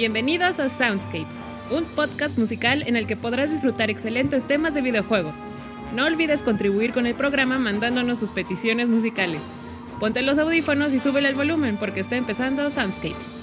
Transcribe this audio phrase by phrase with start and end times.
[0.00, 1.36] Bienvenidos a Soundscapes,
[1.70, 5.40] un podcast musical en el que podrás disfrutar excelentes temas de videojuegos.
[5.94, 9.42] No olvides contribuir con el programa mandándonos tus peticiones musicales.
[10.00, 13.39] Ponte los audífonos y súbele el volumen porque está empezando Soundscapes.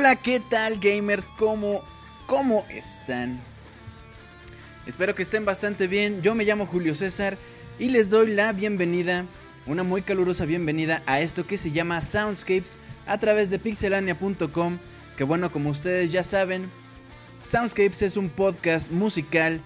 [0.00, 1.26] Hola, ¿qué tal gamers?
[1.26, 1.82] ¿Cómo,
[2.26, 3.38] cómo están?
[4.86, 6.22] Espero que estén bastante bien.
[6.22, 7.36] Yo me llamo Julio César
[7.78, 9.26] y les doy la bienvenida,
[9.66, 14.78] una muy calurosa bienvenida a esto que se llama Soundscapes a través de pixelania.com.
[15.18, 16.70] Que bueno, como ustedes ya saben,
[17.42, 19.60] Soundscapes es un podcast musical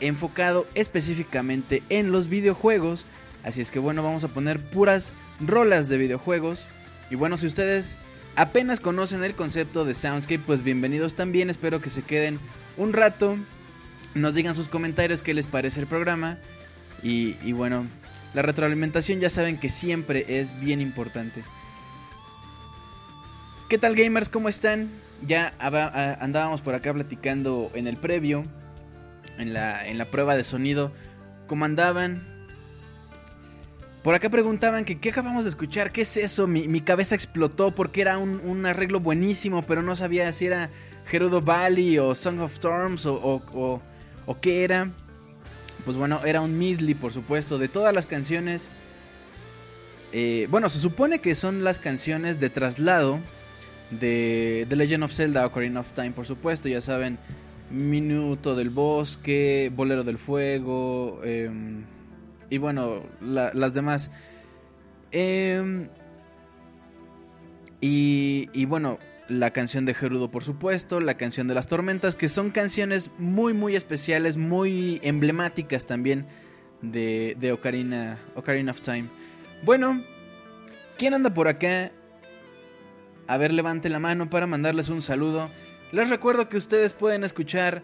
[0.00, 3.06] enfocado específicamente en los videojuegos.
[3.44, 6.66] Así es que bueno, vamos a poner puras rolas de videojuegos.
[7.08, 8.00] Y bueno, si ustedes
[8.36, 11.50] apenas conocen el concepto de Soundscape, pues bienvenidos también.
[11.50, 12.38] Espero que se queden
[12.76, 13.36] un rato.
[14.14, 16.38] Nos digan sus comentarios qué les parece el programa.
[17.02, 17.86] Y, y bueno,
[18.34, 21.42] la retroalimentación ya saben que siempre es bien importante.
[23.68, 24.28] ¿Qué tal gamers?
[24.28, 24.90] ¿Cómo están?
[25.26, 25.54] Ya
[26.20, 28.44] andábamos por acá platicando en el previo,
[29.38, 30.92] en la, en la prueba de sonido,
[31.46, 32.35] cómo andaban.
[34.06, 38.02] Por acá preguntaban que qué acabamos de escuchar, qué es eso, mi, cabeza explotó porque
[38.02, 40.70] era un, arreglo buenísimo, pero no sabía si era
[41.06, 44.92] Gerudo Valley o Song of Storms o, o qué era.
[45.84, 48.70] Pues bueno, era un medley, por supuesto, de todas las canciones.
[50.12, 53.18] Eh, bueno, se supone que son las canciones de traslado
[53.90, 57.18] de The Legend of Zelda Ocarina of Time, por supuesto, ya saben,
[57.72, 61.82] Minuto del Bosque, Bolero del Fuego, em,
[62.50, 64.10] y bueno, las demás.
[65.12, 65.88] Em,
[67.80, 68.98] y, y, bueno,
[69.28, 73.54] la canción de Gerudo, por supuesto, la canción de las tormentas, que son canciones muy,
[73.54, 76.26] muy especiales, muy emblemáticas también
[76.82, 79.08] de, de Ocarina, Ocarina of Time.
[79.64, 80.02] Bueno,
[80.98, 81.90] ¿quién anda por acá?
[83.26, 85.50] A ver, levante la mano para mandarles un saludo.
[85.92, 87.82] Les recuerdo que ustedes pueden escuchar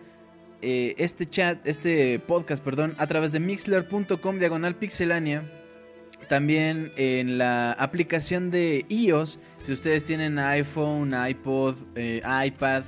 [0.63, 5.51] eh, este chat, este podcast, perdón, a través de mixler.com diagonal pixelania.
[6.29, 12.85] También en la aplicación de iOS, si ustedes tienen iPhone, iPod, eh, iPad,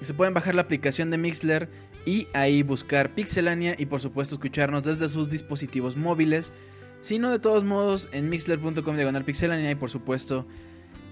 [0.00, 1.68] se pueden bajar la aplicación de Mixler
[2.04, 6.52] y ahí buscar Pixelania y por supuesto escucharnos desde sus dispositivos móviles.
[7.00, 10.46] Si no, de todos modos, en mixler.com diagonal pixelania y por supuesto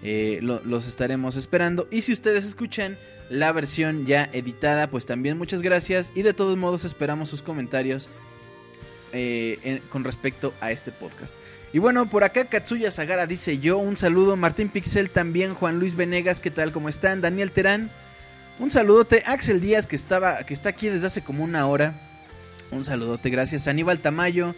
[0.04, 1.88] eh, los estaremos esperando.
[1.90, 2.98] Y si ustedes escuchan
[3.30, 6.12] la versión ya editada, pues también muchas gracias.
[6.14, 8.10] Y de todos modos esperamos sus comentarios
[9.14, 11.36] eh, con respecto a este podcast.
[11.72, 14.36] Y bueno, por acá Katsuya Sagara dice yo, un saludo.
[14.36, 16.70] Martín Pixel también, Juan Luis Venegas, ¿qué tal?
[16.70, 17.22] ¿Cómo están?
[17.22, 17.90] Daniel Terán,
[18.58, 19.22] un saludote.
[19.24, 21.94] Axel Díaz, que, estaba, que está aquí desde hace como una hora.
[22.70, 23.68] Un saludote, gracias.
[23.68, 24.54] Aníbal Tamayo,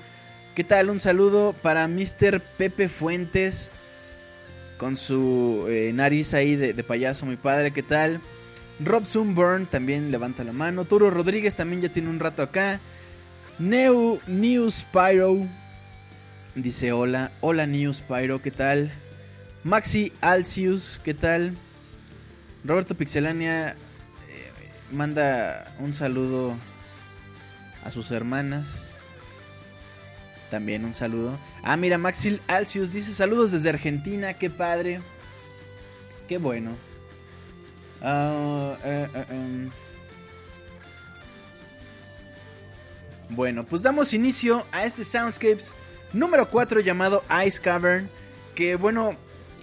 [0.56, 0.90] ¿qué tal?
[0.90, 2.40] Un saludo para Mr.
[2.58, 3.70] Pepe Fuentes
[4.76, 8.20] con su eh, nariz ahí de, payaso, muy padre, ¿qué tal?
[8.78, 10.84] Rob Sunburn también levanta la mano.
[10.84, 12.80] Turo Rodríguez también ya tiene un rato acá.
[13.58, 15.46] Neo New Spyro
[16.54, 17.32] dice hola.
[17.40, 18.92] Hola New Spyro, ¿qué tal?
[19.64, 21.56] Maxi Alcius, ¿qué tal?
[22.64, 23.74] Roberto Pixelania eh,
[24.92, 26.54] manda un saludo
[27.82, 28.85] a sus hermanas.
[30.50, 31.38] También un saludo.
[31.62, 35.00] Ah, mira, Maxil Alcius dice saludos desde Argentina, qué padre.
[36.28, 36.72] Qué bueno.
[38.02, 39.70] Ah, eh, eh, em.
[43.28, 45.74] Bueno, pues damos inicio a este Soundscapes
[46.12, 48.08] número 4 llamado Ice Cavern.
[48.54, 49.16] Que bueno,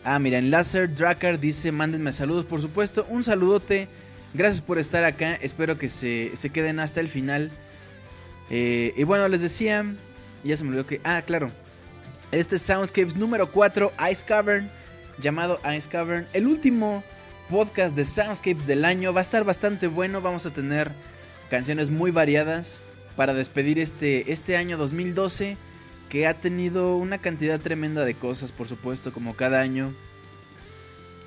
[0.03, 3.05] ah, mira, en Laser Dracar dice: Mándenme saludos, por supuesto.
[3.09, 3.87] Un saludote.
[4.33, 5.35] Gracias por estar acá.
[5.35, 7.51] Espero que se, se queden hasta el final.
[8.49, 9.85] Eh, y bueno, les decía,
[10.49, 11.01] ya se me olvidó que.
[11.03, 11.51] Ah, claro.
[12.31, 14.69] Este Soundscapes número 4, Ice Cavern,
[15.19, 16.27] llamado Ice Cavern.
[16.33, 17.03] El último
[17.49, 20.21] podcast de Soundscapes del año va a estar bastante bueno.
[20.21, 20.91] Vamos a tener
[21.49, 22.81] canciones muy variadas
[23.15, 25.57] para despedir este, este año 2012
[26.09, 29.93] que ha tenido una cantidad tremenda de cosas, por supuesto, como cada año.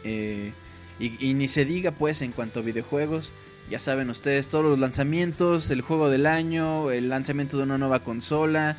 [0.05, 0.53] Eh,
[0.99, 3.33] y, y, ni se diga pues en cuanto a videojuegos.
[3.71, 8.05] Ya saben ustedes, todos los lanzamientos, el juego del año, el lanzamiento de una nueva
[8.05, 8.77] consola,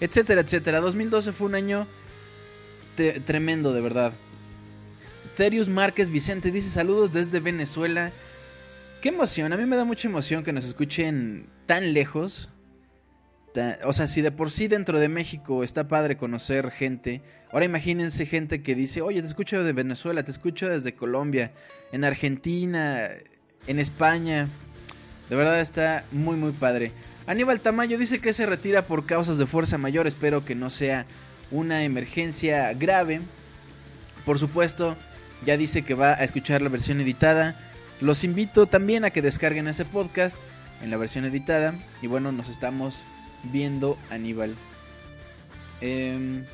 [0.00, 0.80] etcétera, etcétera.
[0.80, 1.86] 2012 fue un año
[3.24, 4.12] tremendo, de verdad.
[5.36, 8.12] Terius Márquez Vicente dice saludos desde Venezuela.
[9.00, 12.50] Qué emoción, a mí me da mucha emoción que nos escuchen tan lejos.
[13.84, 18.26] O sea, si de por sí dentro de México está padre conocer gente, ahora imagínense
[18.26, 21.52] gente que dice, oye, te escucho de Venezuela, te escucho desde Colombia,
[21.90, 23.08] en Argentina,
[23.66, 24.48] en España.
[25.30, 26.92] De verdad está muy, muy padre.
[27.26, 30.06] Aníbal Tamayo dice que se retira por causas de fuerza mayor.
[30.06, 31.06] Espero que no sea
[31.50, 33.20] una emergencia grave.
[34.24, 34.96] Por supuesto,
[35.44, 37.56] ya dice que va a escuchar la versión editada.
[38.00, 40.44] Los invito también a que descarguen ese podcast
[40.82, 41.74] en la versión editada.
[42.02, 43.04] Y bueno, nos estamos
[43.44, 44.56] viendo, Aníbal.
[45.80, 46.44] Em,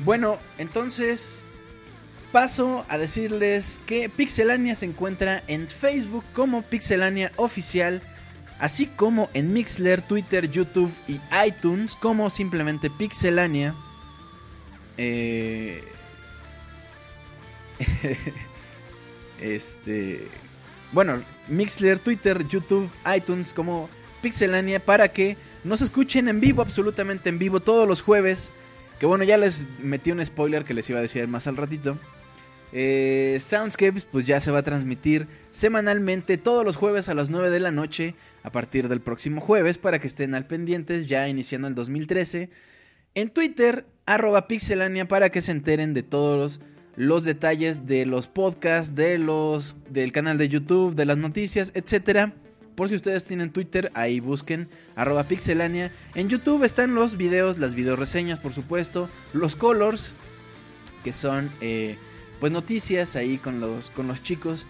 [0.00, 1.42] bueno, entonces
[2.32, 8.02] paso a decirles que Pixelania se encuentra en Facebook como Pixelania Oficial,
[8.58, 13.74] así como en Mixler, Twitter, YouTube y iTunes como simplemente Pixelania.
[14.96, 15.82] Eh,
[19.40, 20.28] este,
[20.92, 23.88] bueno, Mixler, Twitter, YouTube, iTunes como
[24.22, 28.52] Pixelania para que nos escuchen en vivo, absolutamente en vivo, todos los jueves.
[28.98, 31.96] Que bueno, ya les metí un spoiler que les iba a decir más al ratito.
[32.72, 37.50] Eh, Soundscapes pues ya se va a transmitir semanalmente todos los jueves a las 9
[37.50, 41.68] de la noche a partir del próximo jueves para que estén al pendientes ya iniciando
[41.68, 42.50] el 2013.
[43.14, 46.60] En Twitter, arroba pixelania para que se enteren de todos
[46.94, 52.32] los, detalles de los podcasts, de los, del canal de YouTube, de las noticias, etc.
[52.76, 55.92] Por si ustedes tienen Twitter, ahí busquen arroba pixelania.
[56.14, 60.12] En YouTube están los videos, las video reseñas por supuesto, los colors,
[61.02, 61.50] que son...
[61.60, 61.98] Eh,
[62.40, 64.66] pues noticias ahí con los, con los chicos.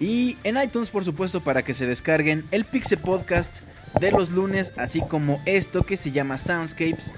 [0.00, 3.60] Y en iTunes, por supuesto, para que se descarguen el Pixel Podcast
[4.00, 7.12] de los lunes, así como esto que se llama Soundscapes.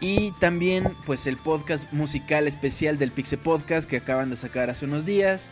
[0.00, 4.84] Y también, pues, el podcast musical especial del Pixel Podcast que acaban de sacar hace
[4.84, 5.48] unos días.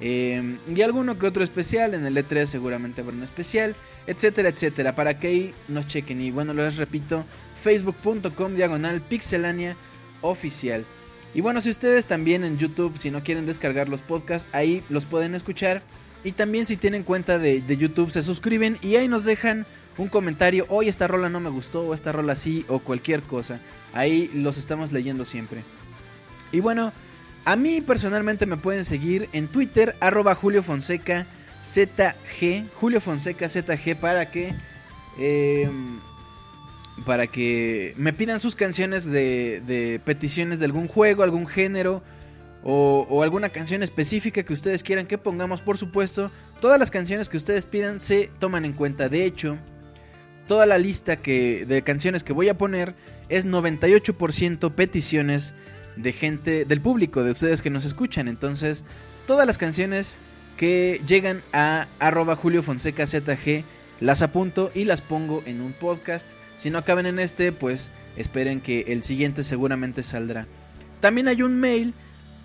[0.00, 1.94] Em, y alguno que otro especial.
[1.94, 3.74] En el E3 seguramente habrá un especial.
[4.06, 4.94] Etcétera, etcétera.
[4.94, 6.20] Para que ahí nos chequen.
[6.20, 7.24] Y bueno, les repito:
[7.56, 9.76] facebook.com diagonal pixelania
[10.20, 10.84] oficial.
[11.34, 15.04] Y bueno, si ustedes también en YouTube, si no quieren descargar los podcasts, ahí los
[15.04, 15.82] pueden escuchar.
[16.22, 19.66] Y también si tienen cuenta de, YouTube, se suscriben y ahí nos dejan
[19.98, 20.64] un comentario.
[20.68, 23.60] Hoy esta rola no me gustó, o esta rola sí, o cualquier cosa.
[23.92, 25.64] Ahí los estamos leyendo siempre.
[26.52, 26.92] Y bueno,
[27.44, 31.26] a mí personalmente me pueden seguir en Twitter, arroba Julio Fonseca
[32.76, 34.54] Julio Fonseca ZG, para que...
[35.18, 35.68] Eh,
[37.04, 42.02] para que me pidan sus canciones de, peticiones de algún juego, algún género
[42.62, 46.30] o, alguna canción específica que ustedes quieran que pongamos, por supuesto.
[46.60, 49.08] Todas las canciones que ustedes pidan se toman en cuenta.
[49.08, 49.58] De hecho,
[50.46, 52.94] toda la lista que, de canciones que voy a poner
[53.28, 55.54] es 98% peticiones
[55.96, 58.28] de gente, del público, de ustedes que nos escuchan.
[58.28, 58.84] Entonces,
[59.26, 60.18] todas las canciones
[60.56, 63.64] que llegan a arroba Julio Fonseca ZG
[64.00, 66.30] las apunto y las pongo en un podcast.
[66.56, 70.46] Si no acaban en este, pues esperen que el siguiente seguramente saldrá.
[71.00, 71.94] También hay un mail,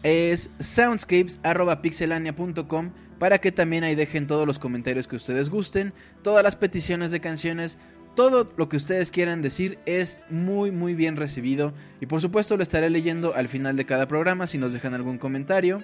[0.03, 6.55] es soundscapes.pixelania.com para que también ahí dejen todos los comentarios que ustedes gusten, todas las
[6.55, 7.77] peticiones de canciones,
[8.15, 12.63] todo lo que ustedes quieran decir es muy muy bien recibido y por supuesto lo
[12.63, 15.83] estaré leyendo al final de cada programa si nos dejan algún comentario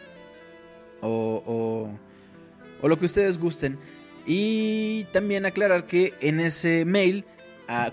[1.01, 1.89] o, o,
[2.81, 3.77] o lo que ustedes gusten.
[4.25, 7.25] Y también aclarar que en ese mail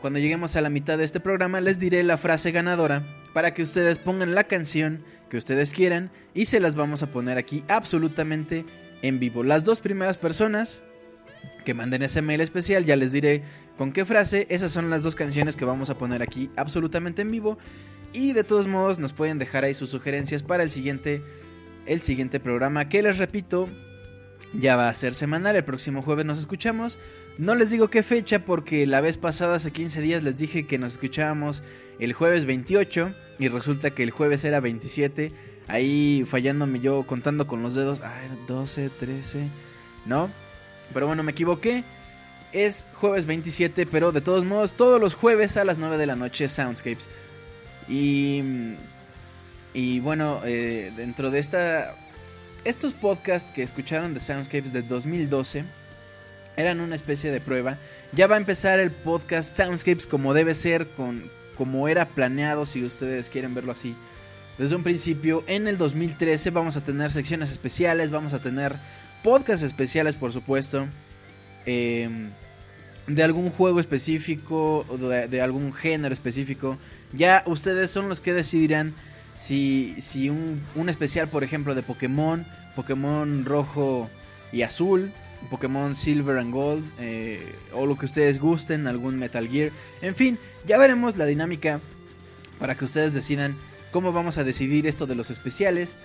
[0.01, 3.63] cuando lleguemos a la mitad de este programa les diré la frase ganadora para que
[3.63, 8.67] ustedes pongan la canción que ustedes quieran y se las vamos a poner aquí absolutamente
[9.01, 9.43] en vivo.
[9.43, 10.83] Las dos primeras personas
[11.65, 13.43] que manden ese mail especial ya les diré
[13.79, 14.47] con qué frase.
[14.51, 17.59] Esas son las dos canciones que vamos a poner aquí absolutamente en vivo.
[18.13, 21.23] Y de todos modos nos pueden dejar ahí sus sugerencias para el siguiente,
[21.87, 23.71] el siguiente programa que les repito
[24.53, 25.57] ya va a ser semanal.
[25.57, 26.99] El próximo jueves nos escuchamos.
[27.39, 30.79] No les digo qué fecha porque la vez pasada, hace 15 días, les dije que
[30.79, 31.63] nos escuchábamos
[31.99, 35.33] el jueves 28 y resulta que el jueves era 27.
[35.69, 38.01] Ahí fallándome yo contando con los dedos.
[38.03, 38.15] Ah,
[38.47, 39.49] 12, 13.
[40.05, 40.31] ¿No?
[40.93, 41.85] Pero bueno, me equivoqué.
[42.53, 46.17] Es jueves 27, pero de todos modos, todos los jueves a las 9 de la
[46.17, 47.09] noche, Soundscapes.
[47.89, 48.43] Y.
[49.75, 51.97] Y bueno, eh, dentro de esta.
[52.65, 55.65] Estos podcasts que escucharon de Soundscapes de 2012
[56.57, 57.77] eran una especie de prueba.
[58.13, 62.85] Ya va a empezar el podcast Soundscapes como debe ser, con, como era planeado, si
[62.85, 63.97] ustedes quieren verlo así.
[64.59, 68.77] Desde un principio, en el 2013 vamos a tener secciones especiales, vamos a tener
[69.25, 70.87] podcasts especiales, por supuesto,
[71.67, 72.31] em,
[73.09, 76.79] de algún juego específico, o de, algún género específico.
[77.13, 78.95] Ya ustedes son los que decidirán
[79.35, 84.11] si, si un, un especial, por ejemplo, de Pokémon, Pokémon rojo
[84.53, 85.13] y azul,
[85.51, 89.73] Pokémon Silver and Gold eh, o lo que ustedes gusten, algún Metal Gear.
[90.01, 91.81] En fin, ya veremos la dinámica
[92.59, 93.57] para que ustedes decidan
[93.91, 95.97] cómo vamos a decidir esto de los especiales.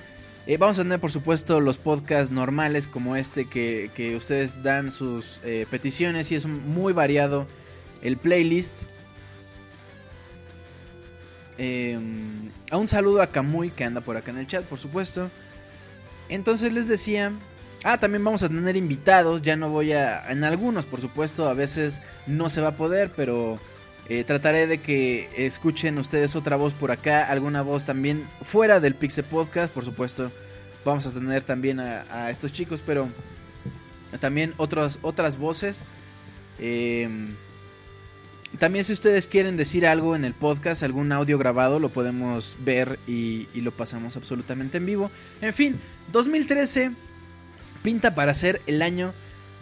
[0.47, 5.41] Eh, vamos a tener por supuesto los podcasts normales como este que, ustedes dan sus
[5.43, 7.47] eh, peticiones y es muy variado
[8.01, 8.83] el playlist.
[11.57, 15.29] Em, a un saludo a Kamui que anda por acá en el chat, por supuesto.
[16.29, 17.31] Entonces les decía
[17.83, 20.29] Ah, también vamos a tener invitados, ya no voy a...
[20.31, 23.59] En algunos, por supuesto, a veces no se va a poder, pero
[24.09, 28.95] eh, trataré de que escuchen ustedes otra voz por acá, alguna voz también fuera del
[28.95, 30.31] Pixel Podcast, por supuesto.
[30.83, 33.09] vamos a tener también a, estos chicos, pero
[34.19, 35.85] también otras otras voces.
[36.59, 37.35] Em,
[38.57, 42.97] también si ustedes quieren decir algo en el podcast, algún audio grabado, lo podemos ver
[43.05, 45.11] y, lo pasamos absolutamente en vivo.
[45.41, 45.79] En fin,
[46.11, 46.91] 2013
[47.83, 49.13] pinta para ser el año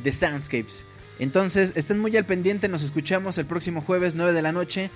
[0.03, 0.85] de Soundscapes.
[1.19, 4.89] Entonces, estén muy al pendiente, nos escuchamos el próximo jueves 9 de la noche.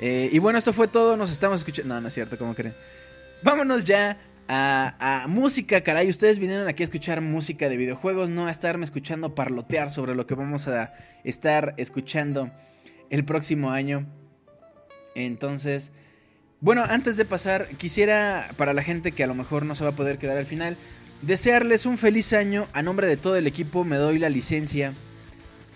[0.00, 1.94] Eh, y bueno, esto fue todo, nos estamos escuchando...
[1.94, 2.74] No, no es cierto, ¿cómo creen?
[3.42, 6.08] Vámonos ya a, música, caray.
[6.08, 10.26] Ustedes vinieron aquí a escuchar música de videojuegos, no a estarme escuchando parlotear sobre lo
[10.26, 12.50] que vamos a estar escuchando
[13.10, 14.06] el próximo año.
[15.14, 15.92] Entonces,
[16.60, 19.90] bueno, antes de pasar, quisiera, para la gente que a lo mejor no se va
[19.90, 20.76] a poder quedar al final,
[21.22, 22.66] desearles un feliz año.
[22.72, 24.94] A nombre de todo el equipo me doy la licencia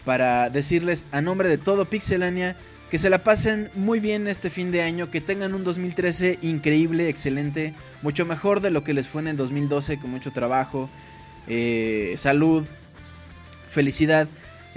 [0.05, 2.57] para decirles a nombre de todo Pixelania
[2.91, 7.09] que se la pasen muy bien este fin de año, que tengan un 2013 increíble,
[7.09, 10.89] excelente, mucho mejor de lo que les fue en el 2012 con mucho trabajo,
[11.49, 12.67] eh, salud,
[13.69, 14.29] felicidad,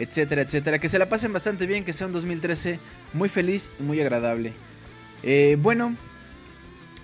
[0.02, 0.80] etcétera, etcétera.
[0.80, 2.80] Que se la pasen bastante bien, que sea un 2013
[3.14, 4.54] muy feliz y muy agradable.
[5.24, 5.96] Eh, bueno,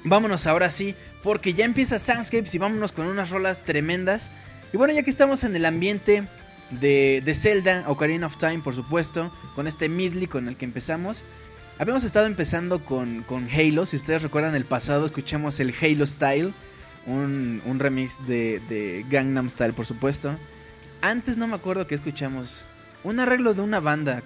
[0.03, 4.31] vámonos ahora sí, porque ya empieza Soundscapes y vámonos con unas rolas tremendas.
[4.73, 6.27] Y bueno, ya que estamos en el ambiente
[6.71, 11.23] de, de Zelda, Ocarina of Time, por supuesto, con este Midley con el que empezamos.
[11.79, 16.53] Habíamos estado empezando con, con Halo, si ustedes recuerdan el pasado, escuchamos el Halo Style,
[17.05, 20.35] un, un remix de, de, Gangnam Style, por supuesto.
[21.01, 22.63] Antes no me acuerdo que escuchamos.
[23.03, 24.23] Un arreglo de una banda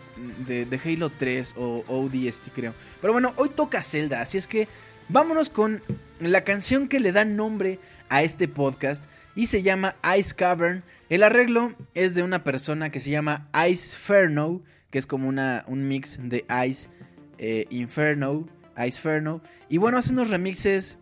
[0.48, 2.74] de, Halo 3 o ODST, creo.
[3.00, 4.68] Pero bueno, hoy toca Zelda, así es que
[5.10, 5.84] vámonos con
[6.20, 7.80] la canción que le da nombre
[8.10, 9.06] a este podcast
[9.36, 10.84] y se llama Ice Cavern.
[11.10, 15.64] El arreglo es de una persona que se llama Ice Ferno, que es como una,
[15.68, 16.90] un mix de Ice
[17.38, 18.48] eh, Inferno,
[18.86, 19.42] Ice Ferno.
[19.70, 20.98] Y bueno, hace unos remixes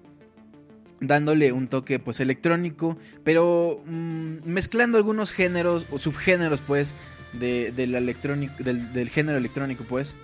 [1.02, 6.94] dándole un toque pues electrónico, pero mm, mezclando algunos géneros o subgéneros pues
[7.34, 10.16] de, del, género electrónico pues.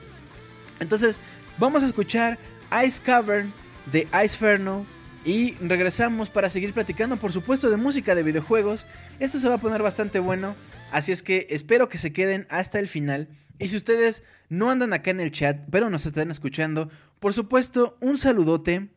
[0.80, 1.20] Entonces
[1.58, 2.38] vamos a escuchar
[2.86, 3.54] Ice Cavern
[3.92, 4.86] de Ice Ferno
[5.26, 8.86] y regresamos para seguir platicando, por supuesto, de música de videojuegos.
[9.20, 10.56] Esto se va a poner bastante bueno,
[10.92, 13.28] así es que espero que se queden hasta el final.
[13.58, 16.90] Y si ustedes no andan acá en el chat, pero nos están escuchando,
[17.20, 18.90] por supuesto, un saludote.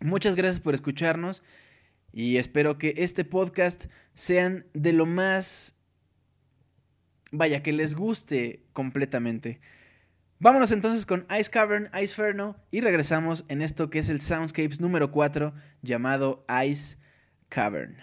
[0.00, 1.42] Muchas gracias por escucharnos
[2.12, 5.73] y espero que este podcast sean de lo más...
[7.36, 9.60] Vaya, que les guste completamente.
[10.38, 14.80] Vámonos entonces con Ice Cavern, Ice Ferno y regresamos en esto que es el Soundscapes
[14.80, 16.96] número 4 llamado Ice
[17.48, 17.96] Cavern.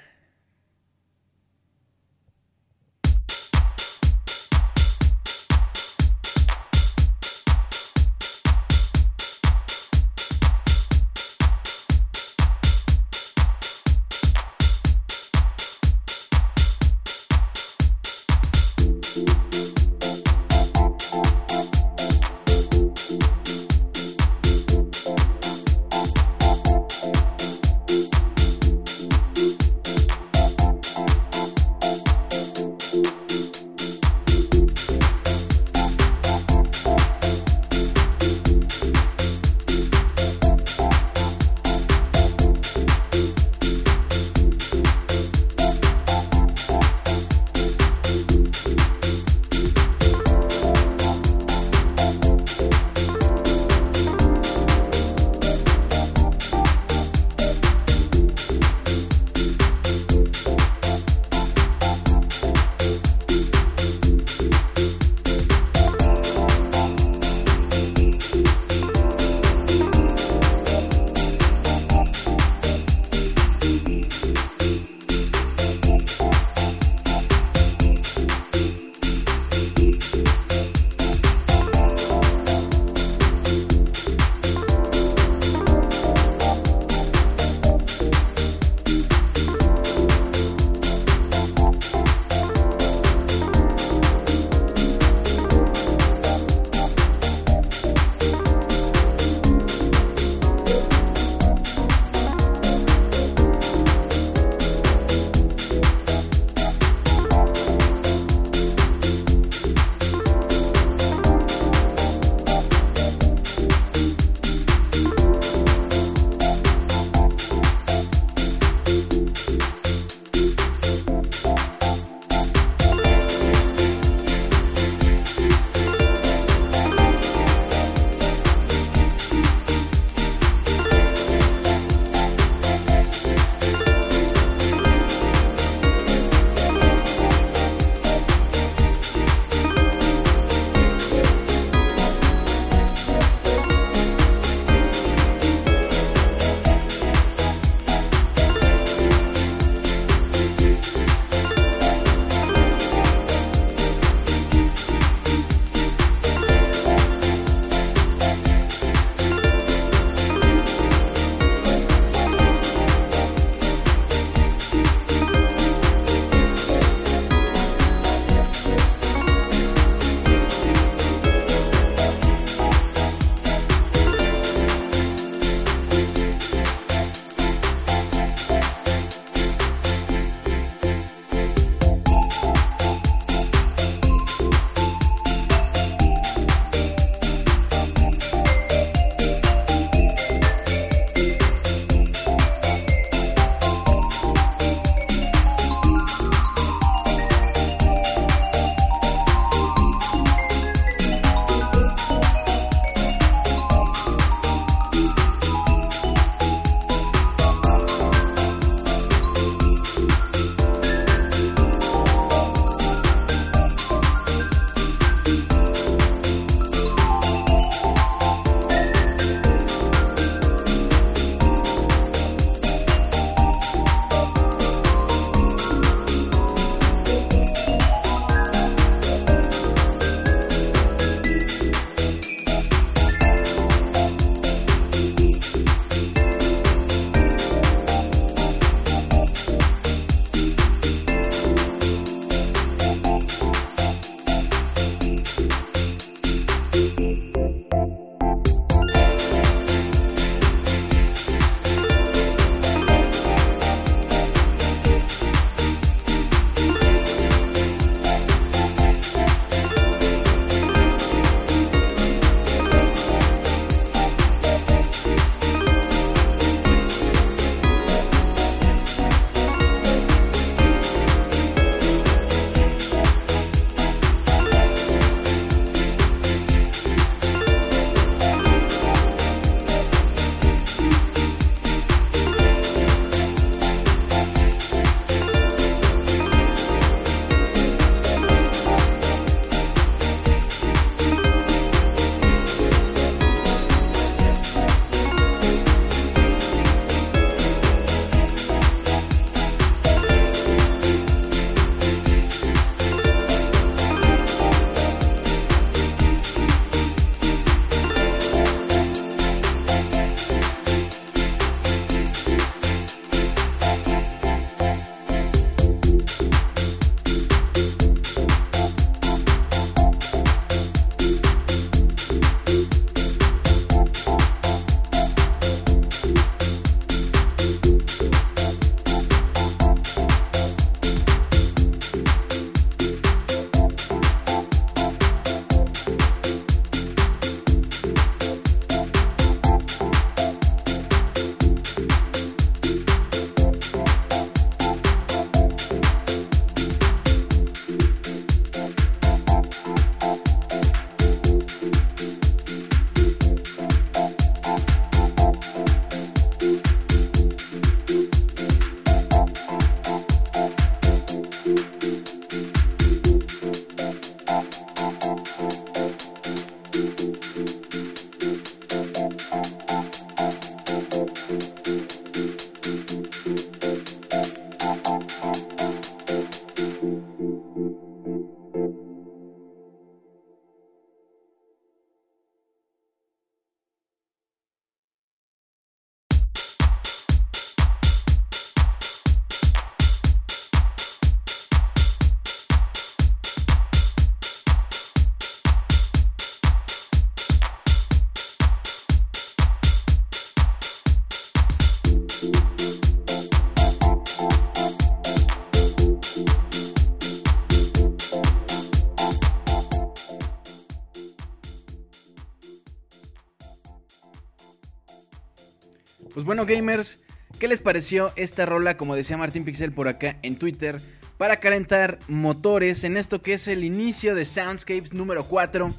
[416.32, 417.00] Bueno, gamers,
[417.40, 420.80] ¿qué les pareció esta rola, como decía Martín Pixel por acá en Twitter,
[421.18, 425.74] para calentar motores en esto que es el inicio de Soundscapes número 4,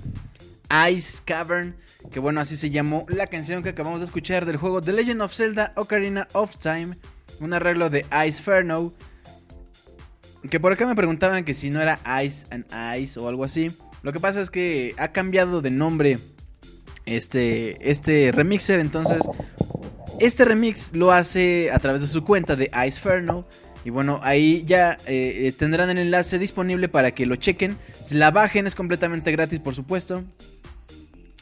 [0.91, 1.75] Ice Cavern,
[2.11, 5.23] que bueno, así se llamó la canción que acabamos de escuchar del juego The Legend
[5.23, 6.99] of Zelda Ocarina of Time,
[7.41, 8.93] un arreglo de Ice Ferno,
[10.51, 12.67] que por acá me preguntaban que si no era Ice and
[13.01, 13.73] Ice o algo así.
[14.03, 16.19] Lo que pasa es que ha cambiado de nombre
[17.07, 19.23] este, este remixer, entonces
[20.23, 23.45] este remix lo hace a través de su cuenta de Iceferno.
[23.85, 27.77] Y bueno, ahí ya eh, tendrán el enlace disponible para que lo chequen.
[28.13, 30.23] La bajen, es completamente gratis, por supuesto.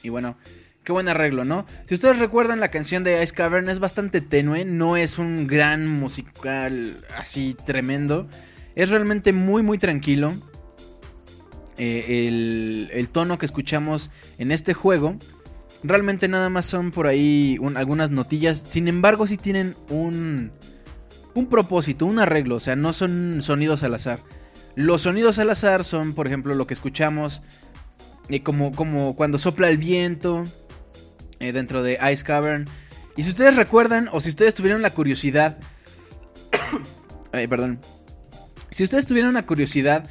[0.03, 0.39] Y bueno,
[0.83, 1.67] qué buen arreglo, ¿no?
[1.85, 5.87] Si ustedes recuerdan, la canción de Ice Cavern es bastante tenue, no es un gran
[5.87, 8.29] musical así tremendo.
[8.75, 10.33] Es realmente muy, muy tranquilo.
[11.77, 15.17] Eh, el tono que escuchamos en este juego
[15.83, 18.59] Realmente nada más son por ahí algunas notillas.
[18.69, 20.53] Sin embargo, sí tienen un,
[21.35, 22.57] un propósito, un arreglo.
[22.57, 24.21] O sea, no son sonidos al azar.
[24.75, 27.43] Los sonidos al azar son, por ejemplo, lo que escuchamos
[28.29, 30.45] eh, como, como cuando sopla el viento
[31.41, 32.67] eh, dentro de Ice Cavern.
[33.17, 35.59] Y si ustedes recuerdan, o si ustedes tuvieron la curiosidad...
[37.33, 37.81] Ay, perdón.
[38.71, 40.09] Si ustedes tuvieron la curiosidad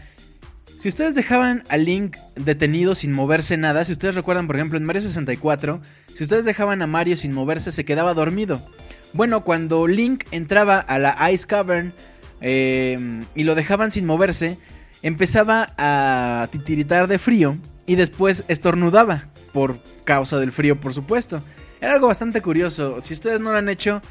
[0.79, 4.85] si ustedes dejaban a Link detenido sin moverse nada, si ustedes recuerdan, por ejemplo, en
[4.85, 5.81] Mario 64,
[6.13, 8.65] si ustedes dejaban a Mario sin moverse, se quedaba dormido.
[9.11, 11.93] Bueno, cuando Link entraba a la Ice Cavern
[12.39, 14.57] em, y lo dejaban sin moverse,
[15.01, 21.43] empezaba a titiritar de frío y después estornudaba por causa del frío, por supuesto.
[21.81, 23.01] Era algo bastante curioso.
[23.01, 24.01] Si ustedes no lo han hecho,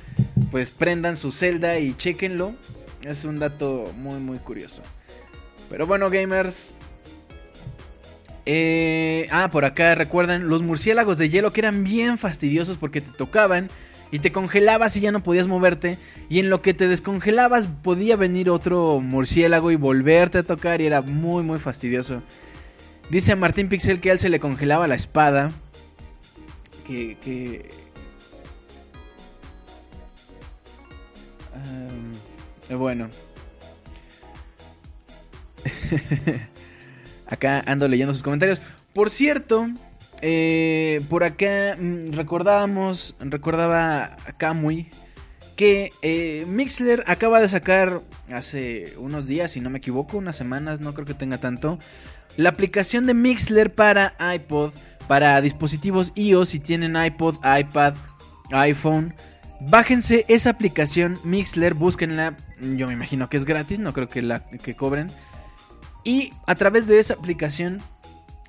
[0.51, 2.53] pues prendan su celda y chequenlo.
[3.05, 4.83] Es un dato muy, muy curioso.
[5.71, 6.75] Pero bueno, gamers.
[8.47, 13.11] Eh, ah, por acá recuerdan los murciélagos de hielo que eran bien fastidiosos porque te
[13.11, 13.69] tocaban
[14.11, 15.99] y te congelabas y ya no podías moverte.
[16.31, 20.87] Y en lo que te descongelabas podía venir otro murciélago y volverte a tocar y
[20.87, 22.23] era muy muy fastidioso.
[23.11, 25.53] Dice Martín Pixel que a él se le congelaba la espada.
[26.87, 27.17] Que...
[27.23, 27.71] que...
[32.75, 33.09] bueno.
[37.27, 38.61] acá ando leyendo sus comentarios.
[38.93, 39.69] Por cierto,
[40.21, 44.91] eh, por acá mm, recordábamos, recordaba Kamui
[45.59, 48.03] que eh, Mixler acaba de sacar
[48.33, 51.81] hace unos días, si no me equivoco, unas semanas, no creo que tenga tanto,
[52.37, 54.73] la aplicación de Mixler para iPod,
[55.09, 57.95] para dispositivos iOS, si tienen iPod, iPad,
[58.53, 59.15] iPhone.
[59.61, 62.37] Bájense esa aplicación Mixler, búsquenla.
[62.61, 65.11] Yo me imagino que es gratis, no creo que la que cobren.
[66.09, 67.83] Y a través de esa aplicación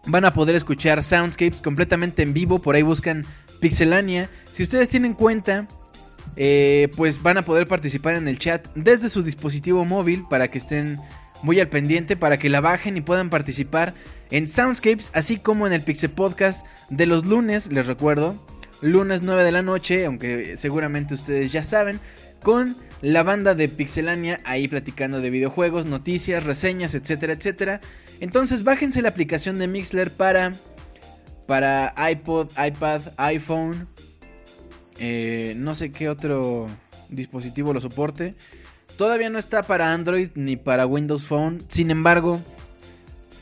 [0.06, 2.60] van a poder escuchar soundscapes completamente en vivo.
[2.60, 3.26] Por ahí buscan
[3.60, 4.30] Pixelania.
[4.54, 5.68] Si ustedes tienen cuenta,
[6.38, 10.58] eh, pues van a poder participar en el chat desde su dispositivo móvil para que
[10.58, 11.02] estén
[11.42, 13.94] muy al pendiente, para que la bajen y puedan participar
[14.32, 18.42] en Soundscapes, así como en el Pixel Podcast de los lunes, les recuerdo,
[18.80, 22.00] lunes 9 de la noche, aunque seguramente ustedes ya saben,
[22.42, 27.82] con la banda de Pixelania ahí platicando de videojuegos, noticias, reseñas, etcétera, etcétera.
[28.20, 30.54] Entonces bájense la aplicación de Mixler para,
[31.48, 33.88] para iPod, iPad, iPhone,
[35.00, 36.68] eh, no sé qué otro
[37.10, 38.36] dispositivo lo soporte.
[38.98, 41.64] Todavía no está para Android ni para Windows Phone.
[41.70, 42.42] Sin embargo,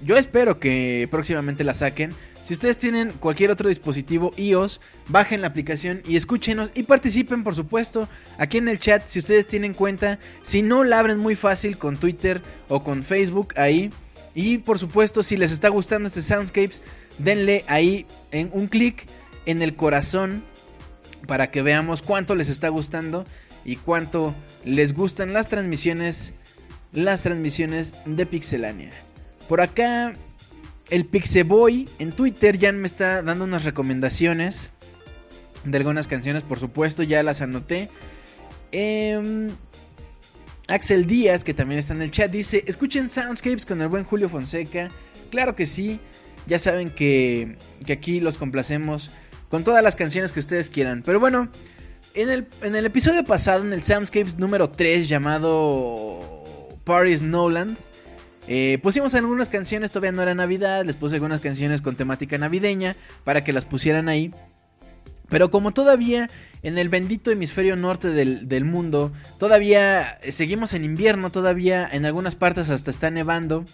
[0.06, 2.14] yo espero que próximamente la saquen.
[2.48, 4.80] Si ustedes tienen cualquier otro dispositivo iOS,
[5.10, 8.08] bajen la aplicación y escúchenos y participen, por supuesto,
[8.38, 10.18] aquí en el chat si ustedes tienen cuenta.
[10.44, 13.92] Si no, la abren muy fácil con Twitter o con Facebook ahí.
[14.34, 16.82] Y por supuesto, si les está gustando este Soundscapes,
[17.18, 19.06] denle ahí en un clic
[19.46, 20.42] en el corazón
[21.28, 23.26] para que veamos cuánto les está gustando
[23.66, 24.34] y cuánto
[24.64, 26.34] les gustan las transmisiones
[26.94, 28.92] las transmisiones de Pixelania.
[29.50, 30.14] Por acá
[30.90, 34.72] el Pixeboy en Twitter ya me está dando unas recomendaciones
[35.64, 37.90] de algunas canciones, por supuesto, ya las anoté.
[38.72, 39.50] Em,
[40.68, 44.30] Axel Díaz, que también está en el chat, dice, escuchen Soundscapes con el buen Julio
[44.30, 44.90] Fonseca.
[45.30, 46.00] Claro que sí,
[46.46, 49.12] ya saben que, que aquí los complacemos
[49.50, 51.04] con todas las canciones que ustedes quieran.
[51.04, 51.50] Pero bueno,
[52.14, 56.20] en el, en el episodio pasado, en el Soundscapes número 3 llamado
[56.84, 57.78] Paris Noland,
[58.48, 62.96] eh, pusimos algunas canciones, todavía no era Navidad, les puse algunas canciones con temática navideña
[63.24, 64.34] para que las pusieran ahí.
[65.30, 66.30] Pero como todavía
[66.64, 72.70] en el bendito hemisferio norte del, mundo, todavía seguimos en invierno, todavía en algunas partes
[72.70, 73.66] hasta está nevando,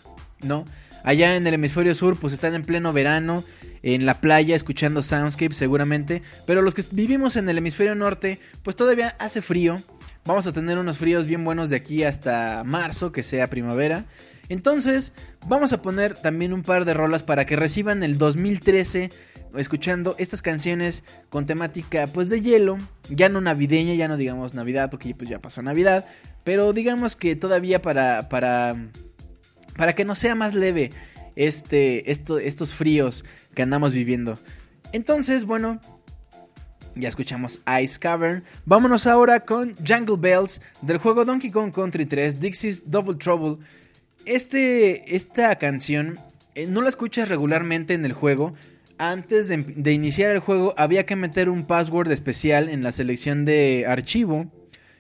[0.42, 0.66] ¿no?
[1.04, 3.44] Allá en el hemisferio sur pues están en pleno verano.
[3.84, 8.76] en la playa escuchando soundscape seguramente, pero los que vivimos en el hemisferio norte, pues
[8.76, 9.84] todavía hace frío.
[10.26, 14.06] Vamos a tener unos fríos bien buenos de aquí hasta marzo, que sea primavera.
[14.50, 15.14] Entonces,
[15.48, 19.12] vamos a poner también un par de rolas para que reciban el 2013
[19.56, 22.78] escuchando estas canciones con temática pues de hielo,
[23.10, 26.06] ya no navideña, ya no digamos Navidad porque pues ya pasó Navidad,
[26.44, 28.76] pero digamos que todavía para para
[29.78, 30.92] para que no sea más leve
[31.36, 34.40] este estos fríos que andamos viviendo.
[34.92, 35.80] Entonces, bueno,
[36.96, 38.44] ya escuchamos Ice Cavern.
[38.66, 43.58] Vámonos ahora con Jungle Bells del juego Donkey Kong Country 3, Dixie's Double Trouble.
[44.26, 46.20] Este, esta canción
[46.56, 48.54] eh, no la escuchas regularmente en el juego.
[48.98, 53.86] Antes de, iniciar el juego había que meter un password especial en la selección de
[53.88, 54.52] archivo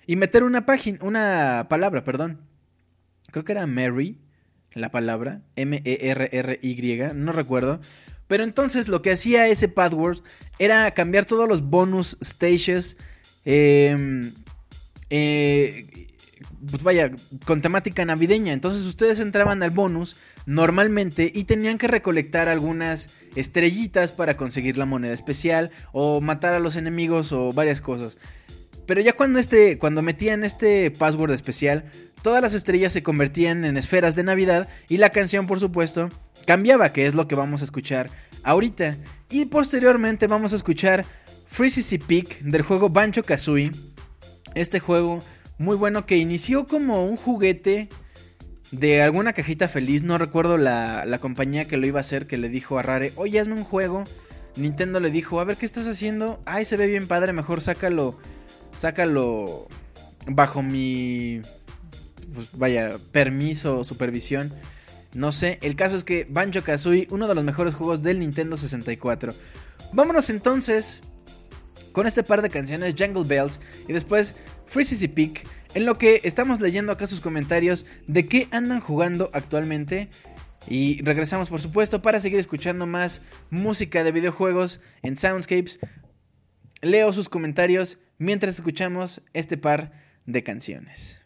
[0.08, 2.42] y meter una página, una palabra, perdón.
[3.32, 4.20] Creo que era Mary,
[4.74, 7.80] la palabra, M-E-R-R-Y, no recuerdo.
[8.28, 10.20] Pero entonces lo que hacía ese password
[10.60, 12.98] era cambiar todos los bonus stages.
[13.46, 14.34] Em,
[15.10, 15.88] eh,
[16.69, 17.12] pues vaya,
[17.45, 18.54] con temática navideña.
[18.54, 24.86] Entonces ustedes entraban al bonus normalmente y tenían que recolectar algunas estrellitas para conseguir la
[24.86, 28.17] moneda especial o matar a los enemigos o varias cosas.
[28.86, 31.86] Pero ya cuando este cuando metían este password especial,
[32.21, 36.10] todas las estrellas se convertían en esferas de Navidad y la canción, por supuesto,
[36.45, 38.10] cambiaba, que es lo que vamos a escuchar
[38.43, 38.97] ahorita.
[39.30, 41.06] Y posteriormente vamos a escuchar
[41.45, 43.71] Freezy Peak del juego Banjo Kazooie.
[44.54, 45.23] Este juego
[45.63, 47.89] muy bueno que inició como un juguete
[48.71, 50.04] de alguna cajita feliz.
[50.04, 53.39] No recuerdo la, compañía que lo iba a hacer que le dijo a Rare, oye,
[53.39, 54.04] hazme un juego.
[54.56, 56.41] Nintendo le dijo, a ver, ¿qué estás haciendo?
[56.45, 58.19] Ay, se ve bien padre, mejor sácalo,
[58.71, 59.67] sácalo
[60.28, 61.41] bajo mi,
[62.36, 64.54] pues, vaya, permiso o supervisión.
[65.13, 68.58] No sé, el caso es que Banjo Kazooie, uno de los mejores juegos del Nintendo
[68.58, 69.33] 64.
[69.92, 71.02] Vámonos entonces
[71.94, 74.35] con este par de canciones, Jungle Bells, y después
[74.68, 80.10] Freezy Peak, en lo que estamos leyendo acá sus comentarios de qué andan jugando actualmente.
[80.68, 85.80] Y regresamos por supuesto para seguir escuchando más música de videojuegos en Soundscapes.
[86.82, 89.92] Leo sus comentarios mientras escuchamos este par
[90.26, 91.23] de canciones.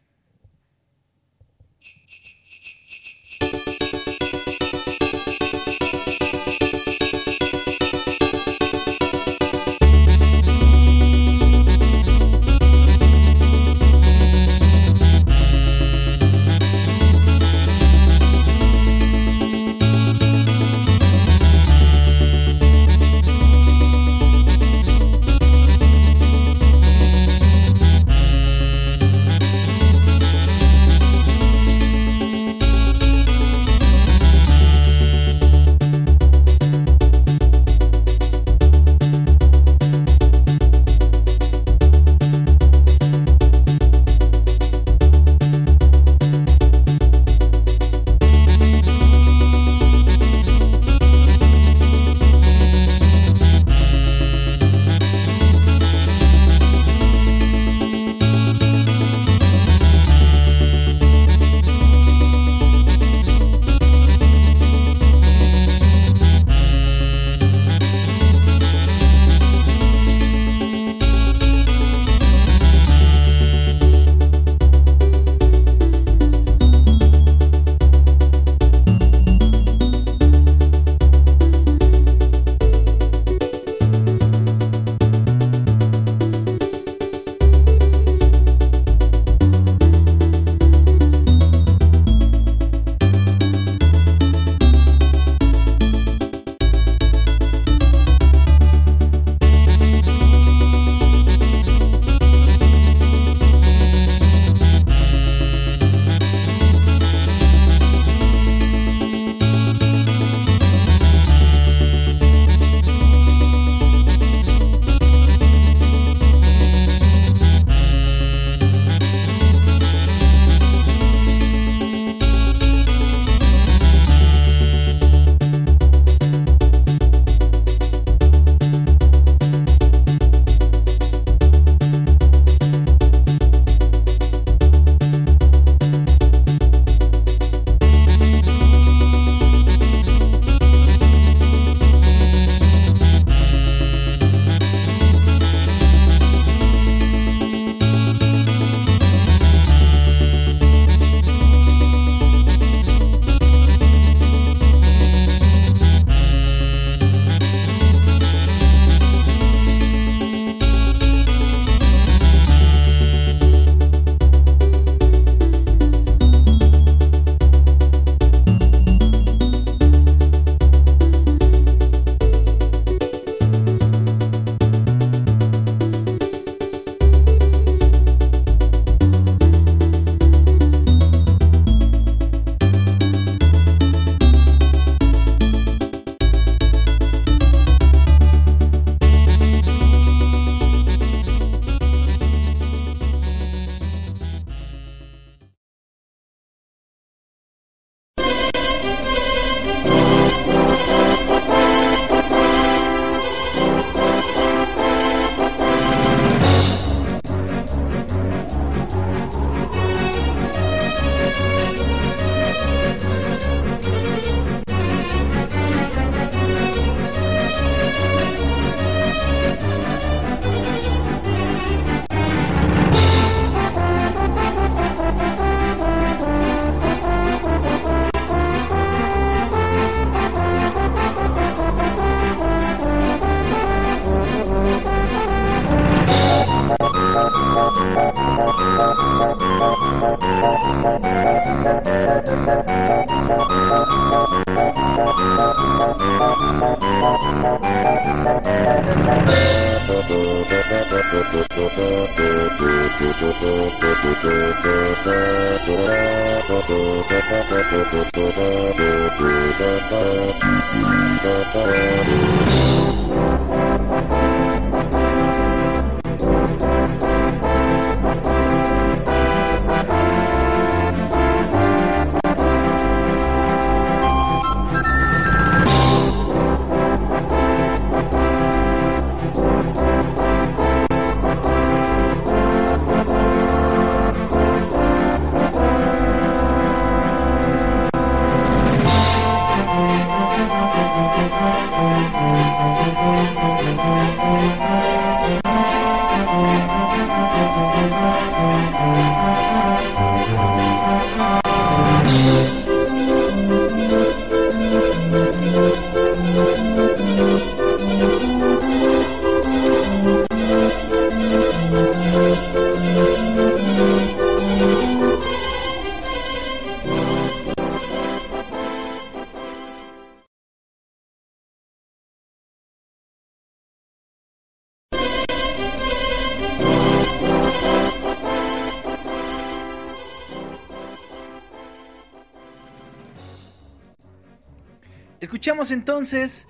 [335.72, 336.48] Entonces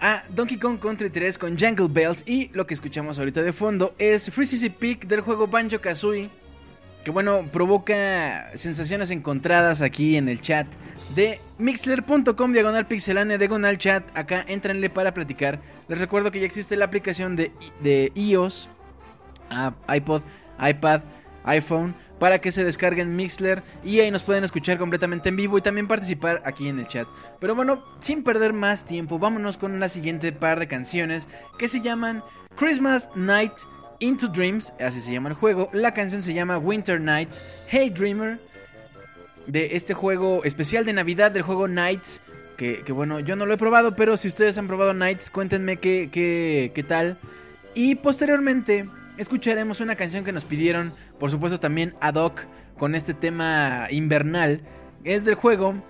[0.00, 3.94] a Donkey Kong Country 3 con Jungle Bells y lo que escuchamos ahorita de fondo
[3.98, 6.30] es Free CC Peak del juego Banjo Kazooie
[7.06, 10.66] que bueno, provoca sensaciones encontradas aquí en el chat
[11.14, 14.02] de mixler.com diagonal pixelane diagonal chat.
[14.18, 15.60] Acá entrenle para platicar.
[15.86, 18.68] Les recuerdo que ya existe la aplicación de, de iOS,
[19.88, 20.22] iPod,
[20.58, 21.02] iPad,
[21.46, 25.62] iPhone para que se descarguen Mixler y ahí nos pueden escuchar completamente en vivo y
[25.62, 27.08] también participar aquí en el chat.
[27.40, 31.28] Pero bueno, sin perder más tiempo, vámonos con la siguiente par de canciones
[31.58, 32.22] que se llaman
[32.56, 33.52] Christmas Night
[34.00, 35.70] Into Dreams, así se llama el juego.
[35.72, 38.38] La canción se llama Winter Nights, Hey Dreamer,
[39.46, 42.20] de este juego especial de Navidad del juego Nights.
[42.56, 46.08] Que, bueno, yo no lo he probado, pero si ustedes han probado Nights, cuéntenme qué,
[46.10, 47.18] qué, qué tal.
[47.74, 48.86] Y posteriormente
[49.16, 52.46] escucharemos una canción que nos pidieron, por supuesto también ad hoc,
[52.76, 54.60] con este tema invernal.
[55.04, 55.82] Es del juego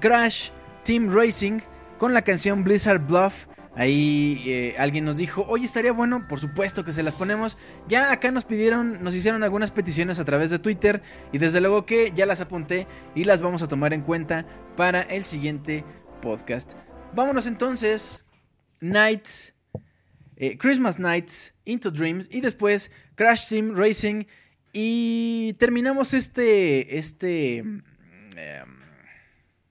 [0.00, 0.50] Crash
[0.84, 1.60] Team Racing
[1.98, 3.46] con la canción Blizzard Bluff.
[3.74, 7.58] Ahí eh, alguien nos dijo, oye, estaría bueno, por supuesto que se las ponemos.
[7.88, 11.84] Ya acá nos pidieron, nos hicieron algunas peticiones a través de Twitter y desde luego
[11.84, 15.84] que ya las apunté y las vamos a tomar en cuenta para el siguiente
[16.22, 16.72] podcast.
[17.14, 18.24] Vámonos entonces,
[18.80, 19.55] Nights,
[20.36, 24.24] eh, Christmas Nights, Into Dreams y después Crash Team Racing
[24.72, 27.82] y terminamos este, este, em,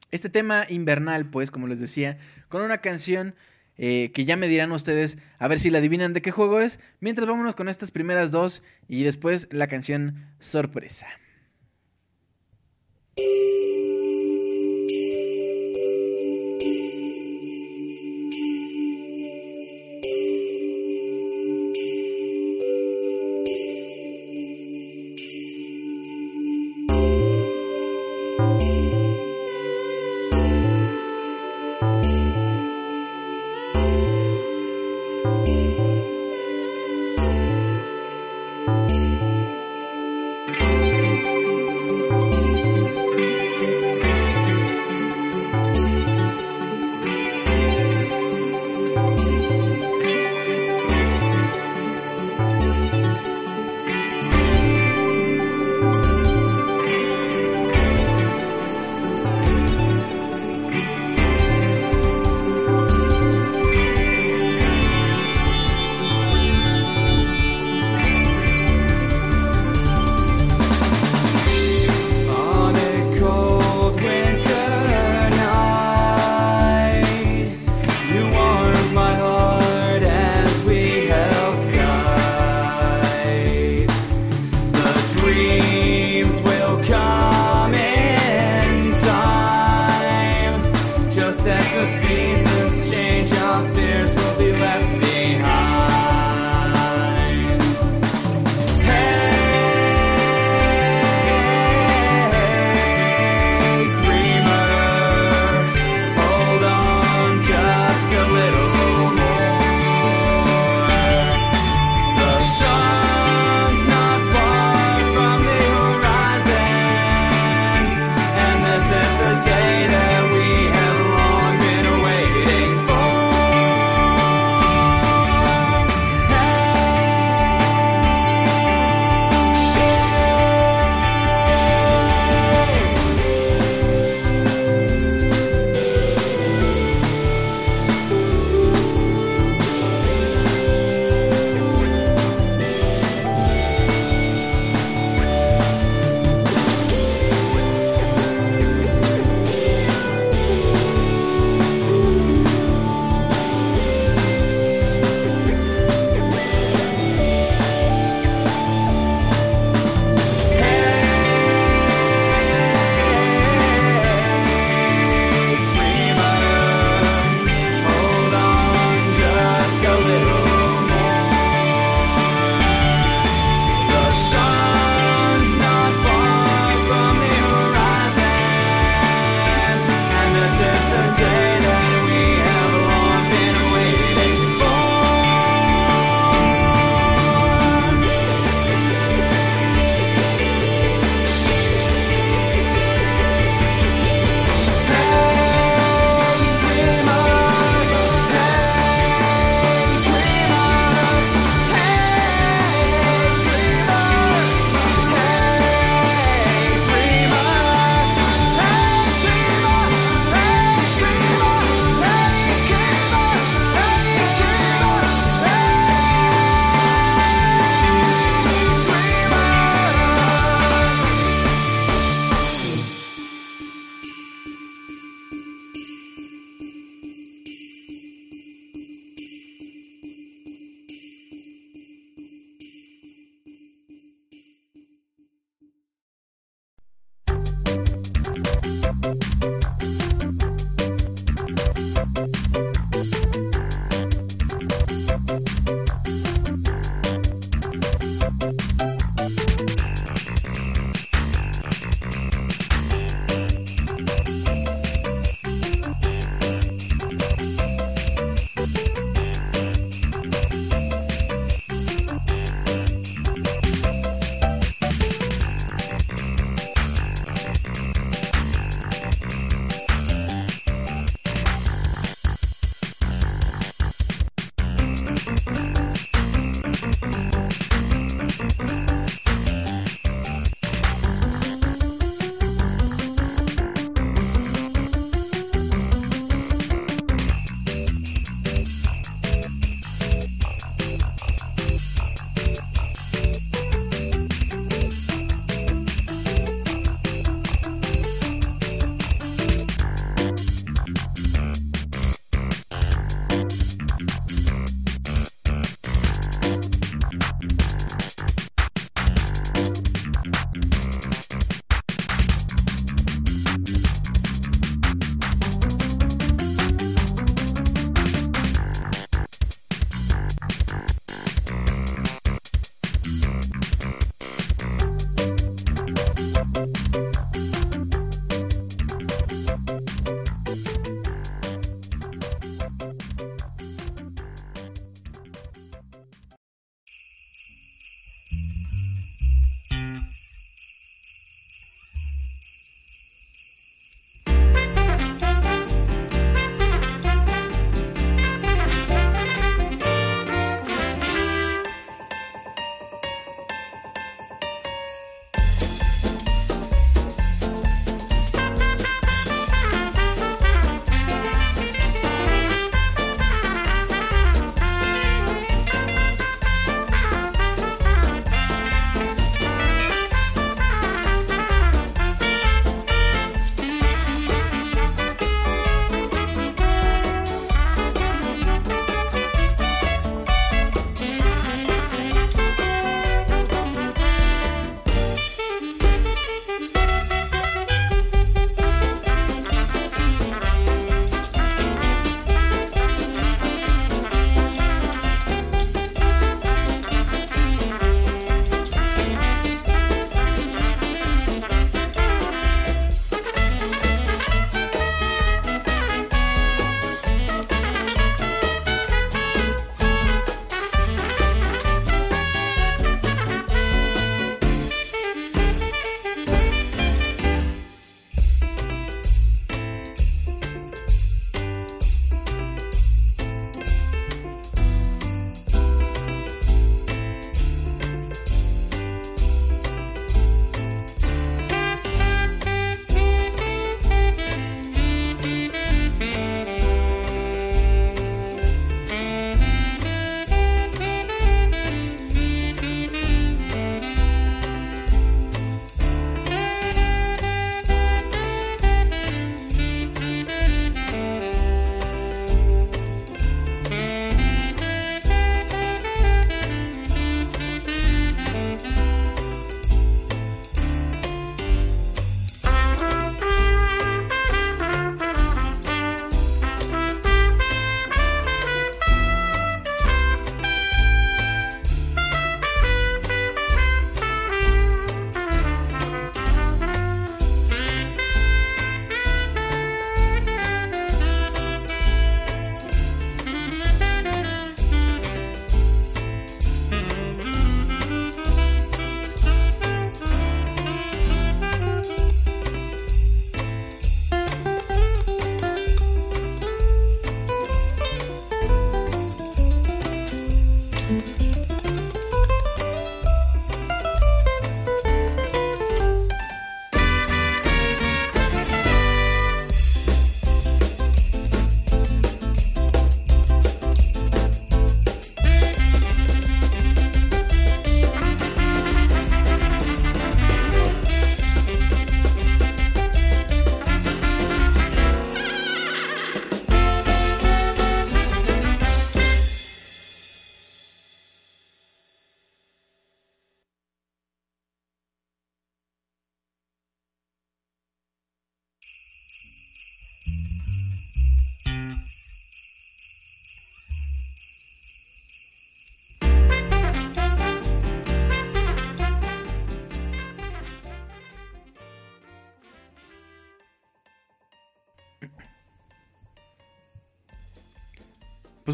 [0.09, 2.17] este tema invernal, pues, como les decía,
[2.49, 3.35] con una canción
[3.77, 6.79] eh, que ya me dirán ustedes a ver si la adivinan de qué juego es.
[6.99, 11.07] Mientras vámonos con estas primeras dos y después la canción sorpresa.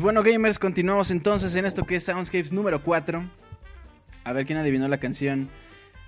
[0.02, 3.24] Pues bueno, gamers, continuamos entonces en esto que es Soundscapes número 4.
[4.24, 5.48] A ver quién adivinó la canción.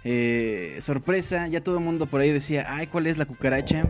[0.03, 3.85] Eh, sorpresa, ya todo el mundo por ahí decía, ay, ¿cuál es la cucaracha?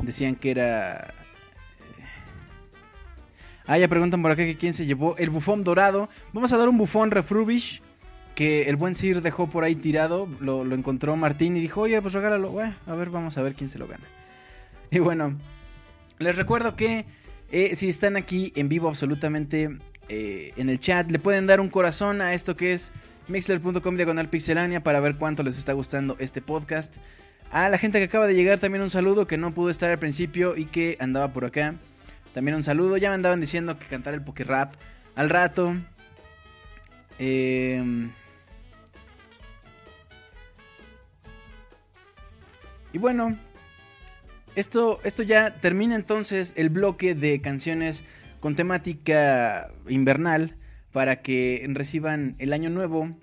[0.00, 0.94] Decían que era...
[0.94, 2.04] Eh,
[3.66, 6.08] ah, ya preguntan por acá que quién se llevó el bufón dorado.
[6.32, 7.82] Vamos a dar un bufón refurbish
[8.34, 10.30] que el buen Sir dejó por ahí tirado.
[10.40, 12.58] Lo, encontró Martín y dijo, oye, pues regálalo.
[12.58, 14.06] a ver, vamos a ver quién se lo gana.
[14.90, 15.38] Y bueno,
[16.18, 17.04] les recuerdo que
[17.50, 19.78] eh, si están aquí en vivo absolutamente
[20.08, 22.92] eh, en el chat, le pueden dar un corazón a esto que es
[23.28, 26.96] mixler.com diagonal pixelania para ver cuánto les está gustando este podcast.
[27.50, 29.98] A la gente que acaba de llegar también un saludo que no pudo estar al
[29.98, 31.76] principio y que andaba por acá.
[32.32, 32.96] También un saludo.
[32.96, 34.74] Ya me andaban diciendo que cantar el poker rap
[35.14, 35.76] al rato.
[37.18, 38.10] Em,
[42.92, 43.38] y bueno,
[44.56, 48.04] esto, esto ya termina entonces el bloque de canciones
[48.40, 50.56] con temática invernal
[50.92, 53.16] para que reciban el año nuevo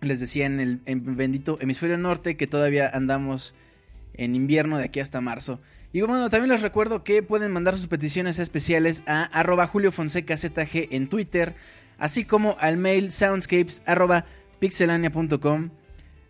[0.00, 3.54] les decía en el bendito hemisferio norte que todavía andamos
[4.14, 5.60] en invierno de aquí hasta marzo.
[5.92, 10.36] Y bueno, también les recuerdo que pueden mandar sus peticiones especiales a arroba Julio Fonseca
[10.36, 11.54] ZG en Twitter,
[11.98, 13.82] así como al mail soundscapes
[14.58, 15.70] pixelania.com.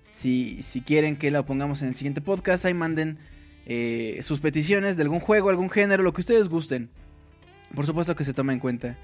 [0.09, 3.18] Si, si quieren que lo pongamos en el siguiente podcast, ahí manden
[3.67, 6.89] eh, sus peticiones de algún juego, algún género, lo que ustedes gusten.
[7.75, 8.97] Por supuesto que se toma en cuenta.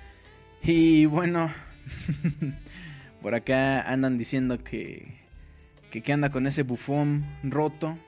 [0.62, 1.50] Y bueno,
[3.22, 5.20] Por acá andan diciendo que,
[5.90, 7.98] que, anda con ese bufón roto,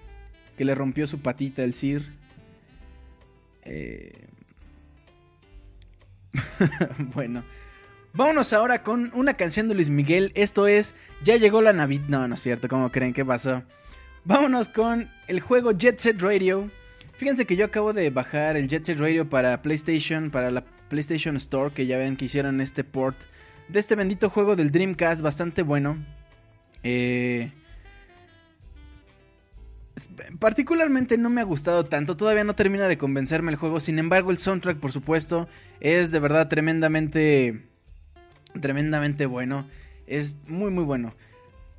[0.56, 2.12] que le rompió su patita el Sir.
[3.62, 4.26] Eh,
[7.14, 7.44] bueno,
[8.12, 10.32] vámonos ahora con una canción de Luis Miguel.
[10.34, 12.08] Esto es Ya llegó la Navidad.
[12.08, 13.12] No, no es cierto, ¿cómo creen?
[13.12, 13.62] ¿Qué pasó?
[14.26, 16.70] Vámonos con el juego Jet Set Radio.
[17.18, 21.36] Fíjense que yo acabo de bajar el Jet Set Radio para PlayStation, para la PlayStation
[21.36, 23.18] Store, que ya ven que hicieron este port
[23.68, 25.98] de este bendito juego del Dreamcast, bastante bueno.
[26.82, 27.52] Eh,
[30.38, 34.30] particularmente no me ha gustado tanto, todavía no termina de convencerme el juego, sin embargo
[34.30, 35.48] el soundtrack por supuesto
[35.80, 37.62] es de verdad tremendamente,
[38.58, 39.68] tremendamente bueno,
[40.06, 41.14] es muy muy bueno.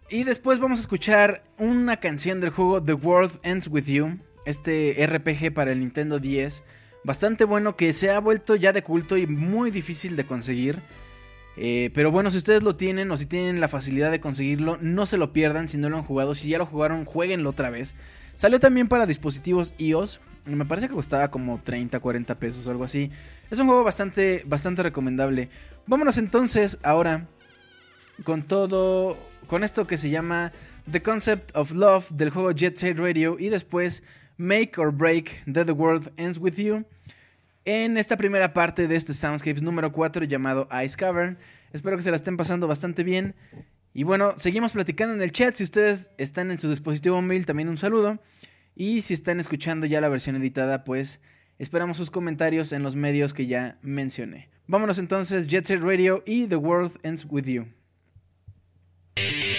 [0.09, 4.95] Y después vamos a escuchar una canción del juego The World Ends With You, este
[5.03, 6.61] RPG para el Nintendo 10,
[7.03, 10.79] bastante bueno que se ha vuelto ya de culto y muy difícil de conseguir.
[11.57, 15.07] Eh, pero bueno, si ustedes lo tienen o si tienen la facilidad de conseguirlo, no
[15.07, 16.35] se lo pierdan si no lo han jugado.
[16.35, 17.95] Si ya lo jugaron, jueguenlo otra vez.
[18.35, 20.21] Salió también para dispositivos iOS.
[20.45, 23.09] Me parece que costaba como 30, 40 pesos o algo así.
[23.49, 25.49] Es un juego bastante, bastante recomendable.
[25.87, 27.27] Vámonos entonces ahora
[28.23, 30.51] con todo, con esto que se llama
[30.89, 34.03] The Concept of Love del juego Jet Set Radio y después
[34.37, 36.85] Make or Break The The World Ends With You
[37.65, 41.37] en esta primera parte de este Soundscapes número 4 llamado Ice Cavern.
[41.73, 43.35] Espero que se la estén pasando bastante bien.
[43.93, 45.55] Y bueno, seguimos platicando en el chat.
[45.55, 48.21] Si ustedes están en su dispositivo móvil, también un saludo.
[48.75, 51.21] Y si están escuchando ya la versión editada, pues
[51.57, 54.49] esperamos sus comentarios en los medios que ya mencioné.
[54.67, 57.67] Vámonos entonces, Jet Set Radio y The World Ends With You.
[59.17, 59.54] Thank you.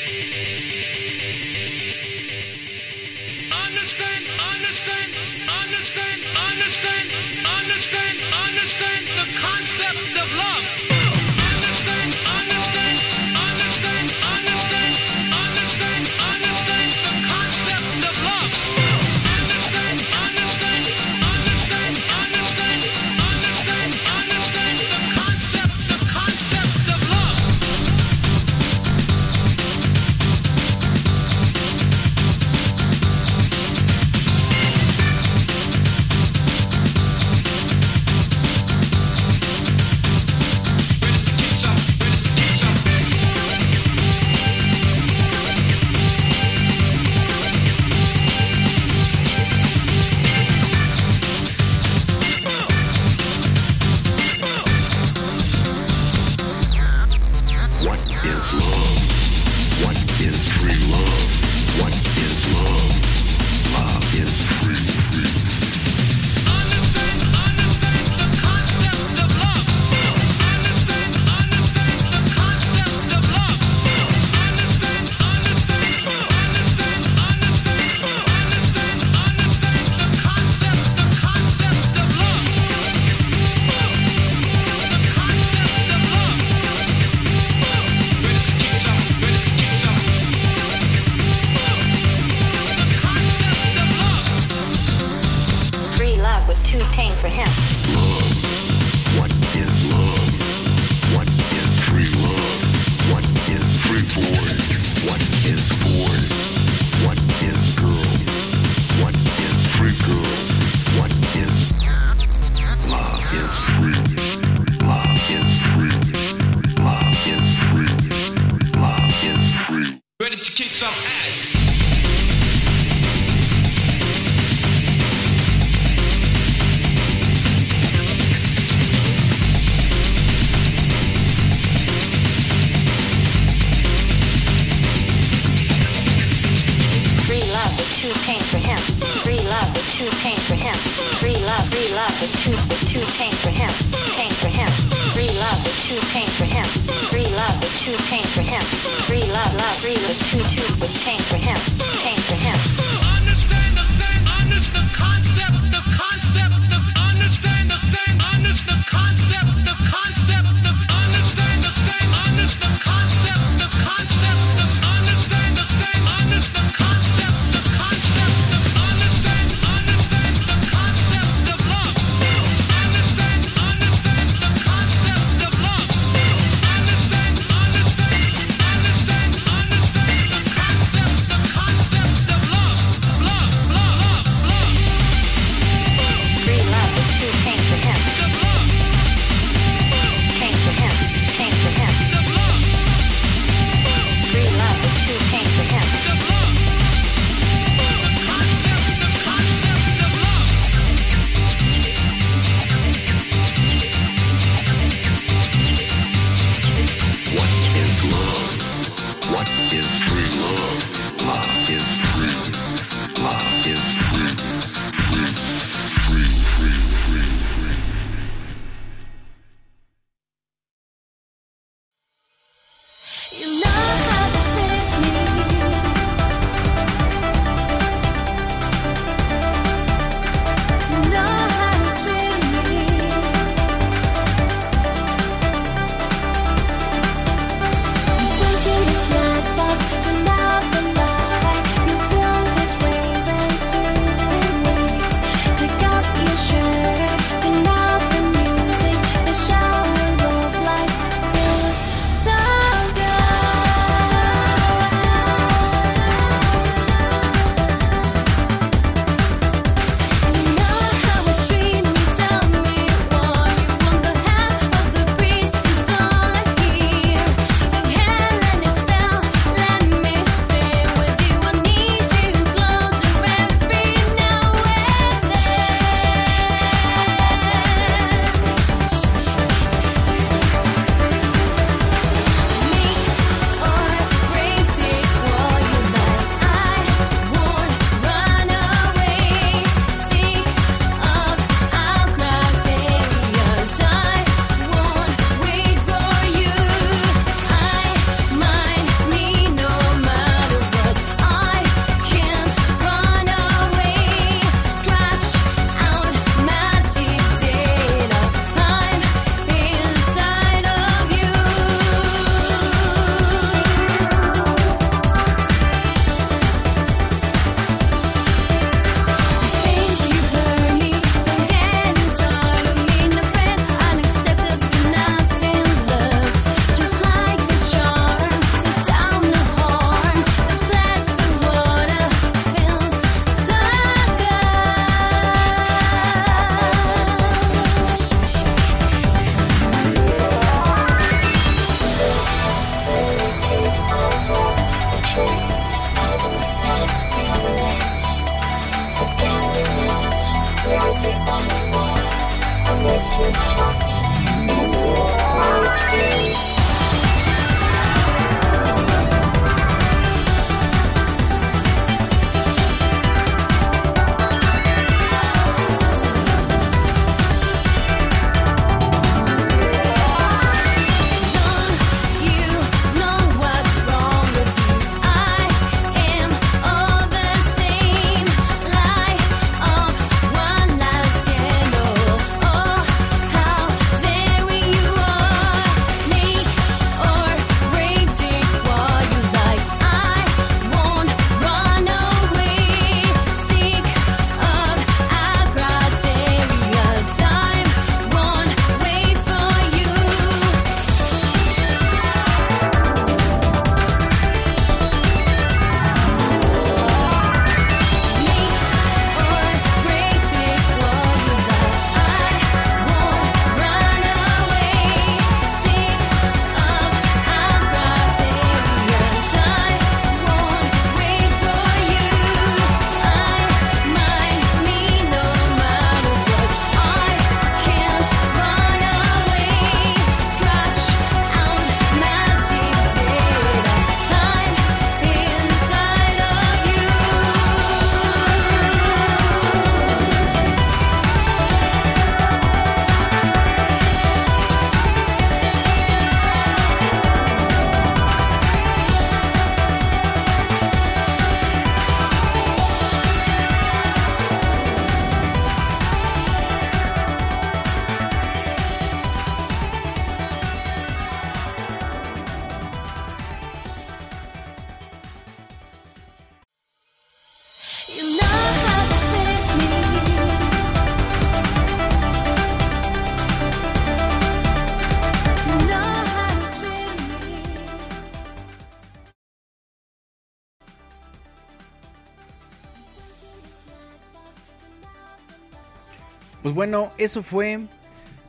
[486.57, 487.61] Bueno, eso fue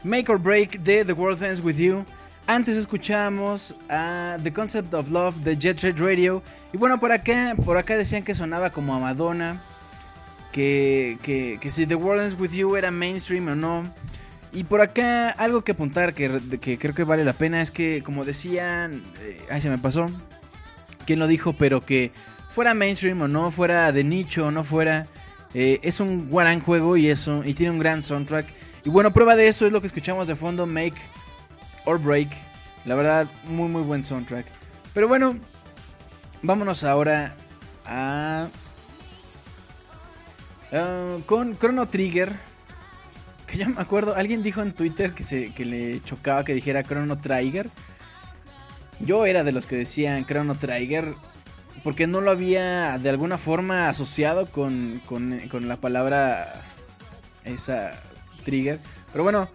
[0.04, 2.06] Make or Break de The World Ends With You.
[2.46, 6.44] Antes escuchamos a The Concept of Love de Jet Set Radio.
[6.74, 9.62] Y bueno, por acá, por acá decían que sonaba como a Madonna.
[10.52, 13.84] Que, que, que si The World Ends With You era mainstream o no.
[14.52, 18.04] Y por acá algo que apuntar que, que creo que vale la pena es que,
[18.04, 20.10] como decían, eh, ay se me pasó,
[21.06, 22.12] quién lo dijo, pero que
[22.50, 25.08] fuera mainstream o no, fuera de nicho o no fuera,
[25.60, 28.46] eh, es un gran juego y, eso, y tiene un gran soundtrack.
[28.86, 30.94] Y bueno, prueba de eso es lo que escuchamos de fondo, Make
[31.86, 32.30] or Break.
[32.86, 34.46] La verdad, muy muy buen soundtrack.
[34.94, 35.36] Pero bueno,
[36.44, 37.36] vámonos ahora
[37.88, 38.50] a...
[40.72, 42.36] Uh, con Chrono Trigger.
[43.48, 46.84] Que ya me acuerdo, alguien dijo en Twitter que, se, que le chocaba que dijera
[46.84, 47.68] Chrono Trigger.
[49.00, 51.16] Yo era de los que decían Chrono Trigger
[51.84, 56.64] porque no lo había de alguna forma asociado con, con, con la palabra
[57.44, 57.94] esa
[58.44, 58.80] trigger.
[59.12, 59.50] Pero bueno,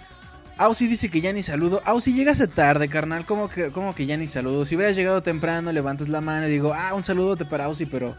[0.58, 1.82] Ausi dice que ya ni saludo.
[1.84, 3.24] Ausi, llegaste tarde, carnal.
[3.26, 4.64] ¿Cómo que, cómo que ya ni saludo?
[4.64, 8.14] Si hubieras llegado temprano, levantas la mano y digo, ah, un saludote para Ausi, pero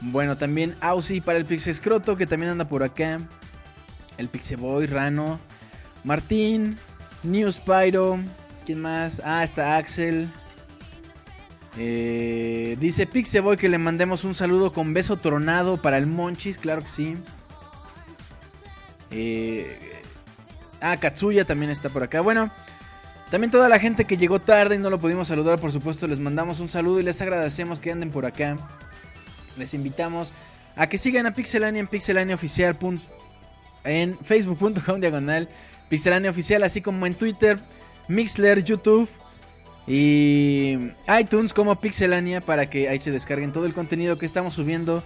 [0.00, 3.20] bueno, también Ausi para el Pixie Scroto, que también anda por acá.
[4.18, 5.40] El Pixeboy, Rano,
[6.04, 6.78] Martín,
[7.22, 8.18] New Spyro.
[8.64, 9.22] ¿Quién más?
[9.24, 10.30] Ah, está Axel.
[11.78, 16.82] Eh, dice Pixeboy que le mandemos un saludo con beso tronado para el Monchis, claro
[16.82, 17.16] que sí.
[19.10, 20.02] Eh,
[20.80, 22.20] ah, Katsuya también está por acá.
[22.20, 22.50] Bueno,
[23.30, 26.18] también toda la gente que llegó tarde y no lo pudimos saludar, por supuesto, les
[26.18, 28.56] mandamos un saludo y les agradecemos que anden por acá.
[29.56, 30.32] Les invitamos
[30.76, 32.76] a que sigan a Pixelania en Pixelania Oficial
[33.84, 35.48] en facebook.com diagonal
[35.88, 37.58] Pixelania Oficial, así como en Twitter,
[38.08, 39.08] Mixler, YouTube
[39.86, 40.78] y
[41.20, 45.02] iTunes como Pixelania para que ahí se descarguen todo el contenido que estamos subiendo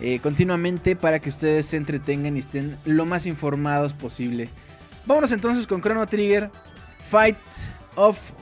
[0.00, 4.48] eh, continuamente para que ustedes se entretengan y estén lo más informados posible.
[5.06, 6.50] Vámonos entonces con Chrono Trigger,
[7.06, 7.36] Fight
[7.94, 8.32] of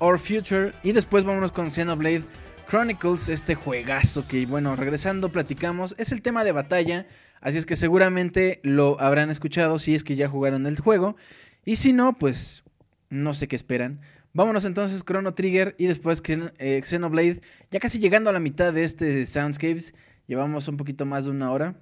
[0.00, 2.24] Our Future y después vámonos con Xenoblade
[2.68, 7.06] Chronicles, este juegazo que bueno, regresando platicamos, es el tema de batalla,
[7.40, 11.16] así es que seguramente lo habrán escuchado si es que ya jugaron el juego
[11.64, 12.64] y si no, pues
[13.08, 14.00] no sé qué esperan.
[14.36, 16.20] Vámonos entonces Chrono Trigger y después
[16.58, 17.40] eh, Xenoblade.
[17.70, 19.94] Ya casi llegando a la mitad de este Soundscapes.
[20.26, 21.76] Llevamos un poquito más de una hora.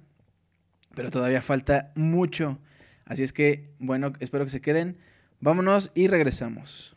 [0.93, 2.59] Pero todavía falta mucho.
[3.05, 4.97] Así es que, bueno, espero que se queden.
[5.39, 6.95] Vámonos y regresamos.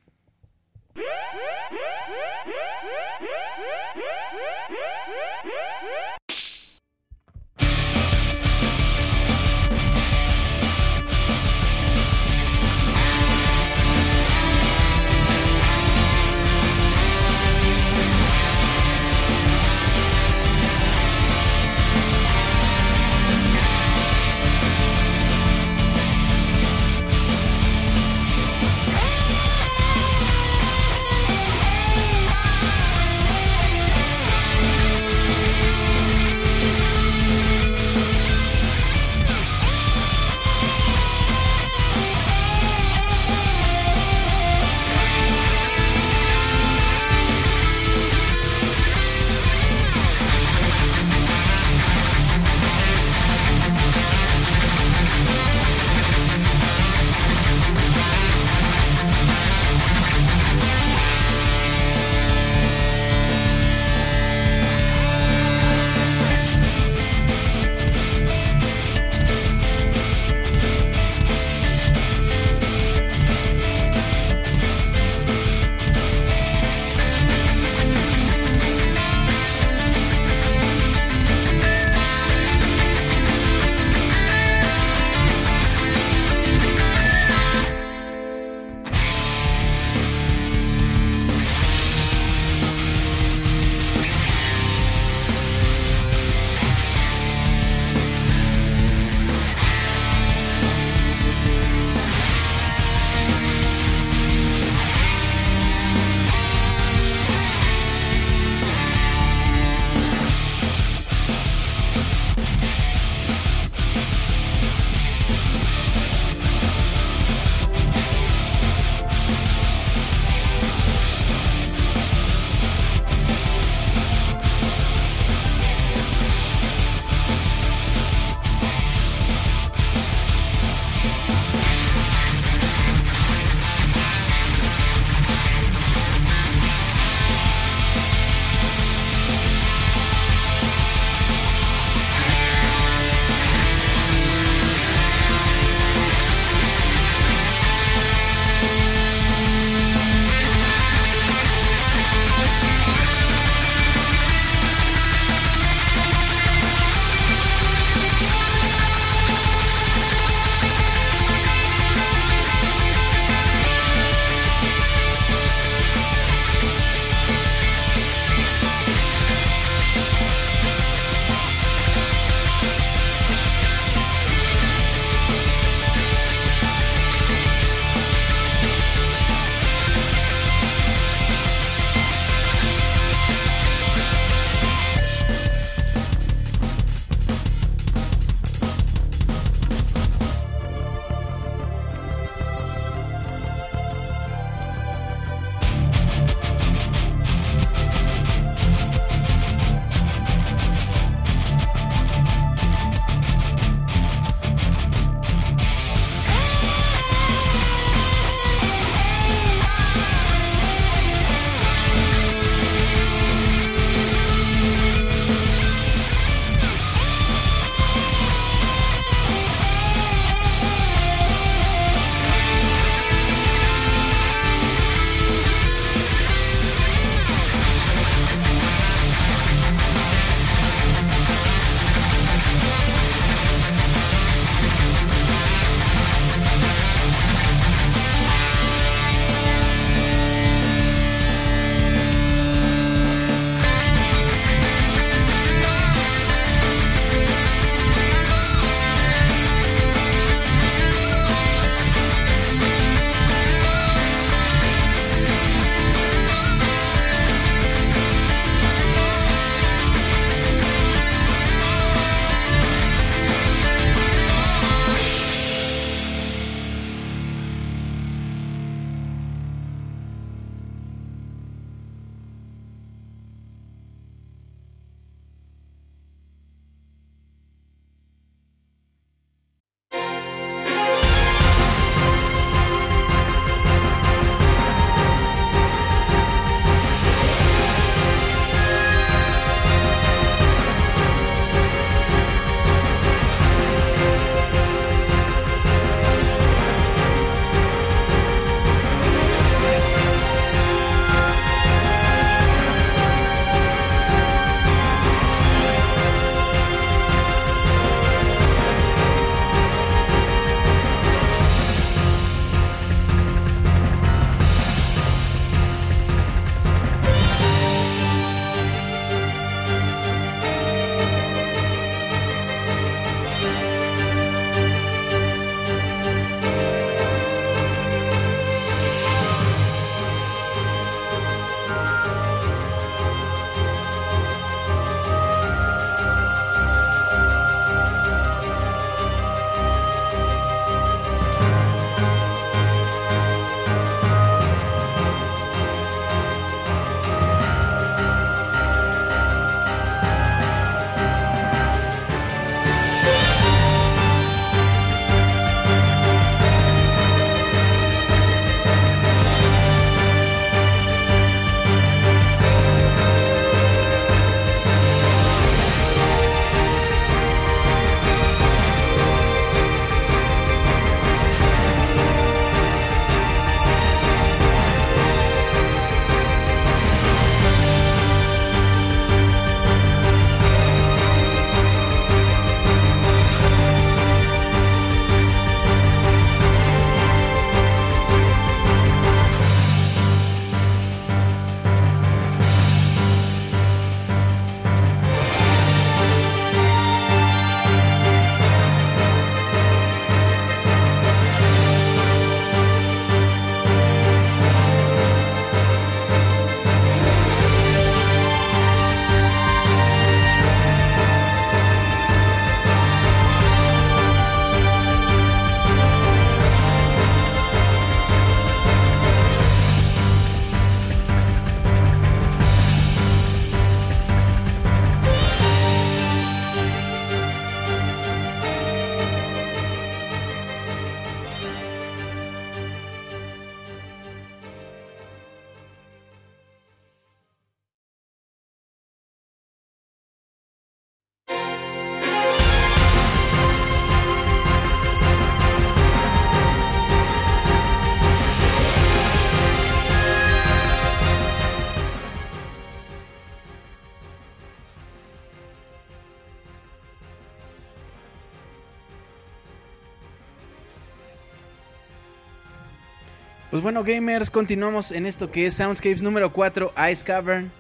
[463.67, 467.51] Bueno, gamers, continuamos en esto que es Soundscapes número 4, Ice Cavern.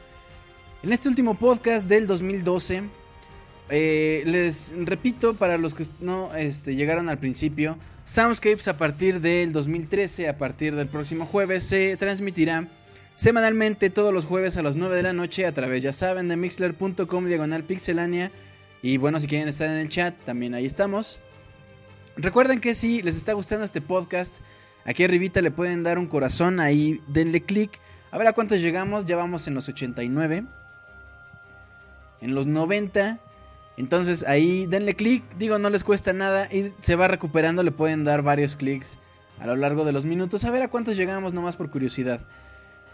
[0.85, 2.85] En este último podcast del 2012,
[3.71, 9.51] eh, les repito para los que no este, llegaron al principio, Soundscapes a partir del
[9.53, 12.69] 2013, a partir del próximo jueves, se transmitirá
[13.17, 16.37] semanalmente todos los jueves a las 9 de la noche a través, ya saben, de
[16.37, 18.31] mixler.com diagonal pixelania.
[18.81, 21.19] Y bueno, si quieren estar en el chat, también ahí estamos.
[22.17, 24.39] Recuerden que si les está gustando este podcast,
[24.87, 27.79] aquí arribita le pueden dar un corazón, ahí denle click.
[28.11, 30.45] A ver a cuántos llegamos, ya vamos en los 89.
[32.21, 33.19] En los 90.
[33.77, 38.05] Entonces ahí denle click, digo, no les cuesta nada y se va recuperando, le pueden
[38.05, 38.99] dar varios clics
[39.39, 40.45] a lo largo de los minutos.
[40.45, 42.21] A ver a cuántos llegamos nomás por curiosidad.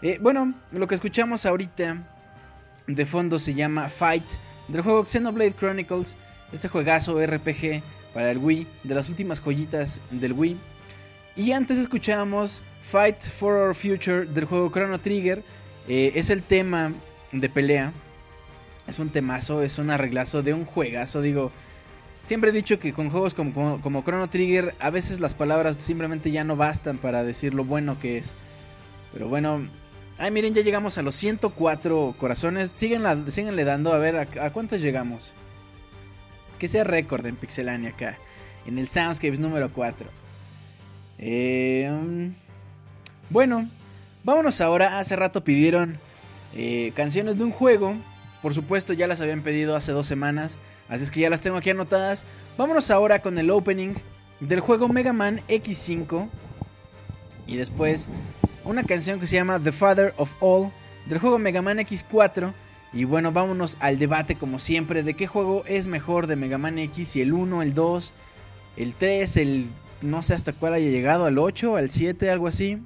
[0.01, 2.05] Eh, bueno, lo que escuchamos ahorita
[2.87, 4.25] de fondo se llama Fight
[4.67, 6.17] del juego Xenoblade Chronicles,
[6.51, 7.81] este juegazo RPG
[8.13, 10.72] para el Wii, de las últimas joyitas del Wii.
[11.35, 15.43] Y antes escuchamos Fight for Our Future del juego Chrono Trigger,
[15.87, 16.93] eh, es el tema
[17.31, 17.93] de pelea.
[18.87, 21.51] Es un temazo, es un arreglazo de un juegazo, digo.
[22.21, 26.31] Siempre he dicho que con juegos como, como, Chrono Trigger a veces las palabras simplemente
[26.31, 28.35] ya no bastan para decir lo bueno que es.
[29.11, 29.67] Pero bueno,
[30.19, 32.73] Ay, miren, ya llegamos a los 104 corazones.
[32.75, 35.33] Síguenle dando, a ver, ¿a, cuántos llegamos?
[36.59, 38.17] Que sea récord en Pixelania acá.
[38.65, 40.22] En el Soundscapes número 4.
[41.23, 42.35] Um,
[43.29, 43.69] bueno,
[44.23, 44.99] vámonos ahora.
[44.99, 45.97] Hace rato pidieron
[46.53, 47.95] eh, canciones de un juego.
[48.41, 50.59] Por supuesto, ya las habían pedido hace dos semanas.
[50.89, 52.25] Así es que ya las tengo aquí anotadas.
[52.57, 53.93] Vámonos ahora con el opening
[54.41, 56.29] del juego Mega Man X5.
[57.47, 58.09] Y después
[58.65, 60.71] una canción que se llama The Father of All
[61.05, 62.53] del juego Mega Man X4.
[62.91, 66.77] Y bueno, vámonos al debate como siempre de qué juego es mejor de Mega Man
[66.77, 68.13] X, si el 1, el 2,
[68.77, 69.69] el 3, el
[70.03, 72.77] no sé hasta cuál haya llegado, al 8, al 7, algo así.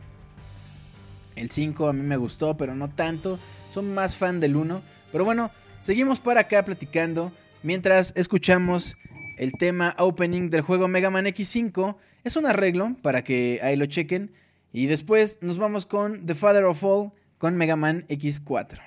[1.36, 3.40] El 5 a mí me gustó, pero no tanto.
[3.70, 4.82] Son más fan del 1.
[5.12, 7.32] Pero bueno, seguimos para acá platicando
[7.64, 8.96] mientras escuchamos
[9.38, 11.96] el tema opening del juego Mega Man X5.
[12.24, 14.32] Es un arreglo para que ahí lo chequen.
[14.74, 18.80] Y después nos vamos con The Father of All con Mega Man X4.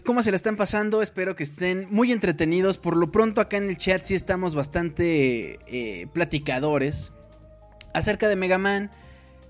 [0.00, 1.02] ¿Cómo se la están pasando?
[1.02, 2.78] Espero que estén muy entretenidos.
[2.78, 7.12] Por lo pronto, acá en el chat sí estamos bastante eh, platicadores
[7.92, 8.90] acerca de Mega Man.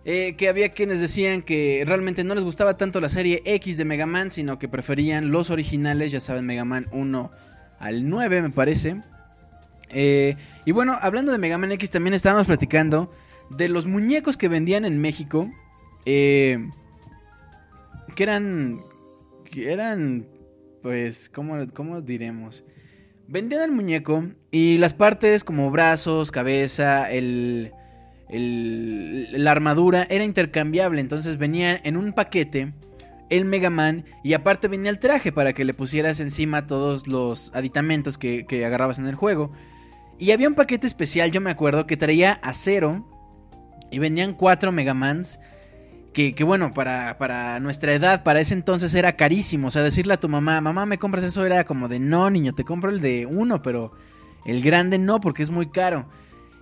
[0.04, 3.84] Eh, que había quienes decían que realmente no les gustaba tanto la serie X de
[3.84, 7.30] Mega Man, sino que preferían los originales, ya saben, Mega Man 1
[7.78, 9.00] al 9, me parece.
[9.90, 13.12] Eh, y bueno, hablando de Mega Man X, también estábamos platicando
[13.50, 15.52] de los muñecos que vendían en México.
[16.04, 16.68] Eh,
[18.14, 18.82] que eran.
[19.44, 20.26] Que eran.
[20.82, 22.64] Pues, ¿cómo, ¿cómo diremos?
[23.28, 27.72] Vendían el muñeco y las partes como brazos, cabeza, el,
[28.28, 31.00] el, la armadura era intercambiable.
[31.00, 32.74] Entonces venía en un paquete
[33.30, 37.52] el Mega Man y aparte venía el traje para que le pusieras encima todos los
[37.54, 39.52] aditamentos que, que agarrabas en el juego.
[40.18, 43.08] Y había un paquete especial, yo me acuerdo, que traía acero
[43.90, 45.38] y venían cuatro Megamans
[46.12, 49.68] que, bueno, para, para nuestra edad, para ese entonces era carísimo.
[49.68, 51.44] O sea, decirle a tu mamá, mamá, ¿me compras eso?
[51.46, 53.92] Era como de, no, niño, te compro el de uno, pero
[54.44, 56.06] el grande no, porque es muy caro.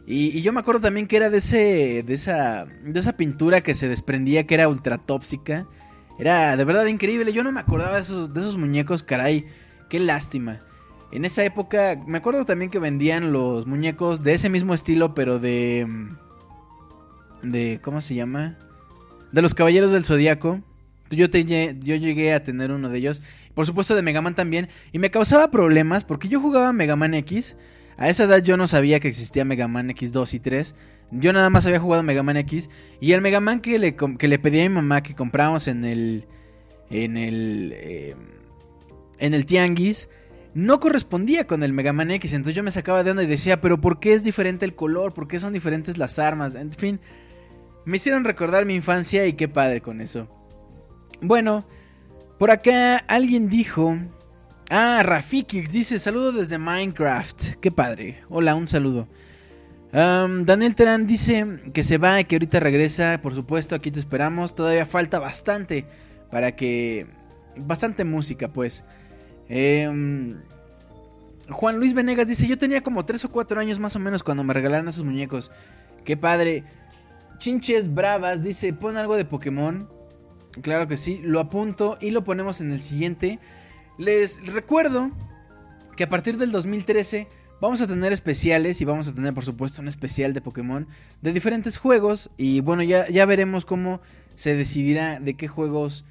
[0.07, 3.75] Y, yo me acuerdo también que era de, ese, de, esa, de esa pintura que
[3.75, 5.67] se desprendía, que era ultra tóxica.
[6.19, 7.33] Era de verdad increíble.
[7.33, 9.47] Yo no me acordaba de esos, de esos muñecos, caray.
[9.89, 10.61] Qué lástima.
[11.11, 15.41] En esa época, me acuerdo también que vendían los muñecos de ese mismo estilo, pero
[15.41, 15.89] de...
[17.43, 18.57] de ¿Cómo se llama?
[19.33, 20.61] De los Caballeros del Zodíaco.
[21.11, 23.21] Yo, llegué a tener uno de ellos.
[23.55, 24.69] Por supuesto de Mega Man también.
[24.93, 27.57] Y me causaba problemas porque yo jugaba Mega Man X.
[27.97, 30.75] A esa edad yo no sabía que existía Mega Man X2 y 3.
[31.11, 32.71] Yo nada más había jugado Mega Man X.
[33.01, 35.85] Y el Mega Man que le, que le pedí a mi mamá que compramos en
[35.85, 36.27] el...
[36.91, 37.73] En el...
[37.77, 38.17] Eh,
[39.19, 40.09] en el Tianguis.
[40.55, 42.33] No correspondía con el Mega Man X.
[42.35, 45.13] Entonces yo me sacaba de onda y decía, pero ¿por qué es diferente el color?
[45.13, 46.55] ¿Por qué son diferentes las armas?
[46.55, 47.01] En fin...
[47.85, 50.29] Me hicieron recordar mi infancia y qué padre con eso.
[51.21, 51.65] Bueno,
[52.39, 53.97] por acá alguien dijo...
[54.73, 57.57] Ah, Rafikix dice saludo desde Minecraft.
[57.61, 58.23] Qué padre.
[58.29, 59.09] Hola, un saludo.
[59.93, 61.45] Daniel Terán dice
[61.75, 63.19] que se va y que ahorita regresa.
[63.21, 64.55] Por supuesto, aquí te esperamos.
[64.55, 65.87] Todavía falta bastante
[66.31, 67.07] para que...
[67.57, 68.85] Bastante música, pues.
[69.49, 70.41] Em,
[71.51, 74.45] Juan Luis Venegas dice, yo tenía como 3 o 4 años más o menos cuando
[74.45, 75.51] me regalaron esos muñecos.
[76.05, 76.65] Qué padre.
[77.41, 79.89] Chinches Bravas dice, pon algo de Pokémon.
[80.61, 83.39] Claro que sí, lo apunto y lo ponemos en el siguiente.
[83.97, 85.11] Les recuerdo
[85.97, 89.81] que a partir del 2013 vamos a tener especiales y vamos a tener por supuesto
[89.81, 90.87] un especial de Pokémon
[91.23, 94.01] de diferentes juegos y bueno ya, ya veremos cómo
[94.35, 96.05] se decidirá de qué juegos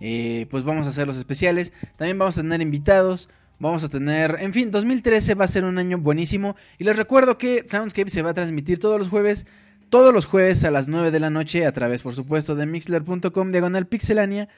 [0.00, 1.72] eh, pues vamos a hacer los especiales.
[1.96, 3.30] También vamos a tener invitados.
[3.58, 6.56] Vamos a tener, en fin, 2013 va a ser un año buenísimo.
[6.76, 9.46] Y les recuerdo que Soundscape se va a transmitir todos los jueves
[9.94, 13.52] todos los jueves a las 9 de la noche a través, por supuesto, de mixler.com
[13.52, 14.48] diagonal pixelania.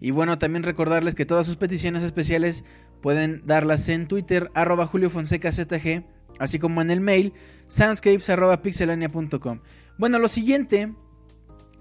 [0.00, 2.64] Y bueno, también recordarles que todas sus peticiones especiales
[3.02, 6.06] pueden darlas en Twitter, arroba Julio Fonseca ZG,
[6.38, 7.34] así como en el mail,
[7.66, 9.60] soundscapes arroba pixelania.com.
[9.98, 10.90] Bueno, lo siguiente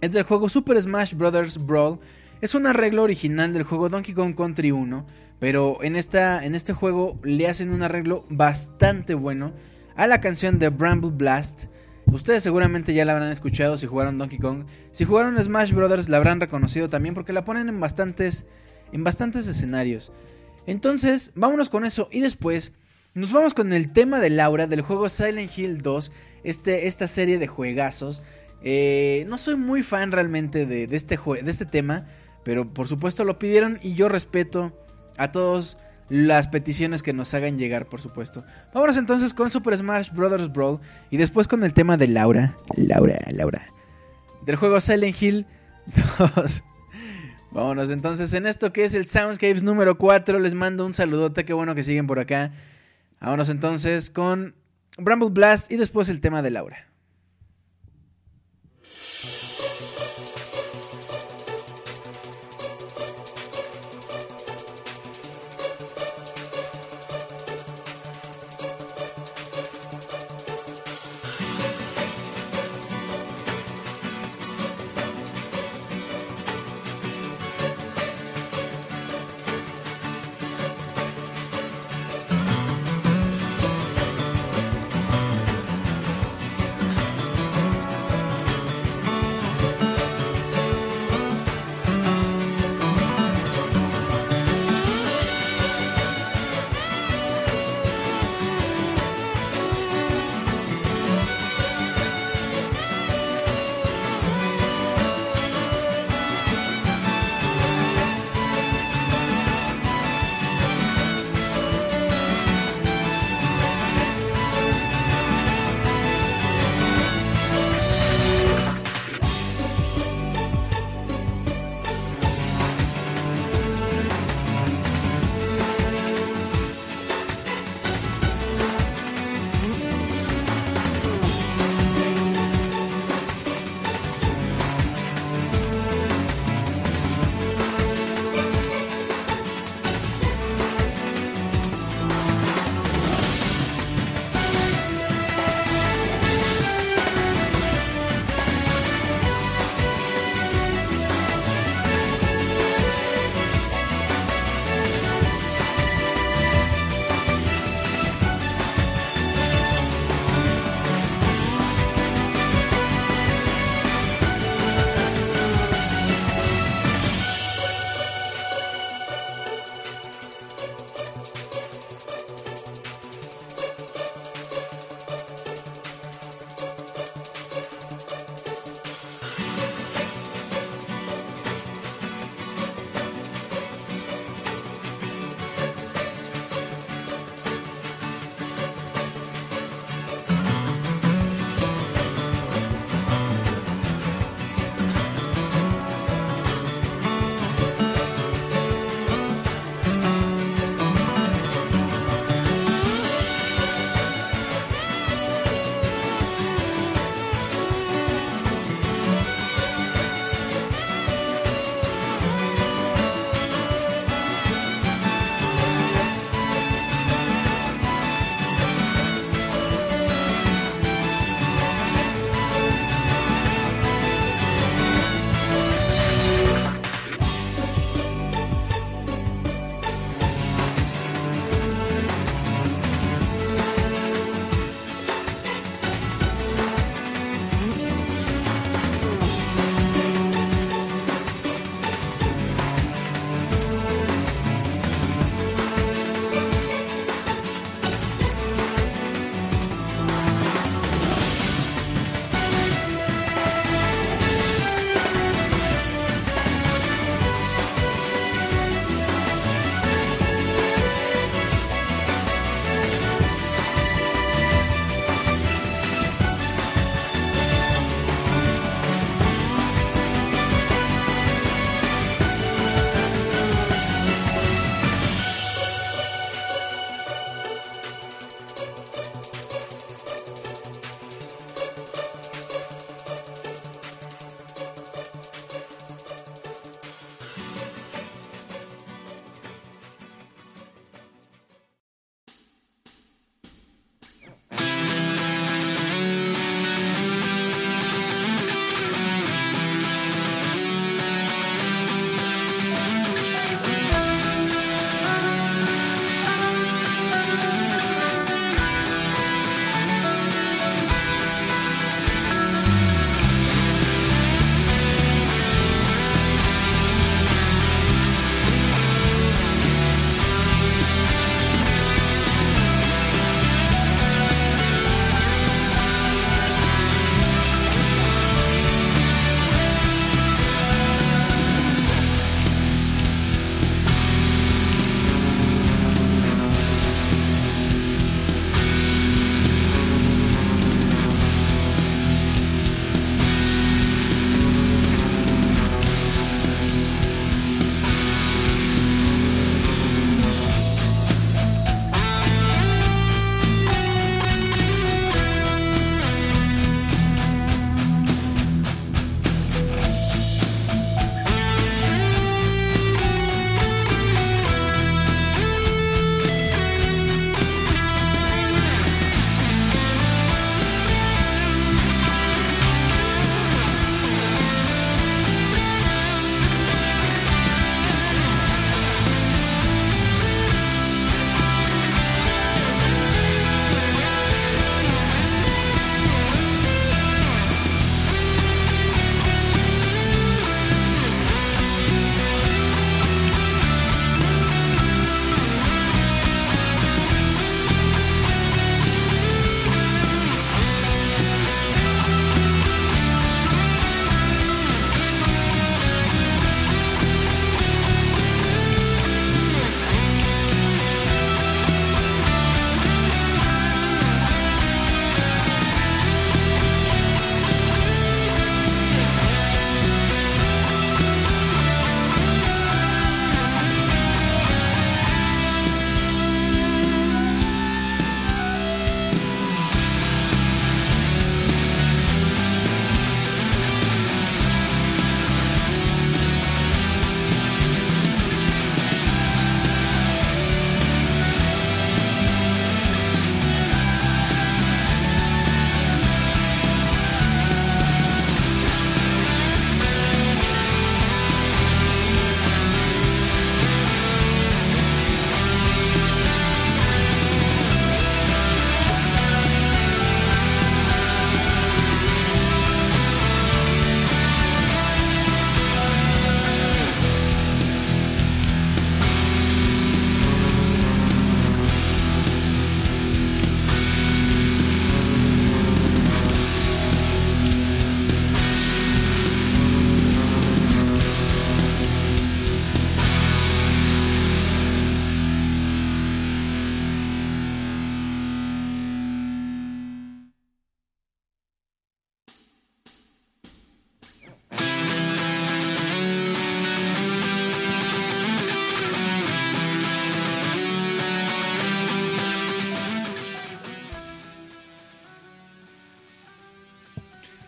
[0.01, 1.65] es del juego Super Smash Bros.
[1.65, 1.99] Brawl.
[2.41, 5.05] Es un arreglo original del juego Donkey Kong Country 1,
[5.39, 9.53] pero en, esta, en este juego le hacen un arreglo bastante bueno
[9.95, 11.67] a la canción de Bramble Blast
[12.11, 14.65] Ustedes seguramente ya la habrán escuchado si jugaron Donkey Kong.
[14.91, 18.45] Si jugaron Smash Brothers la habrán reconocido también porque la ponen en bastantes,
[18.91, 20.11] en bastantes escenarios.
[20.65, 22.73] Entonces, vámonos con eso y después
[23.13, 26.11] nos vamos con el tema de Laura del juego Silent Hill 2,
[26.43, 28.21] este, esta serie de juegazos.
[28.61, 32.07] Eh, no soy muy fan realmente de, este, de este tema,
[32.43, 34.71] pero por supuesto lo pidieron y yo respeto
[35.17, 35.77] a todos
[36.09, 38.43] las peticiones que nos hagan llegar, por supuesto.
[38.73, 40.51] Vámonos entonces con Super Smash Bros.
[40.51, 40.79] Brawl
[41.09, 42.55] y después con el tema de Laura.
[42.75, 43.67] Laura, Laura.
[44.45, 45.45] Del juego Silent Hill
[46.35, 46.63] 2.
[47.51, 50.39] Vámonos entonces en esto que es el Soundscapes número 4.
[50.39, 52.51] Les mando un saludote, qué bueno que siguen por acá.
[53.19, 54.55] Vámonos entonces con
[54.97, 56.86] Bramble Blast y después el tema de Laura.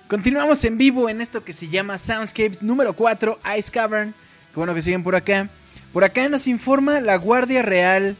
[0.10, 4.15] Continuamos en vivo en esto que se llama Soundscapes número 4, Ice Cavern.
[4.52, 5.52] Qué bueno que siguen por acá.
[5.94, 8.18] Por acá nos informa la Guardia Real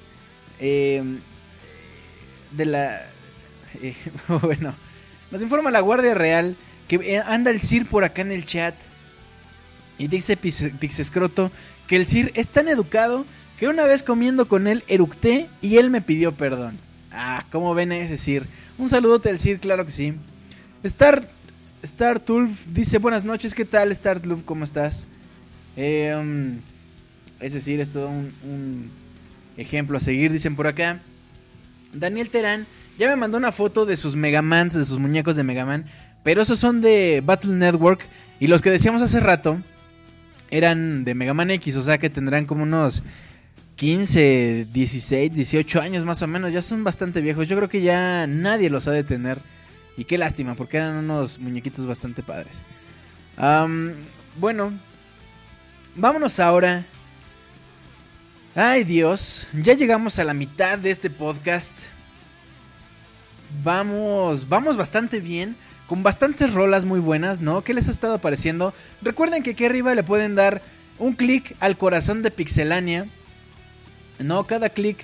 [0.59, 1.01] eh,
[2.51, 3.01] de la...
[3.81, 3.95] Eh,
[4.43, 4.75] bueno,
[5.31, 6.55] nos informa la Guardia Real
[6.87, 8.75] que anda el Sir por acá en el chat.
[9.97, 11.51] Y dice Pixescroto
[11.87, 13.25] que el Sir es tan educado
[13.57, 16.77] que una vez comiendo con él eructé y él me pidió perdón.
[17.11, 18.45] Ah, ¿cómo ven ese Sir?
[18.77, 20.13] Un saludote al Sir, claro que sí.
[20.83, 21.38] Star
[21.81, 24.43] Startulf dice buenas noches, ¿qué tal Startulf?
[24.43, 25.07] ¿Cómo estás?
[25.77, 26.60] Eh, um,
[27.39, 28.91] es decir, es todo un,
[29.56, 30.99] ejemplo a seguir, dicen por acá.
[31.93, 35.85] Daniel Terán ya me mandó una foto de sus Megamans, de sus muñecos de Megaman,
[36.23, 38.06] pero esos son de Battle Network
[38.41, 39.61] y los que decíamos hace rato
[40.51, 43.03] eran de Megaman X, o sea que tendrán como unos
[43.77, 47.47] 15, 16, 18 años más o menos, ya son bastante viejos.
[47.47, 49.39] Yo creo que ya nadie los ha de tener.
[49.99, 52.63] Y qué lástima, porque eran unos muñequitos bastante padres.
[54.38, 54.71] bueno,
[55.93, 56.85] vámonos ahora.
[58.55, 61.88] Ay Dios, ya llegamos a la mitad de este podcast.
[63.61, 67.65] Vamos, vamos bastante bien, con bastantes rolas muy buenas, ¿no?
[67.65, 68.73] ¿Qué les ha estado pareciendo?
[69.01, 70.61] Recuerden que aquí arriba le pueden dar
[70.97, 73.05] un clic al corazón de Pixelania.
[74.19, 75.03] No, cada clic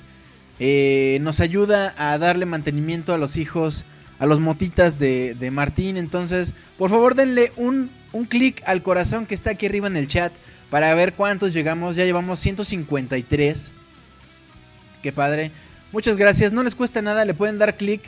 [0.60, 3.84] eh, nos ayuda a darle mantenimiento a los hijos
[4.20, 5.98] a los motitas de, Martín.
[5.98, 10.08] Entonces, por favor denle un, un clic al corazón que está aquí arriba en el
[10.08, 10.34] chat
[10.70, 11.96] para ver cuántos llegamos.
[11.96, 13.72] Ya llevamos 153.
[15.02, 15.52] Qué padre.
[15.92, 16.52] Muchas gracias.
[16.52, 18.02] No les cuesta nada, le pueden dar clic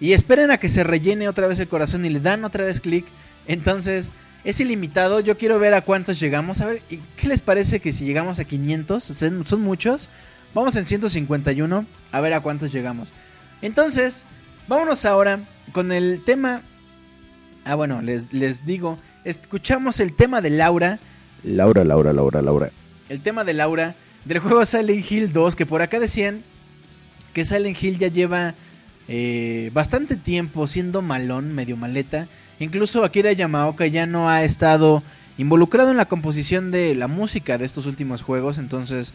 [0.00, 2.80] y esperen a que se rellene otra vez el corazón y le dan otra vez
[2.80, 3.06] clic.
[3.46, 4.12] Entonces,
[4.44, 5.20] es ilimitado.
[5.20, 6.60] Yo quiero ver a cuántos llegamos.
[6.60, 6.82] A ver,
[7.16, 9.02] ¿qué les parece que si llegamos a 500?
[9.02, 10.08] Son muchos.
[10.54, 11.86] Vamos en 151.
[12.12, 13.12] A ver a cuántos llegamos.
[13.62, 14.24] Entonces,
[14.68, 15.40] Vámonos ahora
[15.72, 16.62] con el tema.
[17.64, 18.98] Ah, bueno, les, les digo.
[19.24, 20.98] Escuchamos el tema de Laura.
[21.44, 22.70] Laura, Laura, Laura, Laura.
[23.08, 23.94] El tema de Laura
[24.24, 25.54] del juego Silent Hill 2.
[25.54, 26.42] Que por acá decían
[27.32, 28.54] que Silent Hill ya lleva
[29.06, 32.26] eh, bastante tiempo siendo malón, medio maleta.
[32.58, 35.02] Incluso Akira Yamaoka ya no ha estado
[35.38, 38.58] involucrado en la composición de la música de estos últimos juegos.
[38.58, 39.14] Entonces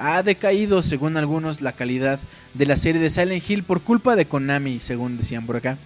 [0.00, 2.18] ha decaído, según algunos, la calidad
[2.54, 5.78] de la serie de Silent Hill por culpa de Konami, según decían por acá.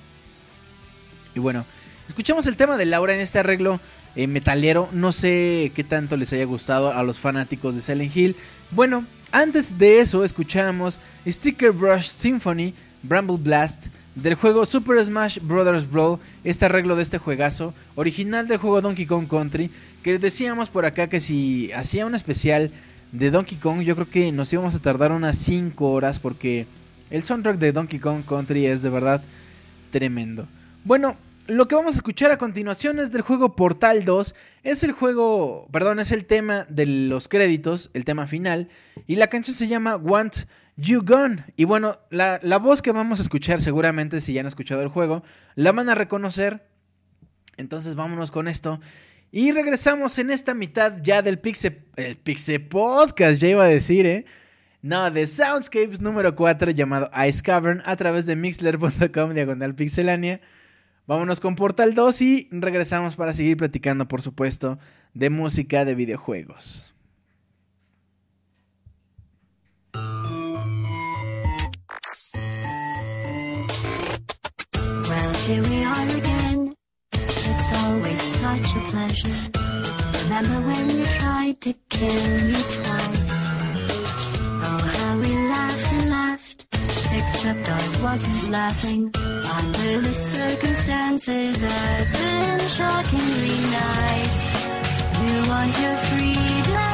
[1.35, 1.66] Y bueno,
[2.09, 3.81] escuchamos el tema de Laura en este arreglo
[4.15, 4.89] eh, metalero.
[4.93, 8.36] No sé qué tanto les haya gustado a los fanáticos de Silent Hill.
[8.70, 12.73] Bueno, antes de eso escuchamos Sticker Brush Symphony,
[13.03, 15.91] Bramble Blast, del juego Super Smash Bros.
[15.91, 19.70] Brawl, este arreglo de este juegazo, original del juego Donkey Kong Country,
[20.03, 22.70] que decíamos por acá que si hacía un especial
[23.15, 26.66] de Donkey Kong, yo creo que nos íbamos a tardar unas 5 horas porque
[27.11, 29.23] el soundtrack de Donkey Kong Country es de verdad
[29.93, 30.49] tremendo.
[30.82, 31.16] Bueno,
[31.47, 34.35] lo que vamos a escuchar a continuación es del juego Portal 2.
[34.65, 38.69] Es el juego, perdón, es el tema de los créditos, el tema final.
[39.07, 40.47] Y la canción se llama Want
[40.77, 41.45] You Gone.
[41.55, 44.89] Y bueno, la, la voz que vamos a escuchar seguramente si ya han escuchado el
[44.89, 45.23] juego,
[45.55, 46.66] la van a reconocer.
[47.59, 48.81] Entonces vámonos con esto.
[49.36, 54.06] Y regresamos en esta mitad ya del Pixel, el Pixel Podcast, ya iba a decir,
[54.06, 54.27] ¿eh?
[54.81, 60.40] No, de Soundscapes número 4 llamado Ice Cavern a través de mixler.com diagonal pixelania.
[61.09, 64.78] Vámonos con Portal 2 y regresamos para seguir platicando, por supuesto,
[65.15, 66.94] de música de videojuegos.
[78.56, 79.51] Such a pleasure.
[80.24, 83.22] Remember when you tried to kill me twice?
[84.66, 86.66] Oh, how we laughed and laughed.
[87.18, 89.02] Except I wasn't laughing.
[89.59, 94.43] Under the circumstances, I've been shockingly nice.
[95.24, 96.94] You want your freedom,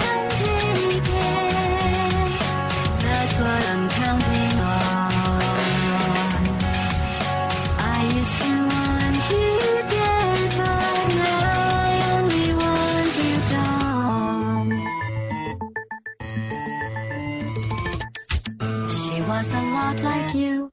[19.40, 20.70] was a lot like you,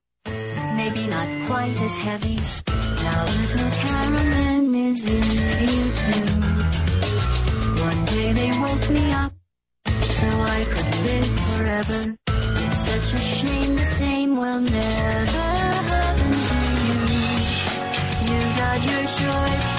[0.76, 2.38] maybe not quite as heavy.
[3.06, 5.24] Now little Carolyn is in
[5.72, 6.28] you too.
[7.88, 9.32] One day they woke me up
[10.18, 10.28] so
[10.58, 12.00] I could live forever.
[12.64, 15.46] It's such a shame the same will never
[15.96, 17.00] happen to you.
[18.28, 19.77] You got your short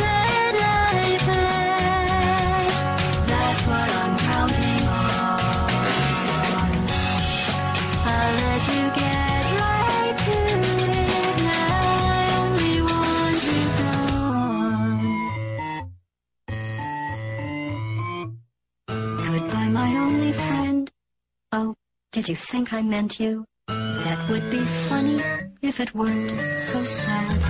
[22.10, 23.44] Did you think I meant you?
[23.66, 25.20] That would be funny
[25.60, 26.30] if it weren't
[26.60, 27.42] so sad.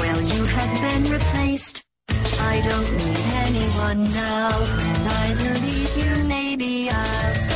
[0.00, 1.84] Well, you have been replaced.
[2.08, 4.50] I don't need anyone now.
[4.50, 7.49] When I delete you, maybe I'll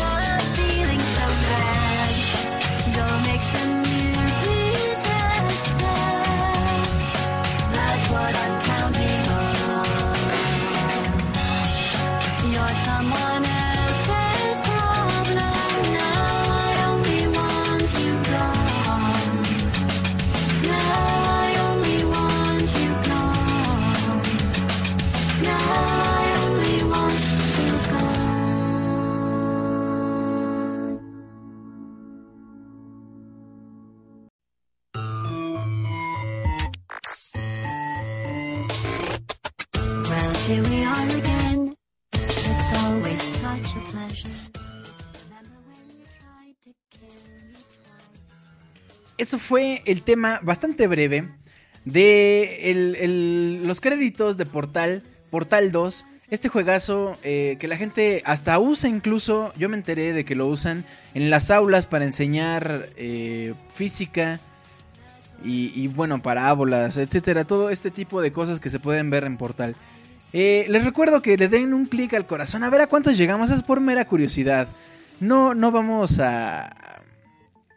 [49.19, 51.28] Eso fue el tema bastante breve
[51.85, 56.07] de los créditos de Portal, Portal 2.
[56.31, 60.47] Este juegazo eh, que la gente hasta usa incluso, yo me enteré de que lo
[60.47, 64.41] usan en las aulas para enseñar eh, física
[65.45, 67.45] y, y, bueno, parábolas, etcétera.
[67.45, 69.77] Todo este tipo de cosas que se pueden ver en Portal.
[70.36, 73.51] Eh, les recuerdo que le den un clic al corazón a ver a cuántos llegamos,
[73.51, 74.66] es por mera curiosidad.
[75.20, 76.74] No, no vamos a...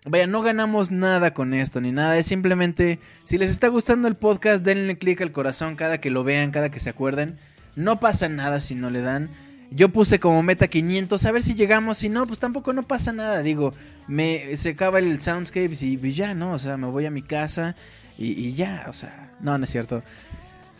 [0.09, 4.15] Vaya, no ganamos nada con esto ni nada, es simplemente si les está gustando el
[4.15, 7.35] podcast, denle clic al corazón cada que lo vean, cada que se acuerden.
[7.75, 9.29] No pasa nada si no le dan.
[9.69, 13.11] Yo puse como meta 500, a ver si llegamos, si no, pues tampoco no pasa
[13.11, 13.73] nada, digo,
[14.07, 16.53] me se acaba el Soundscapes y pues ya, ¿no?
[16.53, 17.75] O sea, me voy a mi casa
[18.17, 20.03] y, y ya, o sea, no, no es cierto.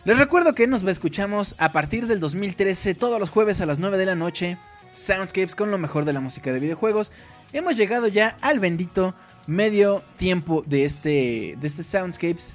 [0.06, 3.98] Les recuerdo que nos escuchamos a partir del 2013 todos los jueves a las 9
[3.98, 4.56] de la noche.
[4.94, 7.12] Soundscapes con lo mejor de la música de videojuegos.
[7.52, 9.14] Hemos llegado ya al bendito
[9.46, 12.52] medio tiempo de este, de este Soundscapes.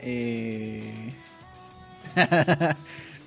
[0.00, 1.14] Eh...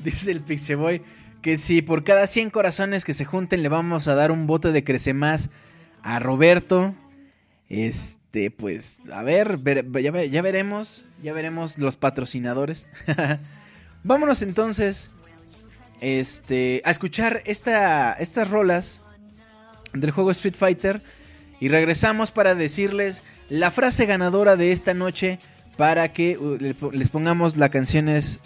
[0.04, 1.02] Dice el Pixeboy
[1.42, 4.72] que si por cada 100 corazones que se junten le vamos a dar un bote
[4.72, 5.50] de crece más
[6.02, 6.96] a Roberto.
[7.70, 9.60] Este, pues, a ver,
[10.02, 12.88] ya, ya veremos, ya veremos los patrocinadores.
[14.04, 15.12] Vámonos entonces,
[16.02, 19.02] este, a escuchar esta, estas rolas
[19.94, 21.02] del juego Street Fighter
[21.60, 25.40] y regresamos para decirles la frase ganadora de esta noche
[25.78, 26.58] para que uh,
[26.92, 28.40] les pongamos las canciones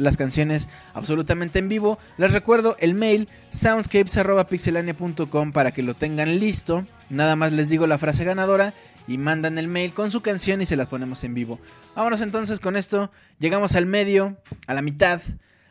[0.94, 2.00] absolutamente en vivo.
[2.18, 6.86] Les recuerdo el mail soundscapes.pixelania.com para que lo tengan listo.
[7.10, 8.74] Nada más les digo la frase ganadora
[9.08, 11.60] y mandan el mail con su canción y se las ponemos en vivo.
[11.96, 13.12] Vámonos entonces con esto.
[13.40, 14.38] Llegamos al medio,
[14.68, 15.22] a la mitad.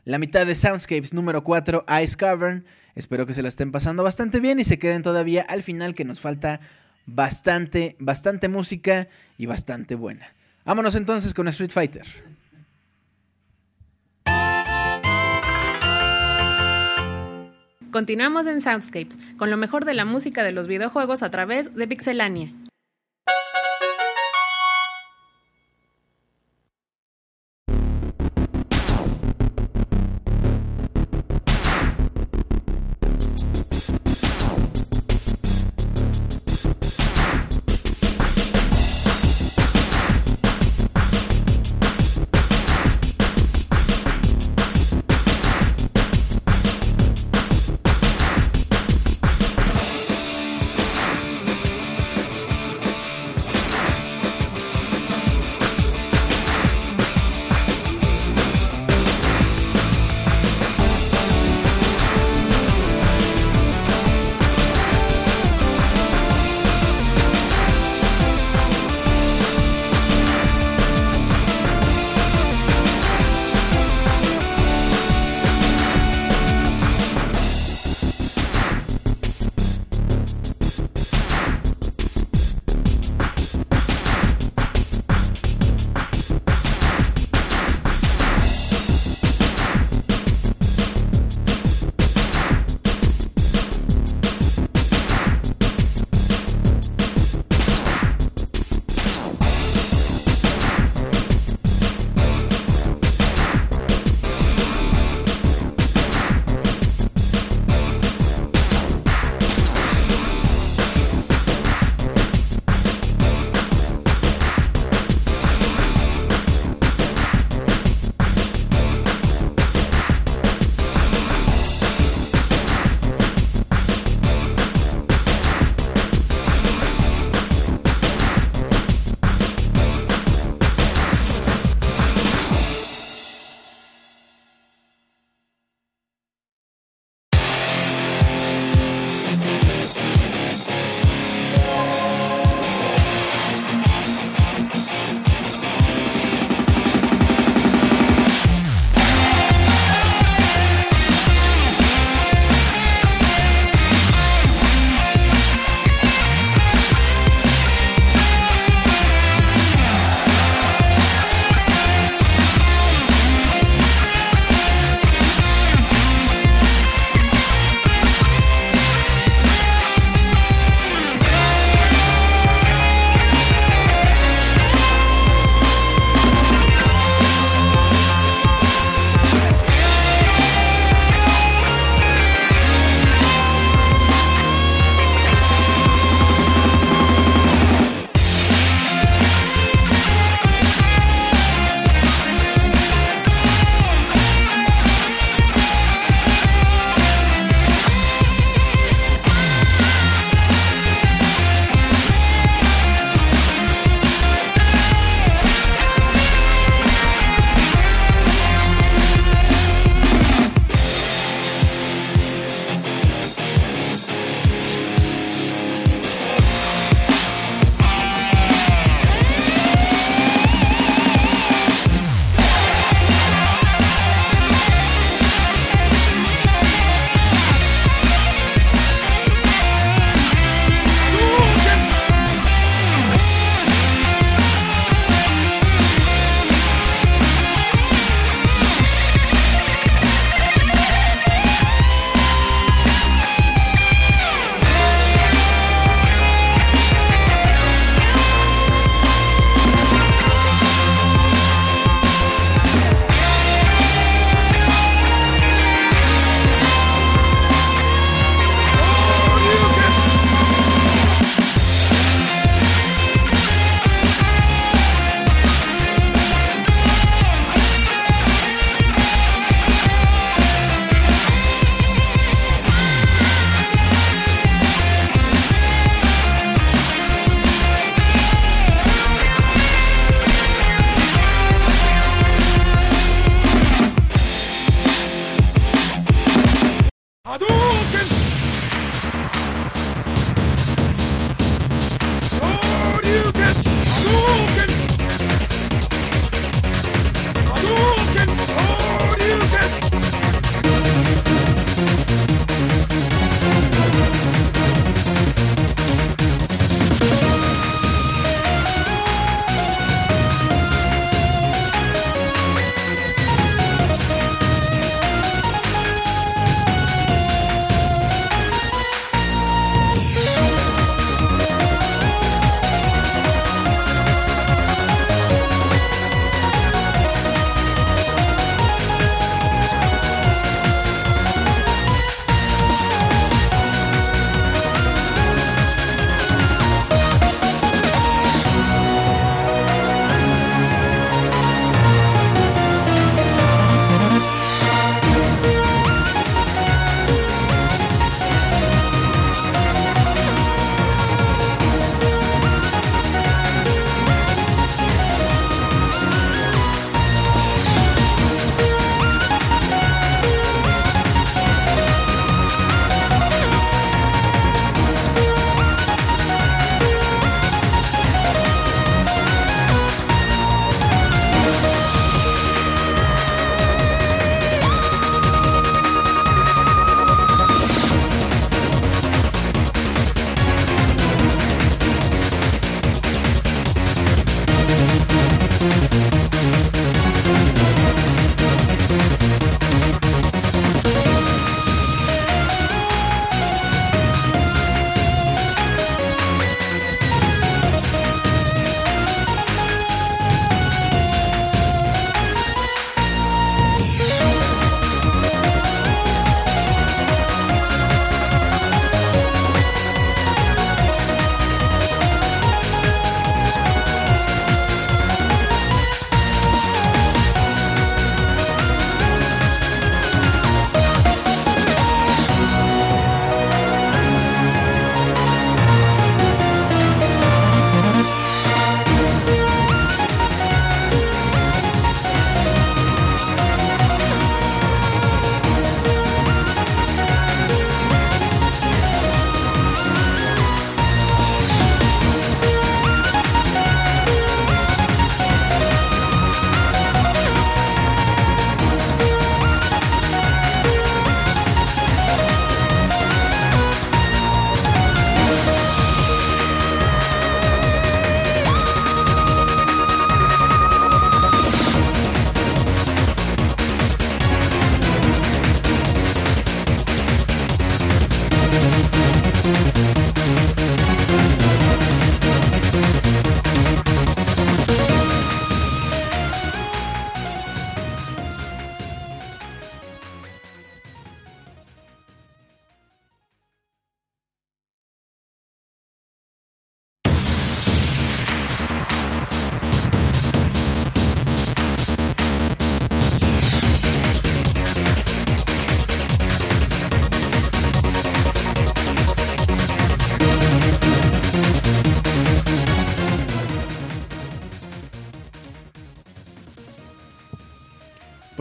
[0.05, 2.65] La mitad de Soundscapes número 4, Ice Cavern.
[2.97, 6.05] Espero que se la estén pasando bastante bien y se queden todavía al final que
[6.05, 6.61] nos falta
[7.05, 9.07] bastante, bastante música
[9.37, 10.33] y bastante buena.
[10.65, 12.07] Vámonos entonces con Street Fighter.
[17.93, 21.87] Continuamos en Soundscapes, con lo mejor de la música de los videojuegos a través de
[21.87, 22.53] Pixelania.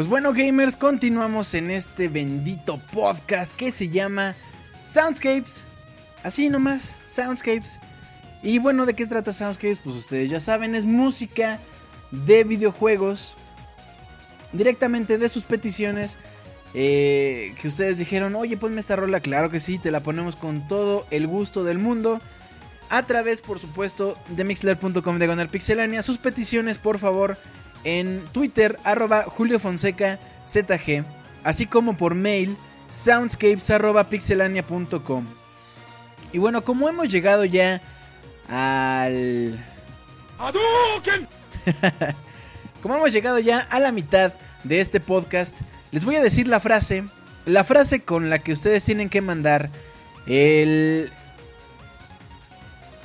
[0.06, 4.36] Pues bueno, gamers, continuamos en este bendito podcast que se llama
[4.84, 5.66] Soundscapes.
[6.22, 7.80] Así nomás, Soundscapes.
[8.44, 9.80] Y bueno, ¿de qué trata Soundscapes?
[9.80, 11.60] Pues ustedes ya saben, es música
[12.12, 13.34] de videojuegos.
[14.54, 16.20] Directamente de sus peticiones.
[16.76, 19.22] eh, que ustedes dijeron, oye, ponme esta rola.
[19.22, 22.22] Claro que sí, te la ponemos con todo el gusto del mundo.
[22.92, 26.04] A través, por supuesto, de mixler.com de pixelania.
[26.04, 27.40] Sus peticiones, por favor,
[27.86, 31.06] en Twitter, arroba Julio Fonseca ZG.
[31.44, 32.58] Así como por mail,
[32.90, 35.26] soundscapes arroba pixelania.com.
[36.34, 37.82] Y bueno, como hemos llegado ya
[38.50, 39.58] al...
[42.82, 44.34] como hemos llegado ya a la mitad
[44.64, 45.58] de este podcast,
[45.92, 47.06] les voy a decir la frase,
[47.46, 49.70] la frase con la que ustedes tienen que mandar
[50.28, 51.12] el...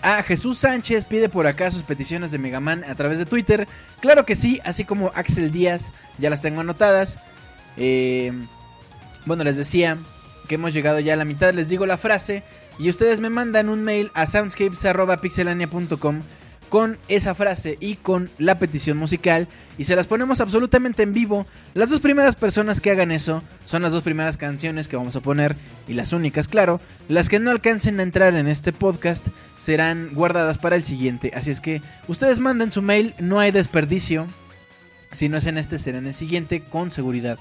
[0.03, 3.69] Ah, Jesús Sánchez pide por acá sus peticiones de Mega Man a través de Twitter.
[4.01, 7.19] Claro que sí, así como Axel Díaz, ya las tengo anotadas.
[7.77, 8.33] Eh,
[9.27, 9.99] bueno, les decía
[10.49, 12.43] que hemos llegado ya a la mitad, les digo la frase
[12.79, 16.23] y ustedes me mandan un mail a soundscapes.pixelania.com
[16.71, 21.47] con esa frase y con la petición musical y se las ponemos absolutamente en vivo.
[21.75, 25.21] Las dos primeras personas que hagan eso son las dos primeras canciones que vamos a
[25.21, 25.57] poner
[25.89, 26.81] y las únicas, claro.
[27.09, 29.27] Las que no alcancen a entrar en este podcast
[29.57, 31.33] serán guardadas para el siguiente.
[31.35, 34.29] Así es que ustedes manden su mail, no hay desperdicio.
[35.11, 37.37] Si no es en este, será en el siguiente con seguridad.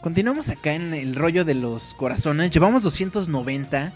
[0.00, 2.50] Continuamos acá en el rollo de los corazones.
[2.50, 3.92] Llevamos 290.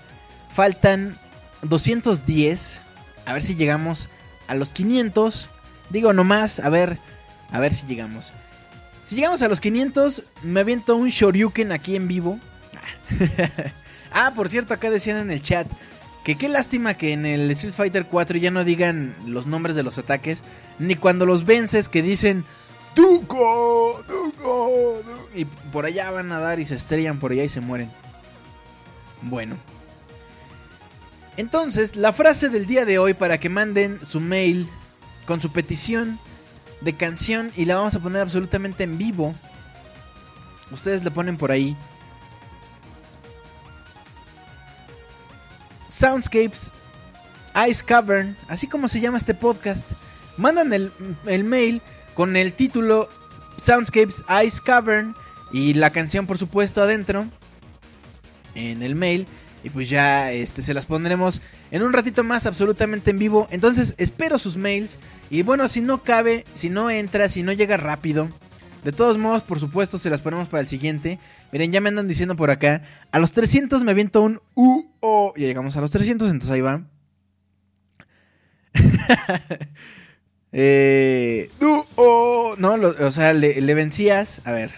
[0.52, 1.16] Faltan
[1.64, 2.82] 210.
[3.26, 4.08] A ver si llegamos
[4.46, 5.48] a los 500.
[5.90, 6.98] Digo nomás, a ver,
[7.50, 8.32] a ver si llegamos.
[9.02, 12.38] Si llegamos a los 500, me aviento un Shoryuken aquí en vivo.
[14.12, 15.66] ah, por cierto, acá decían en el chat
[16.24, 19.82] que qué lástima que en el Street Fighter 4 ya no digan los nombres de
[19.82, 20.42] los ataques,
[20.78, 22.44] ni cuando los vences que dicen
[22.94, 25.02] Duco, Duco,
[25.34, 27.90] y por allá van a dar y se estrellan por allá y se mueren.
[29.20, 29.56] Bueno.
[31.36, 34.68] Entonces, la frase del día de hoy para que manden su mail
[35.26, 36.18] con su petición
[36.80, 39.34] de canción y la vamos a poner absolutamente en vivo.
[40.70, 41.76] Ustedes le ponen por ahí.
[45.88, 46.72] Soundscapes
[47.68, 49.92] Ice Cavern, así como se llama este podcast.
[50.36, 50.92] Mandan el,
[51.26, 51.80] el mail
[52.14, 53.08] con el título
[53.58, 55.14] Soundscapes Ice Cavern
[55.52, 57.26] y la canción por supuesto adentro
[58.54, 59.26] en el mail
[59.64, 63.48] y pues ya este se las pondremos en un ratito más absolutamente en vivo.
[63.50, 64.98] Entonces, espero sus mails
[65.30, 68.28] y bueno, si no cabe, si no entra, si no llega rápido,
[68.84, 71.18] de todos modos, por supuesto, se las ponemos para el siguiente.
[71.50, 75.32] Miren, ya me andan diciendo por acá, a los 300 me aviento un U O.
[75.36, 76.82] Ya llegamos a los 300, entonces ahí va.
[80.56, 84.40] Eh, du, oh, no, o sea, le, le vencías.
[84.44, 84.72] A ver.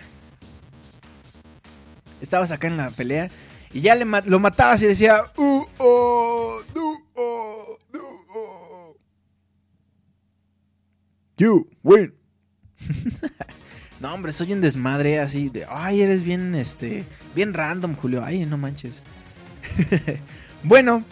[2.22, 3.28] Estabas acá en la pelea.
[3.72, 5.22] Y ya le lo matabas y decía.
[5.36, 8.00] Uh, oh, du, oh, du,
[8.34, 8.96] oh.
[11.36, 12.14] You win.
[14.00, 15.66] no, hombre, soy un desmadre así de.
[15.68, 17.04] Ay, eres bien, este.
[17.34, 18.24] Bien random, Julio.
[18.24, 19.02] Ay, no manches.
[20.62, 21.04] bueno.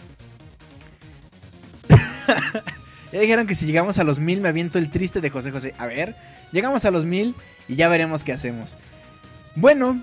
[3.13, 5.73] Ya dijeron que si llegamos a los mil me aviento el triste de José José.
[5.79, 6.17] A ver,
[6.51, 7.37] llegamos a los mil
[7.69, 8.77] y ya veremos qué hacemos.
[9.55, 10.03] Bueno,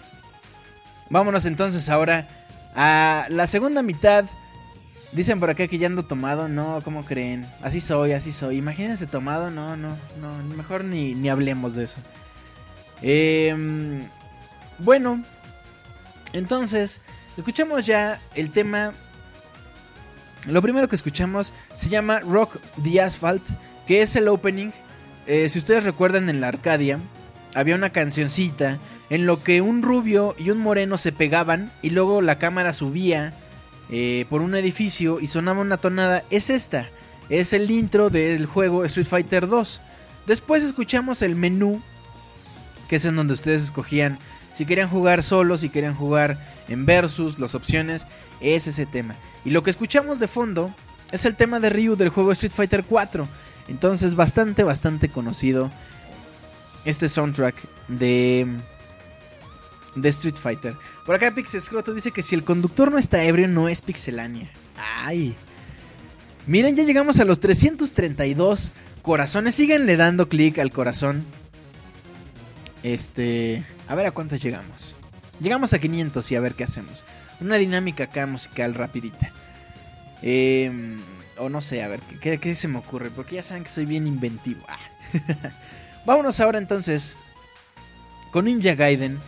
[1.10, 2.41] vámonos entonces ahora
[2.76, 4.26] a la segunda mitad.
[5.12, 6.48] Dicen por acá que ya ando tomado.
[6.48, 7.46] No, ¿cómo creen?
[7.62, 8.58] Así soy, así soy.
[8.58, 9.52] Imagínense tomado.
[9.52, 10.56] No, no, no.
[10.56, 12.00] Mejor ni, ni hablemos de eso.
[13.02, 14.04] Em,
[14.80, 15.24] bueno,
[16.34, 17.02] entonces,
[17.38, 18.94] escuchamos ya el tema
[20.48, 23.44] lo primero que escuchamos se llama Rock the Asphalt,
[23.86, 24.72] que es el opening.
[25.28, 27.00] Eh, si ustedes recuerdan en la Arcadia,
[27.54, 28.80] había una cancioncita
[29.12, 33.34] en lo que un rubio y un moreno se pegaban y luego la cámara subía
[33.90, 36.24] eh, por un edificio y sonaba una tonada.
[36.30, 36.88] Es esta,
[37.28, 39.82] es el intro del juego Street Fighter 2.
[40.28, 41.82] Después escuchamos el menú,
[42.88, 44.18] que es en donde ustedes escogían
[44.54, 46.38] si querían jugar solo, si querían jugar
[46.70, 48.08] en versus, las opciones,
[48.40, 49.16] es ese tema.
[49.44, 50.74] Y lo que escuchamos de fondo
[51.12, 53.28] es el tema de Ryu del juego Street Fighter 4.
[53.68, 55.70] Entonces, bastante, bastante conocido
[56.86, 57.56] este soundtrack
[57.90, 58.48] de,
[59.96, 60.76] de Street Fighter.
[61.06, 64.50] Por acá Pixescroto dice que si el conductor no está ebrio, no es pixelania.
[64.78, 65.36] Ay.
[66.48, 69.56] Miren, ya llegamos a los 332 corazones.
[69.56, 71.26] Síganle dando clic al corazón.
[72.84, 73.64] Este.
[73.88, 74.96] A ver a cuántos llegamos.
[75.40, 77.04] Llegamos a 500 y a ver qué hacemos.
[77.40, 79.32] Una dinámica acá musical rapidita.
[80.22, 80.72] Eh,
[81.38, 83.10] o no sé, a ver, ¿qué, qué se me ocurre?
[83.10, 84.62] Porque ya saben que soy bien inventivo.
[84.68, 84.78] Ah.
[86.06, 87.16] Vámonos ahora entonces
[88.32, 89.20] con Ninja Gaiden.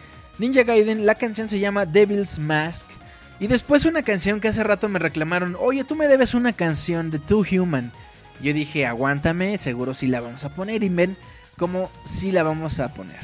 [0.44, 2.86] Ninja Gaiden, la canción se llama Devil's Mask.
[3.40, 7.12] Y después una canción que hace rato me reclamaron, oye, tú me debes una canción
[7.12, 7.94] de Too Human.
[8.42, 10.84] Yo dije, aguántame, seguro sí la vamos a poner.
[10.84, 11.16] Y ven
[11.58, 13.22] cómo sí la vamos a poner.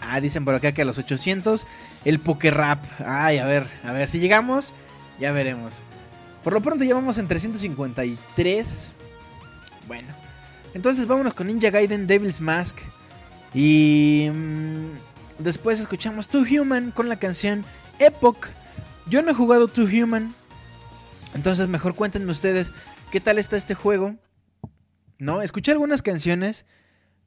[0.00, 1.66] Ah, dicen por acá que a los 800
[2.06, 2.82] el Poker Rap.
[3.04, 4.72] Ay, a ver, a ver, si llegamos,
[5.20, 5.82] ya veremos.
[6.42, 8.92] Por lo pronto ya vamos en 353.
[9.86, 10.08] Bueno,
[10.72, 12.78] entonces vámonos con Ninja Gaiden Devil's Mask.
[13.54, 17.64] Y mm, después escuchamos Too Human con la canción
[17.98, 18.48] Epoch.
[19.06, 20.34] Yo no he jugado Too Human.
[21.34, 22.72] Entonces mejor cuéntenme ustedes
[23.10, 24.16] qué tal está este juego.
[25.18, 26.66] No, escuché algunas canciones.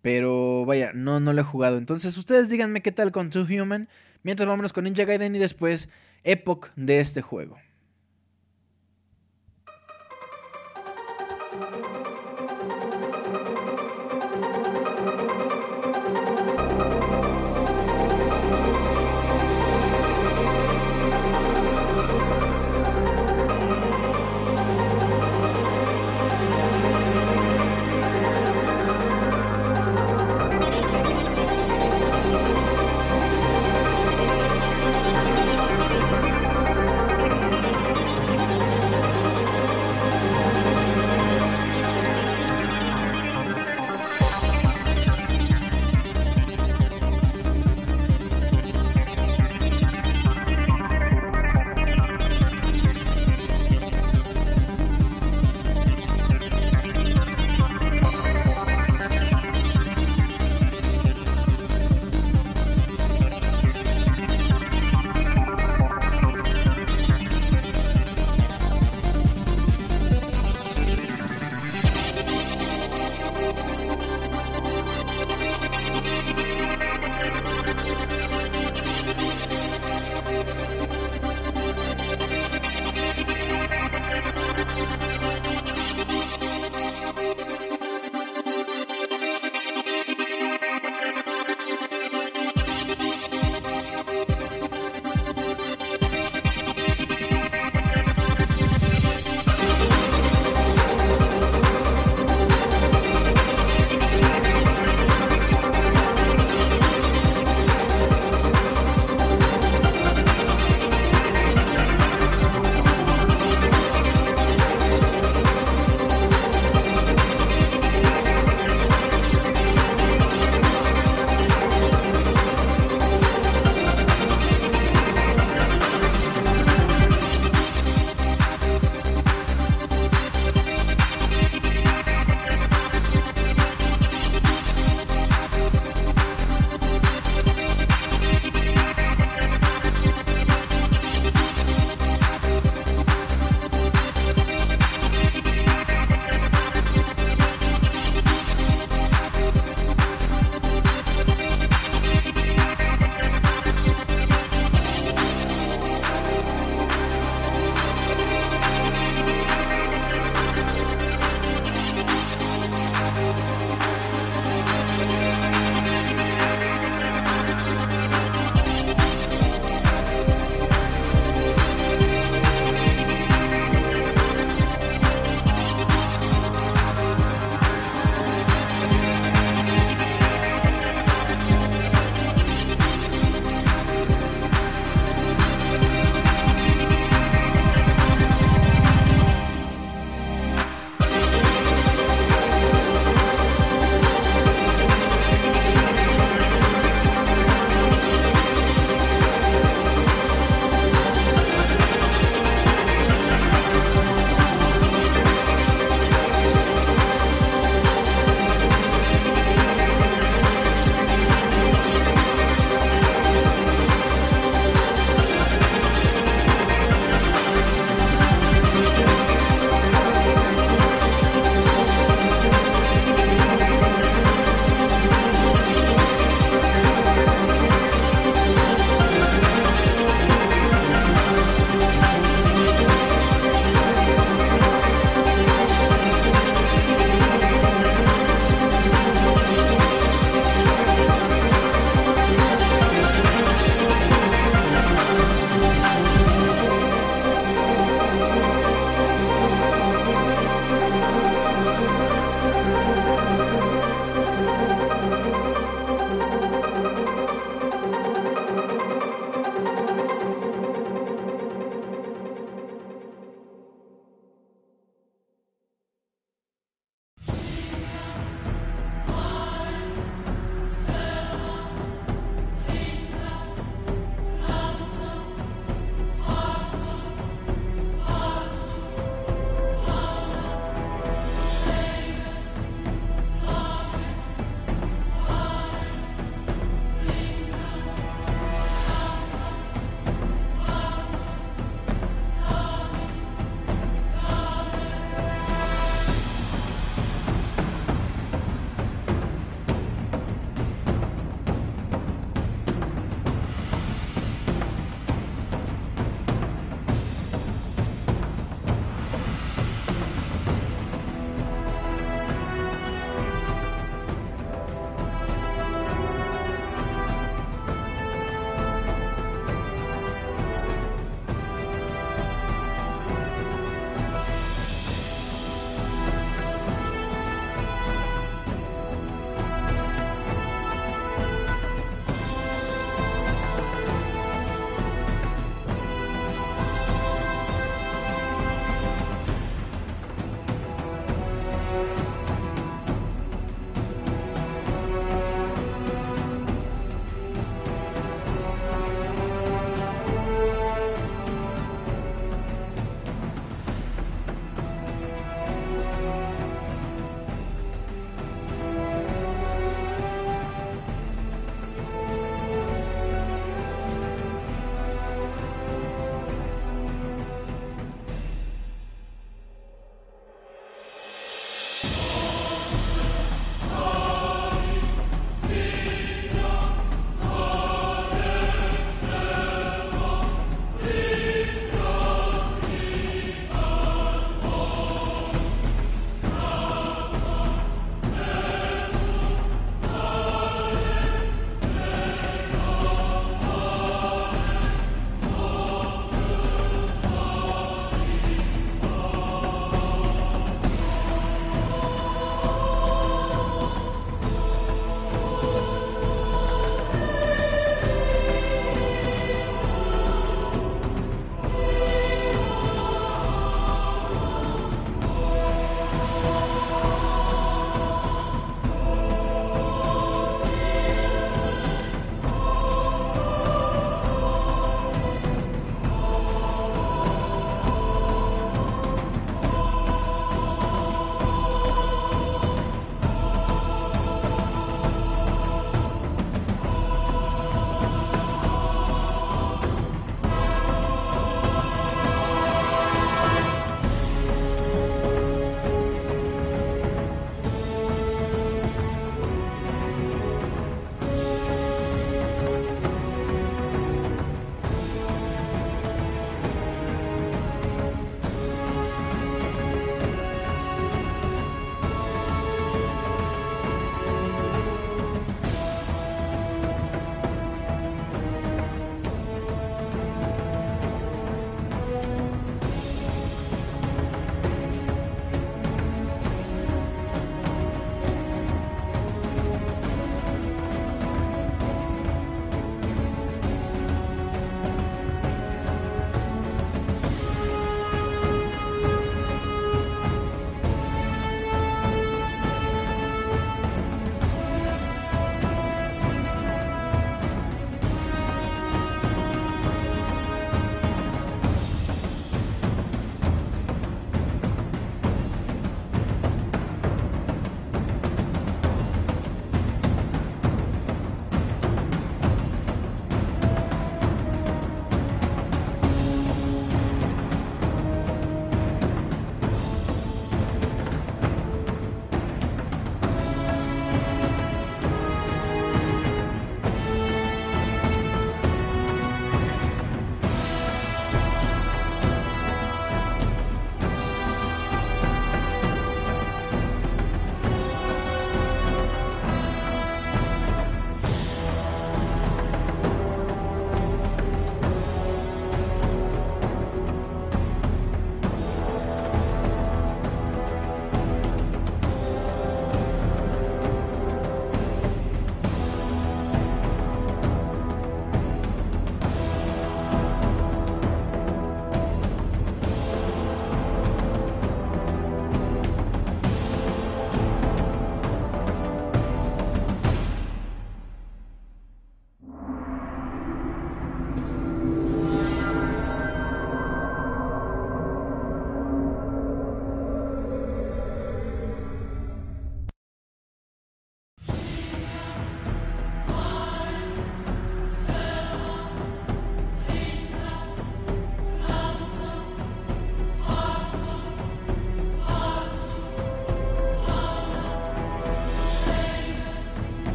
[0.00, 1.78] Pero vaya, no, no lo he jugado.
[1.78, 3.88] Entonces ustedes díganme qué tal con Too Human.
[4.22, 5.88] Mientras vámonos con Ninja Gaiden y después
[6.24, 7.58] Epoch de este juego.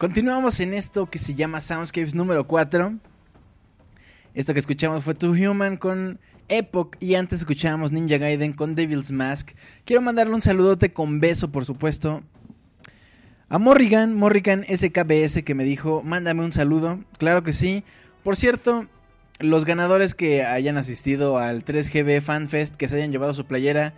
[0.00, 2.94] Continuamos en esto que se llama Soundscapes número 4.
[4.32, 6.18] Esto que escuchamos fue Too Human con
[6.48, 9.50] Epoch y antes escuchábamos Ninja Gaiden con Devil's Mask.
[9.84, 12.22] Quiero mandarle un saludote con beso, por supuesto,
[13.50, 17.04] a Morrigan, Morrigan SKBS que me dijo, mándame un saludo.
[17.18, 17.84] Claro que sí.
[18.22, 18.86] Por cierto,
[19.38, 23.92] los ganadores que hayan asistido al 3GB FanFest, que se hayan llevado su playera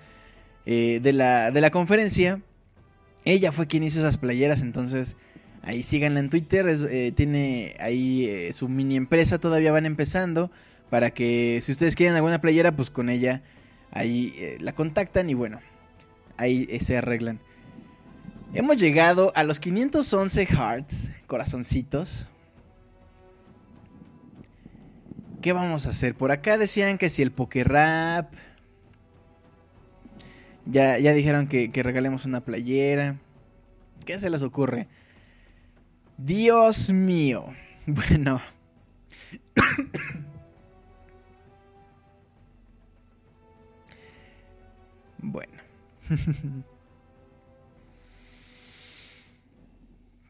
[0.66, 2.40] eh, de, la, de la conferencia,
[3.24, 5.16] ella fue quien hizo esas playeras, entonces
[5.62, 10.50] ahí síganla en Twitter, eh, tiene ahí eh, su mini empresa, todavía van empezando,
[10.90, 13.42] para que si ustedes quieren alguna playera, pues con ella
[13.90, 15.60] ahí la contactan y bueno,
[16.36, 17.40] ahí se arreglan.
[18.54, 22.28] Hemos llegado a los 511 hearts, corazoncitos.
[25.40, 26.14] ¿Qué vamos a hacer?
[26.14, 28.32] Por acá decían que si el Pokerrap.
[30.66, 33.16] Ya, ya dijeron que, que regalemos una playera.
[34.04, 34.86] ¿Qué se les ocurre?
[36.24, 37.46] Dios mío.
[37.86, 38.40] Bueno.
[45.18, 45.52] bueno.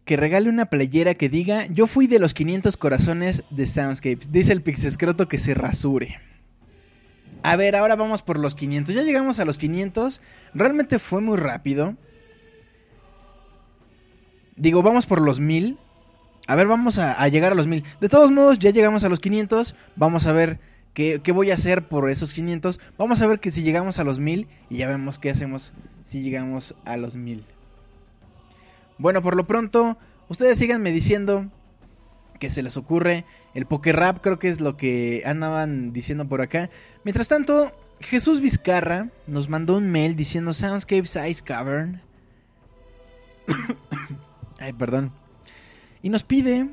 [0.06, 4.32] que regale una playera que diga yo fui de los 500 corazones de Soundscapes.
[4.32, 6.20] Dice el Pixescroto que se rasure.
[7.42, 8.94] A ver, ahora vamos por los 500.
[8.94, 10.22] Ya llegamos a los 500.
[10.54, 11.96] Realmente fue muy rápido.
[14.56, 15.76] Digo, vamos por los 1000.
[16.46, 17.84] A ver, vamos a, llegar a los 1000.
[18.00, 19.74] De todos modos, ya llegamos a los 500.
[19.96, 20.58] Vamos a ver
[20.92, 22.80] qué, qué, voy a hacer por esos 500.
[22.98, 25.72] Vamos a ver que si llegamos a los 1000 y ya vemos qué hacemos
[26.04, 27.44] si llegamos a los 1000.
[28.98, 29.96] Bueno, por lo pronto,
[30.28, 31.50] ustedes síganme diciendo
[32.38, 33.24] que se les ocurre.
[33.54, 36.70] El poker rap creo que es lo que andaban diciendo por acá.
[37.04, 37.70] Mientras tanto,
[38.00, 42.02] Jesús Vizcarra nos mandó un mail diciendo Soundscapes Ice Cavern.
[44.58, 45.12] Ay, perdón.
[46.02, 46.68] Y nos pide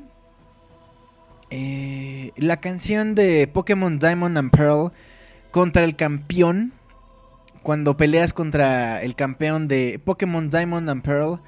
[1.50, 4.92] eh, la canción de Pokémon Diamond and Pearl
[5.50, 6.72] contra el campeón.
[7.62, 11.40] Cuando peleas contra el campeón de Pokémon Diamond and Pearl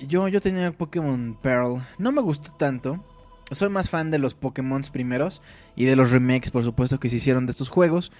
[0.00, 1.82] yo, yo tenía Pokémon Pearl.
[1.98, 3.04] No me gustó tanto.
[3.50, 5.40] Soy más fan de los Pokémon primeros
[5.74, 8.12] y de los remakes, por supuesto, que se hicieron de estos juegos.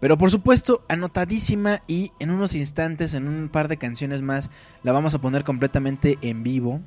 [0.00, 4.50] Pero por supuesto, anotadísima y en unos instantes, en un par de canciones más,
[4.82, 6.80] la vamos a poner completamente en vivo.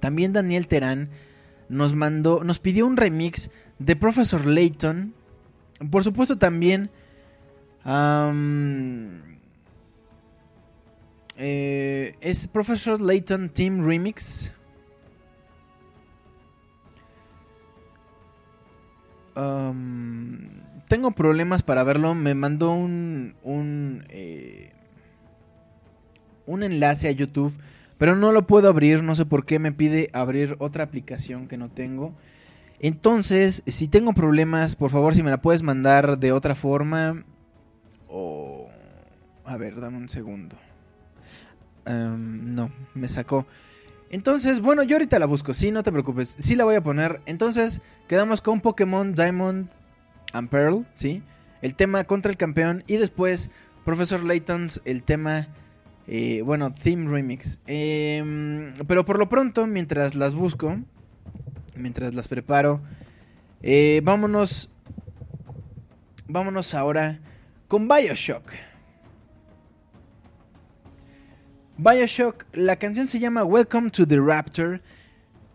[0.00, 1.10] También Daniel Terán
[1.68, 5.14] nos mandó, nos pidió un remix de Professor Layton.
[5.90, 6.90] Por supuesto también
[11.36, 14.52] eh, es Professor Layton Team Remix.
[20.88, 22.14] Tengo problemas para verlo.
[22.14, 24.72] Me mandó un un, eh,
[26.46, 27.52] un enlace a YouTube,
[27.98, 29.02] pero no lo puedo abrir.
[29.02, 32.14] No sé por qué me pide abrir otra aplicación que no tengo.
[32.78, 37.24] Entonces, si tengo problemas, por favor, si me la puedes mandar de otra forma.
[38.08, 38.68] O...
[39.44, 40.56] A ver, dame un segundo.
[41.86, 43.46] Em, no, me sacó.
[44.10, 47.20] Entonces, bueno, yo ahorita la busco, sí, no te preocupes, sí la voy a poner.
[47.26, 49.68] Entonces, quedamos con Pokémon Diamond
[50.32, 51.22] and Pearl, ¿sí?
[51.62, 53.50] El tema contra el campeón y después
[53.84, 55.48] Professor Layton's el tema,
[56.08, 57.60] eh, bueno, Theme Remix.
[57.66, 60.78] Em, pero por lo pronto, mientras las busco,
[61.76, 62.80] mientras las preparo,
[63.62, 64.70] eh, vámonos,
[66.28, 67.20] vámonos ahora
[67.68, 68.52] con Bioshock.
[71.78, 74.80] Bioshock, la canción se llama Welcome to the Raptor.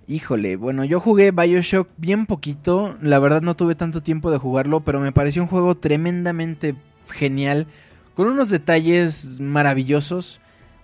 [0.07, 4.81] Híjole, bueno, yo jugué Bioshock bien poquito, la verdad no tuve tanto tiempo de jugarlo,
[4.81, 6.75] pero me pareció un juego tremendamente
[7.09, 7.65] genial,
[8.13, 10.40] con unos detalles maravillosos.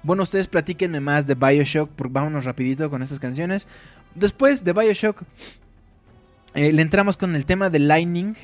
[0.08, 3.68] Bueno, ustedes platíquenme más de Bioshock, porque vámonos rapidito con estas canciones.
[4.16, 5.24] Después de Bioshock,
[6.54, 8.36] eh, le entramos con el tema de Lightning,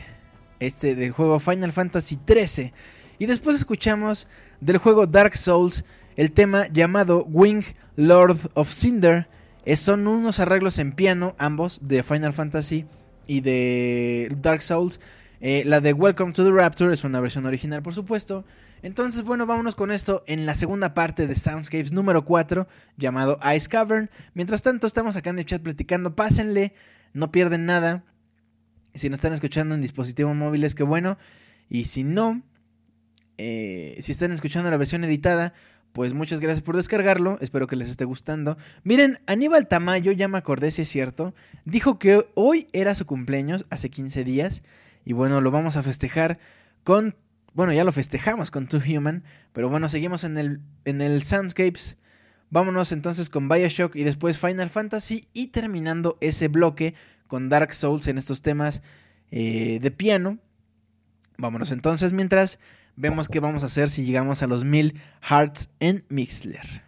[0.60, 2.74] este del juego Final Fantasy XIII.
[3.18, 4.28] Y después escuchamos
[4.60, 5.86] del juego Dark Souls
[6.18, 7.64] el tema llamado Wing
[7.96, 9.30] Lord of Cinder
[9.78, 12.88] son unos arreglos en piano, ambos de Final Fantasy
[13.26, 15.00] y de Dark Souls.
[15.40, 18.44] Eh, la de Welcome to the Rapture es una versión original, por supuesto.
[18.84, 23.70] Entonces, bueno, vámonos con esto en la segunda parte de Soundscapes número 4, llamado Ice
[23.70, 24.10] Cavern.
[24.34, 26.18] Mientras tanto, estamos acá en el chat platicando.
[26.18, 26.74] Pásenle,
[27.14, 28.04] no pierden nada.
[28.94, 31.18] Si nos están escuchando en dispositivos móviles, qué bueno.
[31.70, 32.44] Y si no,
[33.38, 35.54] eh, si están escuchando la versión editada,
[35.94, 38.58] pues muchas gracias por descargarlo, espero que les esté gustando.
[38.84, 41.34] Miren, Aníbal Tamayo, ya me acordé si es cierto,
[41.64, 44.64] dijo que hoy era su cumpleaños, hace 15 días,
[45.06, 46.40] y bueno, lo vamos a festejar
[46.84, 47.16] con,
[47.54, 51.98] bueno, ya lo festejamos con Two Human, pero bueno, seguimos en el, en el Soundscapes
[52.54, 56.94] Vámonos entonces con Bioshock y después Final Fantasy y terminando ese bloque
[57.26, 58.84] con Dark Souls en estos temas
[59.32, 60.38] eh, de piano.
[61.36, 62.60] Vámonos entonces mientras
[62.96, 66.83] vemos qué vamos a hacer si llegamos a los 1000 hearts en Mixler.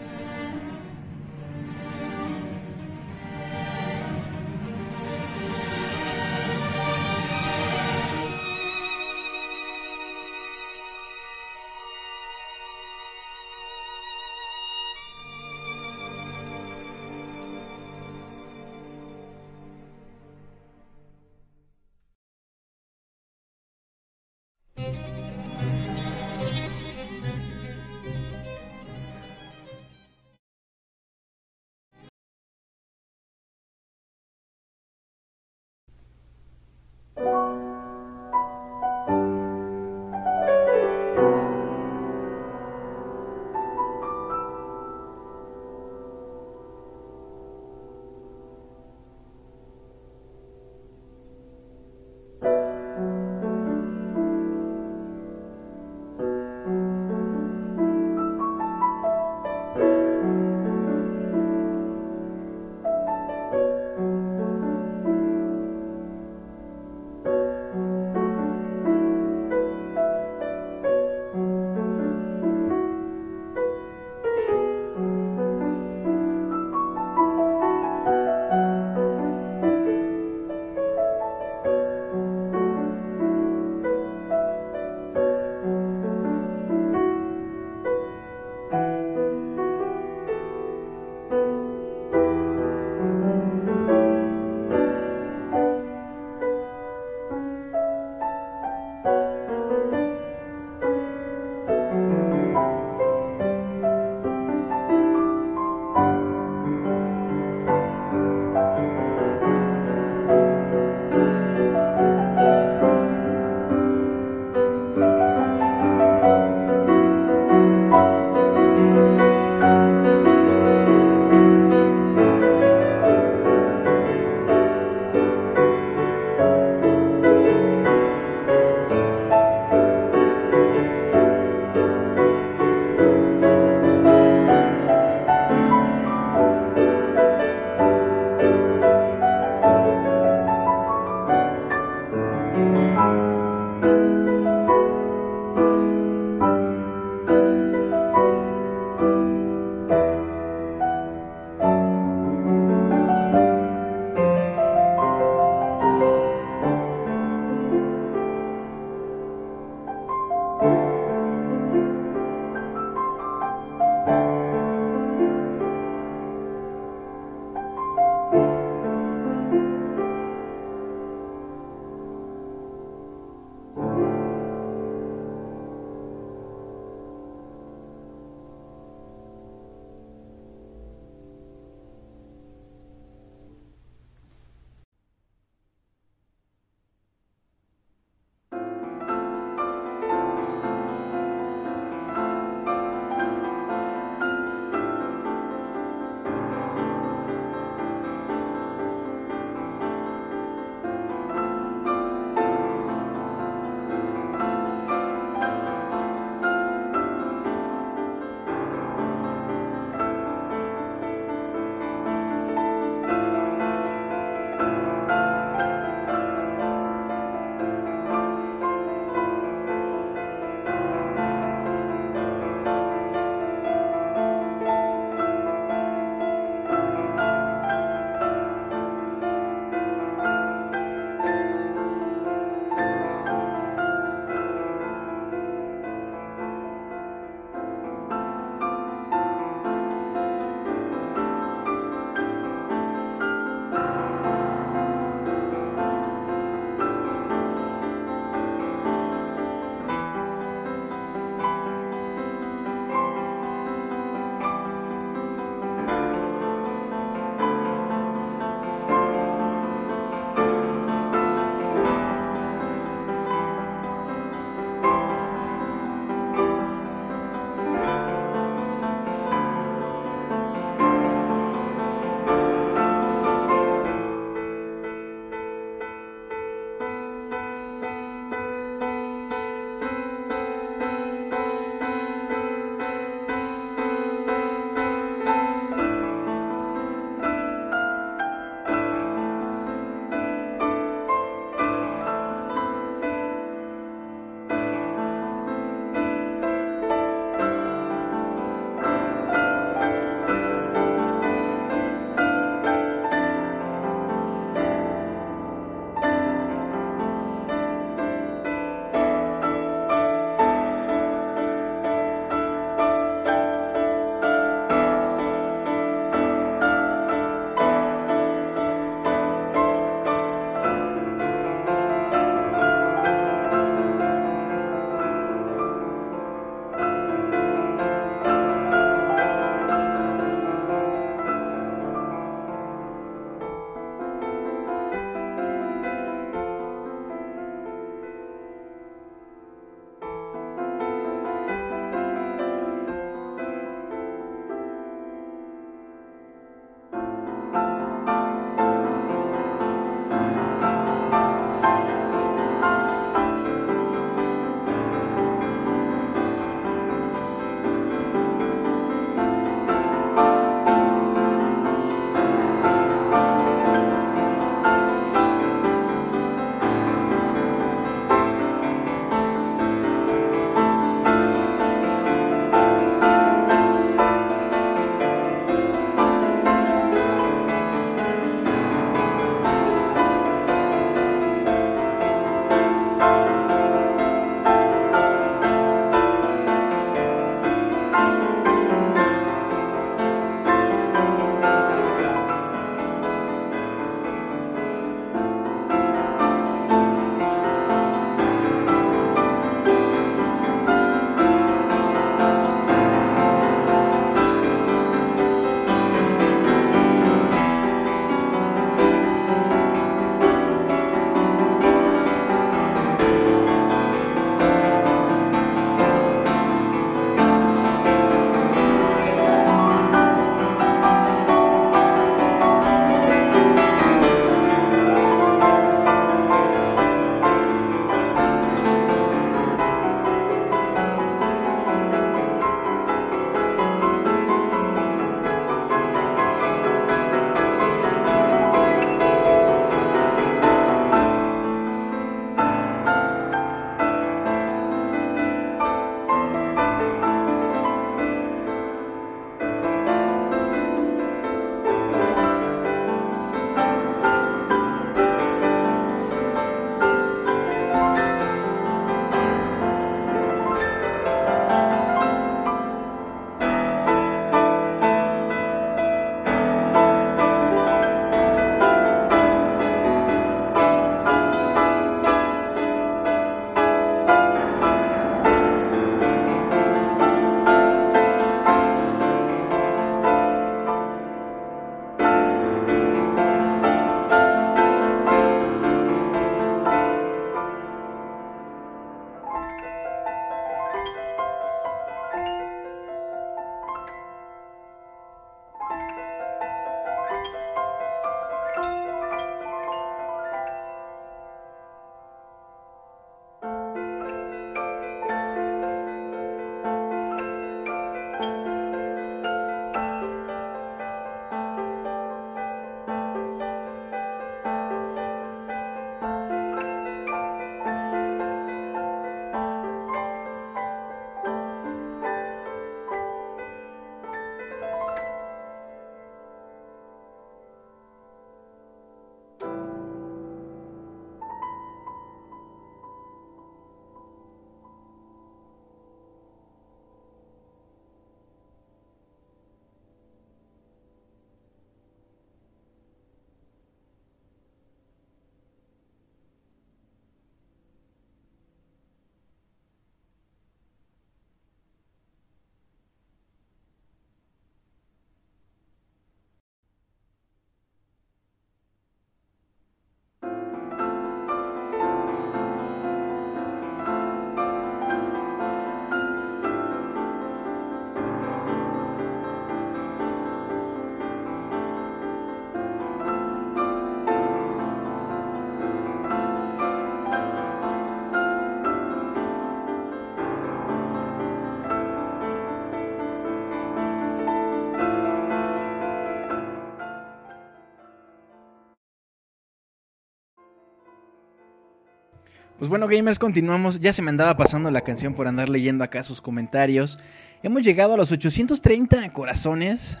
[592.64, 593.80] Pues bueno, gamers, continuamos.
[593.80, 596.98] Ya se me andaba pasando la canción por andar leyendo acá sus comentarios.
[597.42, 600.00] Hemos llegado a los 830 corazones.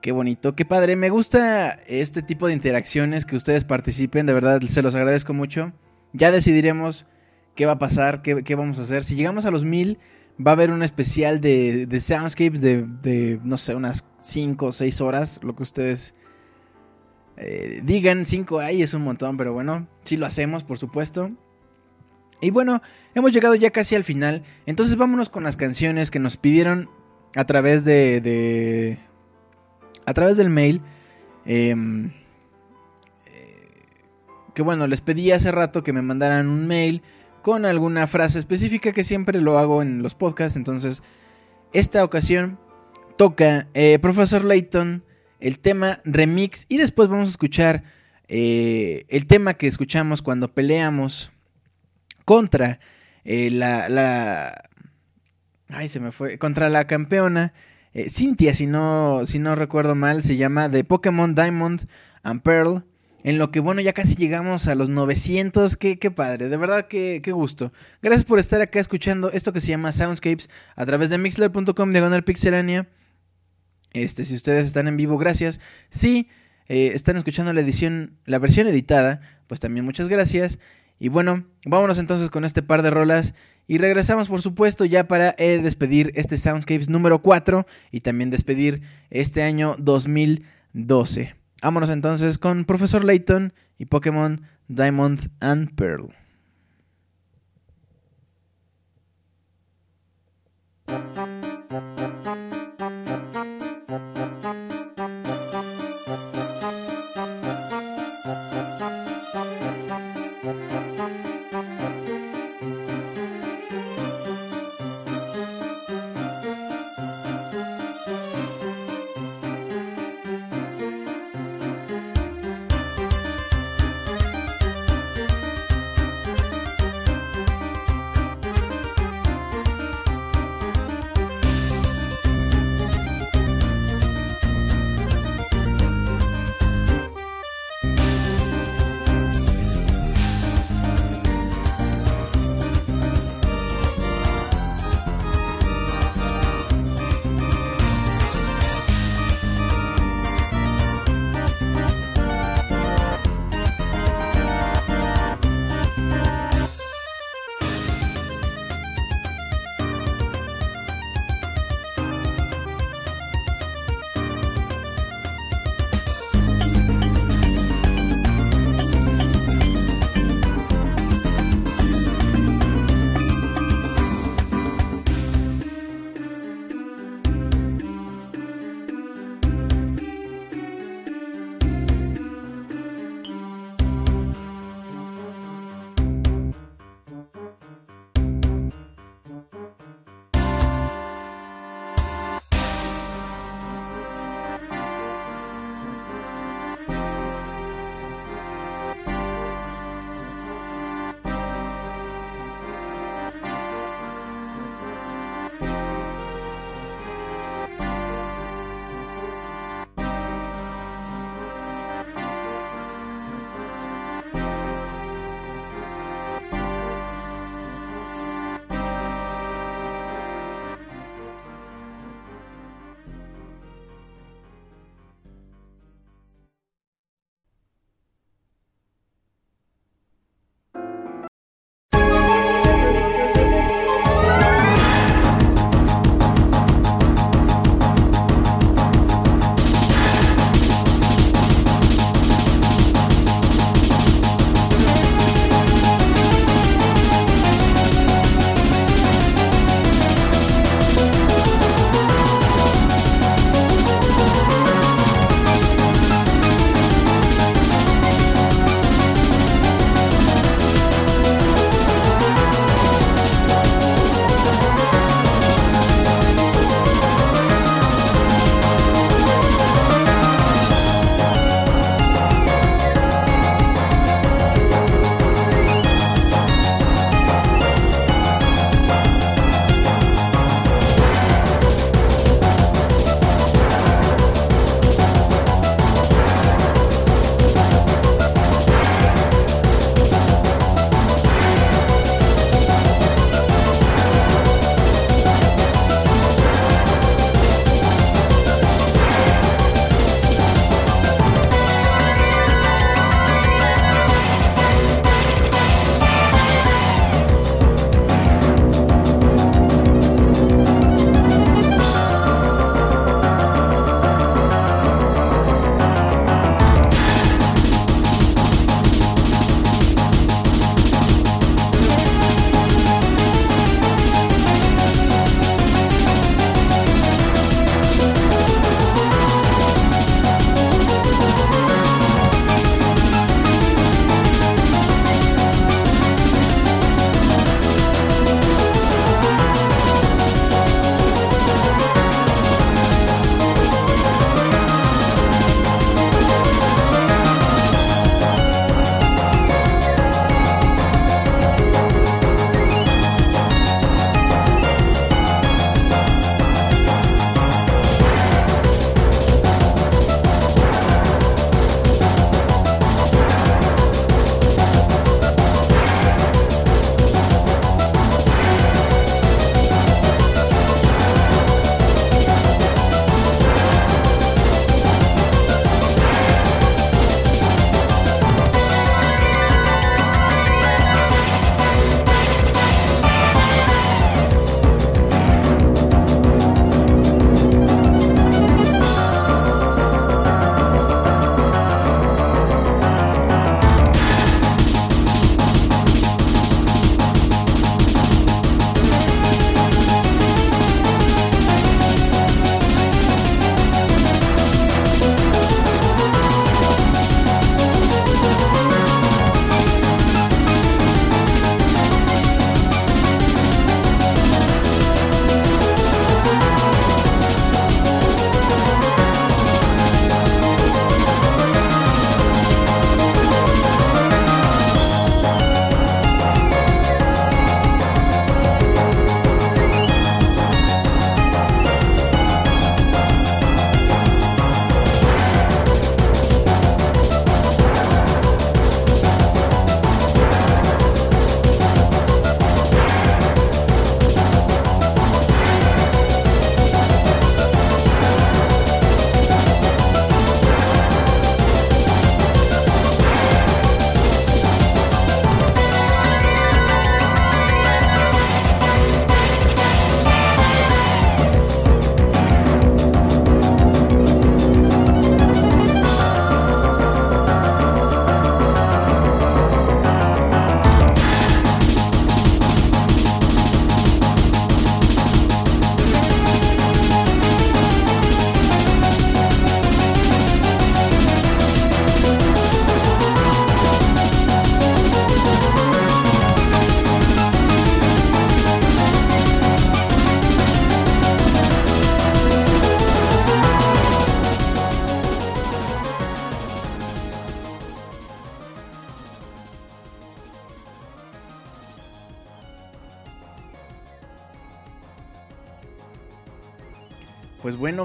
[0.00, 0.94] Qué bonito, qué padre.
[0.94, 4.26] Me gusta este tipo de interacciones que ustedes participen.
[4.26, 5.72] De verdad, se los agradezco mucho.
[6.12, 7.04] Ya decidiremos
[7.56, 9.02] qué va a pasar, qué, vamos a hacer.
[9.02, 9.98] Si llegamos a los mil,
[10.38, 14.70] va a haber un especial de, de soundscapes de, de, no sé, unas 5 o
[14.70, 16.14] 6 horas, lo que ustedes
[17.38, 18.26] eh, digan.
[18.26, 21.30] 5 ahí es un montón, pero bueno, sí lo hacemos, por supuesto.
[22.40, 22.82] Y bueno,
[23.14, 24.42] hemos llegado ya casi al final.
[24.66, 26.90] Entonces vámonos con las canciones que nos pidieron
[27.34, 28.20] a través de...
[28.20, 28.98] de
[30.06, 30.80] a través del mail.
[31.44, 32.10] Em,
[33.26, 33.72] eh,
[34.54, 37.02] que bueno, les pedí hace rato que me mandaran un mail
[37.42, 40.56] con alguna frase específica que siempre lo hago en los podcasts.
[40.56, 41.02] Entonces,
[41.72, 42.58] esta ocasión
[43.16, 45.04] toca eh, Profesor Layton
[45.40, 47.84] el tema remix y después vamos a escuchar
[48.28, 51.32] eh, el tema que escuchamos cuando peleamos
[52.24, 52.78] contra
[53.24, 54.70] eh, la, la...
[55.68, 56.38] Ay, se me fue.
[56.38, 57.52] Contra la campeona.
[57.94, 61.88] Eh, Cynthia, si no, si no recuerdo mal, se llama de Pokémon Diamond
[62.22, 62.84] and Pearl.
[63.24, 65.76] En lo que, bueno, ya casi llegamos a los 900.
[65.76, 67.72] Qué, qué padre, de verdad, qué, qué, gusto.
[68.00, 72.24] Gracias por estar acá escuchando esto que se llama Soundscapes a través de mixler.com diagonal
[72.24, 72.88] pixelania.
[74.02, 75.60] Este, si ustedes están en vivo, gracias.
[75.88, 76.28] Si
[76.68, 80.58] eh, están escuchando la edición, la versión editada, pues también muchas gracias.
[80.98, 83.34] Y bueno, vámonos entonces con este par de rolas
[83.66, 88.82] y regresamos por supuesto ya para eh, despedir este Soundscapes número 4 y también despedir
[89.10, 91.36] este año 2012.
[91.62, 96.17] Vámonos entonces con Profesor Layton y Pokémon Diamond and Pearl.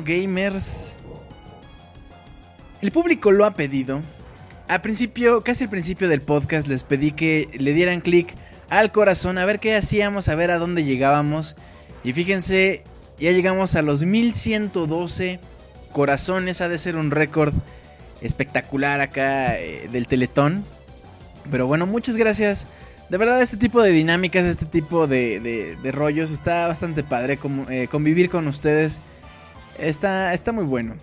[0.04, 0.98] Gamers.
[2.82, 4.02] El público lo ha pedido.
[4.68, 8.34] Al principio, casi al principio del podcast, les pedí que le dieran clic
[8.70, 11.56] al corazón a ver qué hacíamos, a ver a dónde llegábamos.
[12.04, 12.84] Y fíjense,
[13.20, 15.40] ya llegamos a los 1112
[15.92, 16.62] corazones.
[16.62, 17.54] Ha de ser un récord
[18.22, 20.66] espectacular acá eh, del Teletón.
[21.52, 22.68] Pero bueno, muchas gracias.
[23.10, 27.38] De verdad, este tipo de dinámicas, este tipo de, rollos está bastante padre.
[27.70, 29.02] Eh, convivir con ustedes
[29.78, 30.96] está, está muy bueno.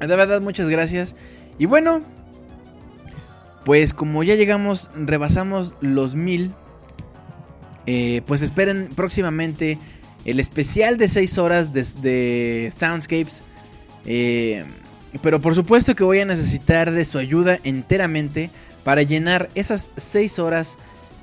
[0.00, 1.16] De verdad, muchas gracias.
[1.58, 2.02] Y bueno,
[3.64, 6.54] pues como ya llegamos, rebasamos los mil.
[7.86, 9.78] Eh, pues esperen próximamente
[10.24, 13.42] el especial de 6 horas de, Soundscapes.
[14.04, 14.64] Eh,
[15.22, 18.50] pero por supuesto que voy a necesitar de su ayuda enteramente
[18.84, 20.78] para llenar esas 6 horas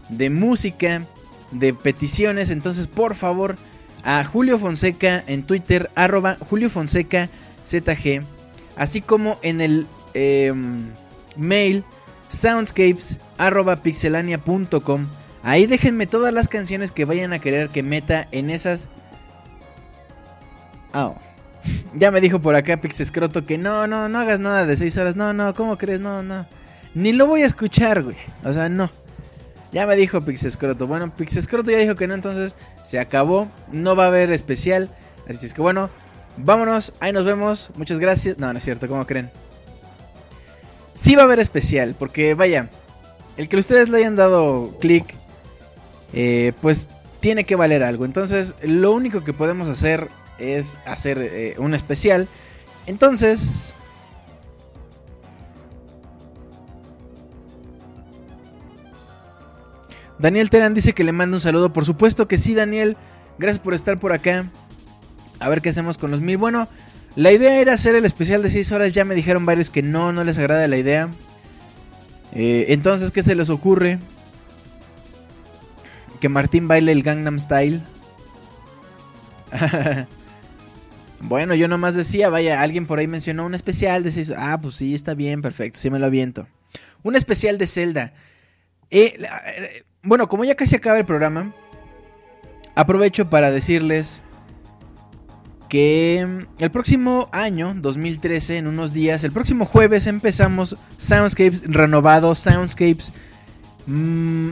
[0.10, 1.06] de música,
[1.52, 2.50] de peticiones.
[2.50, 3.56] Entonces, por favor,
[4.04, 7.30] a Julio Fonseca en Twitter, arroba Julio Fonseca
[7.66, 8.22] ZG,
[8.76, 10.90] así como en el em,
[11.36, 11.84] mail
[12.30, 15.08] soundscapes arroba pixelania.com.
[15.44, 18.90] Ahí déjenme todas las canciones que vayan a querer que meta en esas.
[20.94, 21.16] Oh.
[21.96, 25.16] Ya me dijo por acá Pixescroto que no, no, no hagas nada de 6 horas.
[25.16, 26.02] No, no, ¿cómo crees?
[26.02, 26.46] No, no.
[26.94, 28.18] Ni lo voy a escuchar, güey.
[28.44, 28.90] O sea, no.
[29.74, 30.86] Ya me dijo Pixescroto.
[30.86, 33.50] Bueno, Pixescroto ya dijo que no, entonces se acabó.
[33.72, 34.90] No va a haber especial.
[35.28, 35.90] Así es que bueno,
[36.38, 36.94] vámonos.
[37.00, 37.72] Ahí nos vemos.
[37.76, 38.38] Muchas gracias.
[38.38, 39.32] No, no es cierto, ¿cómo creen?
[40.94, 42.70] Sí va a haber especial, porque vaya,
[43.36, 45.16] el que ustedes le hayan dado clic,
[46.14, 46.88] eh, pues
[47.20, 48.06] tiene que valer algo.
[48.06, 52.28] Entonces, lo único que podemos hacer es hacer eh, un especial.
[52.86, 53.74] Entonces,
[60.20, 61.74] Daniel Terán dice que le manda un saludo.
[61.74, 62.98] Por supuesto que sí, Daniel.
[63.38, 64.50] Gracias por estar por acá.
[65.40, 66.38] A ver qué hacemos con los mil.
[66.38, 66.68] Bueno,
[67.16, 68.94] la idea era hacer el especial de 6 horas.
[68.94, 71.10] Ya me dijeron varios que no, no les agrada la idea.
[72.32, 74.00] Eh, entonces, ¿qué se les ocurre?
[76.20, 77.82] Que Martín baile el Gangnam Style.
[81.20, 84.76] bueno, yo nomás decía, vaya, alguien por ahí mencionó un especial de 6 Ah, pues
[84.76, 86.48] sí, está bien, perfecto, sí me lo aviento.
[87.04, 88.14] Un especial de Zelda.
[88.90, 91.54] Eh, eh bueno, como ya casi acaba el programa,
[92.76, 94.22] aprovecho para decirles
[95.70, 103.12] que el próximo año, 2013, en unos días, el próximo jueves empezamos Soundscapes renovado, Soundscapes
[103.88, 104.52] mm,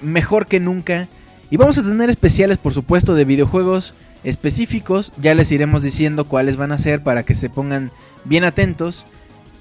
[0.00, 1.08] mejor que nunca.
[1.50, 3.94] Y vamos a tener especiales, por supuesto, de videojuegos
[4.24, 5.12] específicos.
[5.18, 7.90] Ya les iremos diciendo cuáles van a ser para que se pongan
[8.24, 9.06] bien atentos.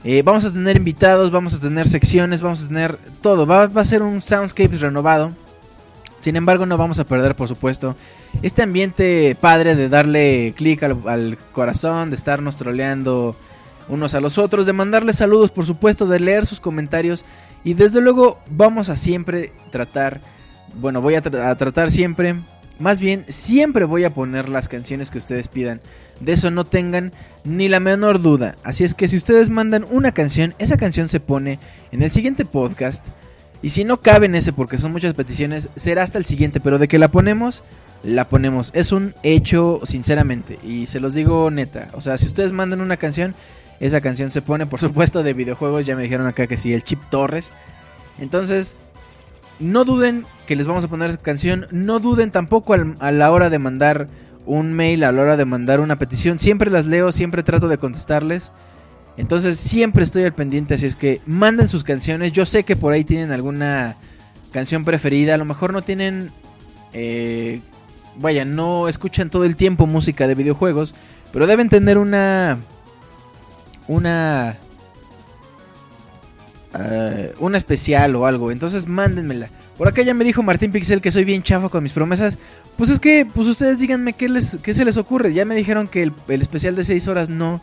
[0.08, 3.48] Eh, vamos a tener invitados, vamos a tener secciones, vamos a tener todo.
[3.48, 5.34] Va, a ser un Soundscapes renovado.
[6.19, 7.95] Sin embargo, no vamos a perder, por supuesto,
[8.43, 13.35] este ambiente padre de darle clic al, corazón, de estarnos troleando
[13.90, 17.25] unos a los otros, de mandarles saludos, por supuesto, de leer sus comentarios.
[17.64, 20.22] Y desde luego, vamos a siempre tratar,
[20.80, 22.35] bueno, voy a tratar siempre
[22.79, 25.81] más bien, siempre voy a poner las canciones que ustedes pidan.
[26.19, 27.13] De eso no tengan
[27.43, 28.55] ni la menor duda.
[28.63, 31.59] Así es que si ustedes mandan una canción, esa canción se pone
[31.91, 33.07] en el siguiente podcast.
[33.61, 36.59] Y si no cabe en ese porque son muchas peticiones, será hasta el siguiente.
[36.59, 37.63] Pero de que la ponemos,
[38.03, 38.71] la ponemos.
[38.73, 40.59] Es un hecho, sinceramente.
[40.63, 41.89] Y se los digo neta.
[41.93, 43.35] O sea, si ustedes mandan una canción,
[43.79, 45.85] esa canción se pone, por supuesto, de videojuegos.
[45.85, 47.51] Ya me dijeron acá que sí, el Chip Torres.
[48.19, 48.75] Entonces,
[49.59, 51.67] no duden que les vamos a poner canción.
[51.72, 54.07] No duden tampoco a la hora de mandar
[54.45, 56.40] un mail, a la hora de mandar una petición.
[56.40, 58.51] Siempre las leo, siempre trato de contestarles.
[59.17, 62.32] Entonces siempre estoy al pendiente, así es que manden sus canciones.
[62.32, 63.95] Yo sé que por ahí tienen alguna
[64.51, 65.35] canción preferida.
[65.35, 66.32] A lo mejor no tienen...
[66.93, 67.61] Eh,
[68.17, 70.93] vaya, no escuchan todo el tiempo música de videojuegos.
[71.32, 72.57] Pero deben tener una...
[73.88, 74.57] Una
[76.74, 78.51] uh, un especial o algo.
[78.51, 79.49] Entonces mándenmela.
[79.77, 82.39] Por acá ya me dijo Martín Pixel que soy bien chafa con mis promesas.
[82.77, 85.33] Pues es que, pues ustedes díganme qué, les, qué se les ocurre.
[85.33, 87.61] Ya me dijeron que el, especial de 6 horas no.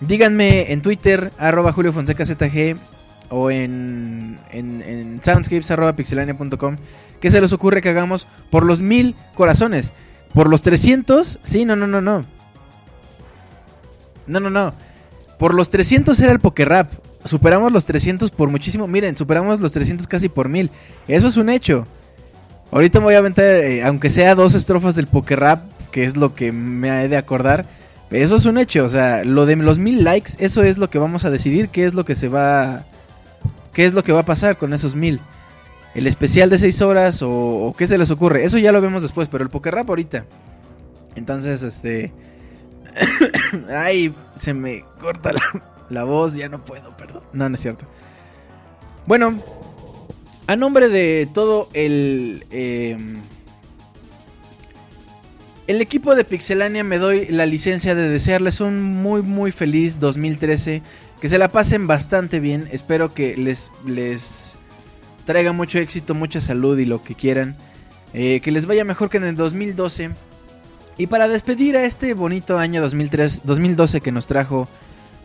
[0.00, 2.76] Díganme en Twitter, arroba Julio Fonseca ZG
[3.30, 6.76] o en, en, en soundscapes arroba pixelania.com.
[7.20, 9.92] ¿Qué se les ocurre que hagamos por los mil corazones?
[10.32, 11.38] ¿Por los 300?
[11.42, 12.26] Sí, no, no, no, no.
[14.26, 14.74] No, no, no.
[15.38, 16.90] Por los 300 era el Rap
[17.24, 18.86] Superamos los 300 por muchísimo.
[18.86, 20.70] Miren, superamos los 300 casi por mil.
[21.08, 21.86] Eso es un hecho.
[22.70, 26.16] Ahorita me voy a aventar, eh, aunque sea dos estrofas del Poker Rap, que es
[26.16, 27.66] lo que me he de acordar.
[28.10, 28.84] Eso es un hecho.
[28.84, 31.68] O sea, lo de los mil likes, eso es lo que vamos a decidir.
[31.68, 32.84] ¿Qué es lo que se va.
[33.72, 35.20] ¿Qué es lo que va a pasar con esos mil?
[35.94, 38.44] El especial de 6 horas o, qué se les ocurre.
[38.44, 40.26] Eso ya lo vemos después, pero el Poker Rap ahorita.
[41.16, 42.12] Entonces, este.
[43.70, 45.40] Ay, se me corta la,
[45.90, 47.22] la voz, ya no puedo, perdón.
[47.32, 47.86] No, no es cierto.
[49.06, 49.38] Bueno,
[50.46, 52.46] a nombre de todo el...
[52.50, 53.20] em,
[55.66, 60.82] el equipo de Pixelania me doy la licencia de desearles un muy muy feliz 2013.
[61.20, 62.68] Que se la pasen bastante bien.
[62.70, 64.58] Espero que les, les
[65.24, 67.56] traiga mucho éxito, mucha salud y lo que quieran.
[68.12, 70.10] Eh, que les vaya mejor que en el 2012.
[70.98, 74.68] Y para despedir a este bonito año 2003, 2012 que nos trajo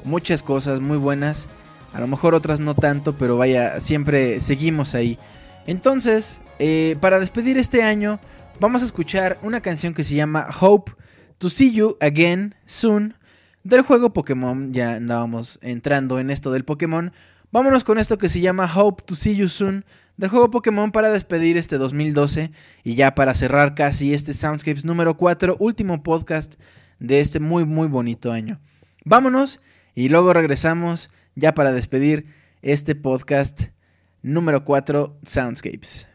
[0.03, 1.48] muchas cosas muy buenas.
[1.94, 5.18] A lo mejor otras no tanto, pero vaya, siempre seguimos ahí.
[5.66, 8.19] Entonces, eh, para despedir este año,
[8.60, 10.92] vamos a escuchar una canción que se llama Hope
[11.38, 13.16] to See You Again Soon
[13.64, 14.74] del juego Pokémon.
[14.74, 17.11] Ya andábamos entrando en esto del Pokémon.
[17.52, 19.86] Vámonos con esto que se llama Hope to See You Soon
[20.18, 22.52] del juego Pokémon para despedir este 2012
[22.84, 26.56] y ya para cerrar casi este Soundscapes número 4, último podcast
[27.00, 28.60] de este muy muy bonito año.
[29.06, 29.61] Vámonos
[29.95, 32.26] y luego regresamos ya para despedir
[32.61, 33.68] este podcast
[34.22, 36.09] número 4 Soundscapes.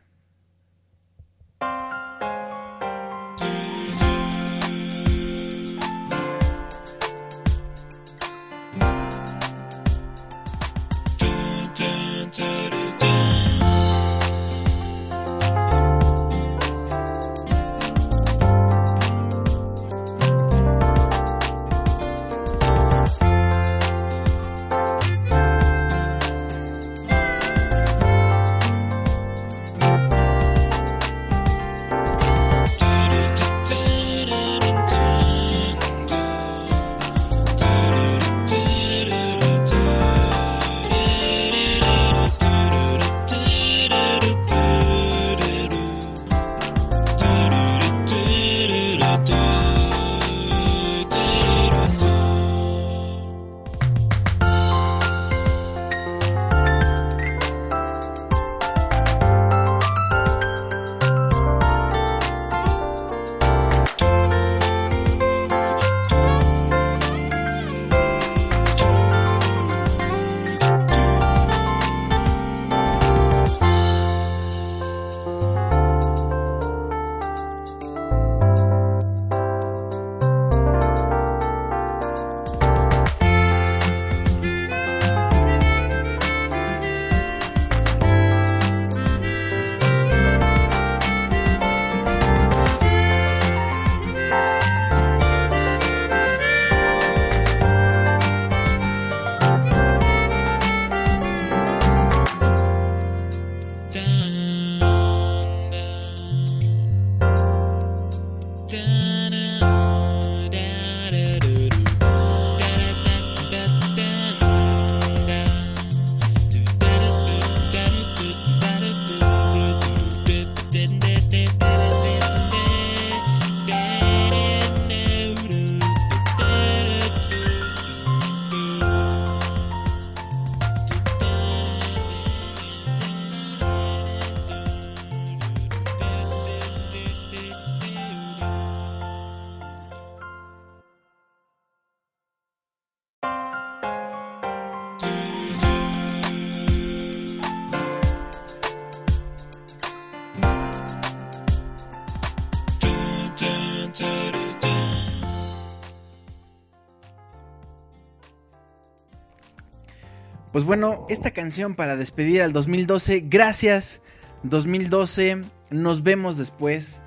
[160.54, 163.24] Pues bueno, esta canción para despedir al 2012.
[163.26, 164.02] Gracias,
[164.44, 165.42] 2012.
[165.70, 167.00] Nos vemos después.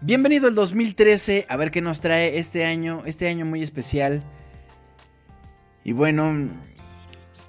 [0.00, 1.46] Bienvenido al 2013.
[1.48, 3.04] A ver qué nos trae este año.
[3.06, 4.24] Este año muy especial.
[5.84, 6.48] Y bueno,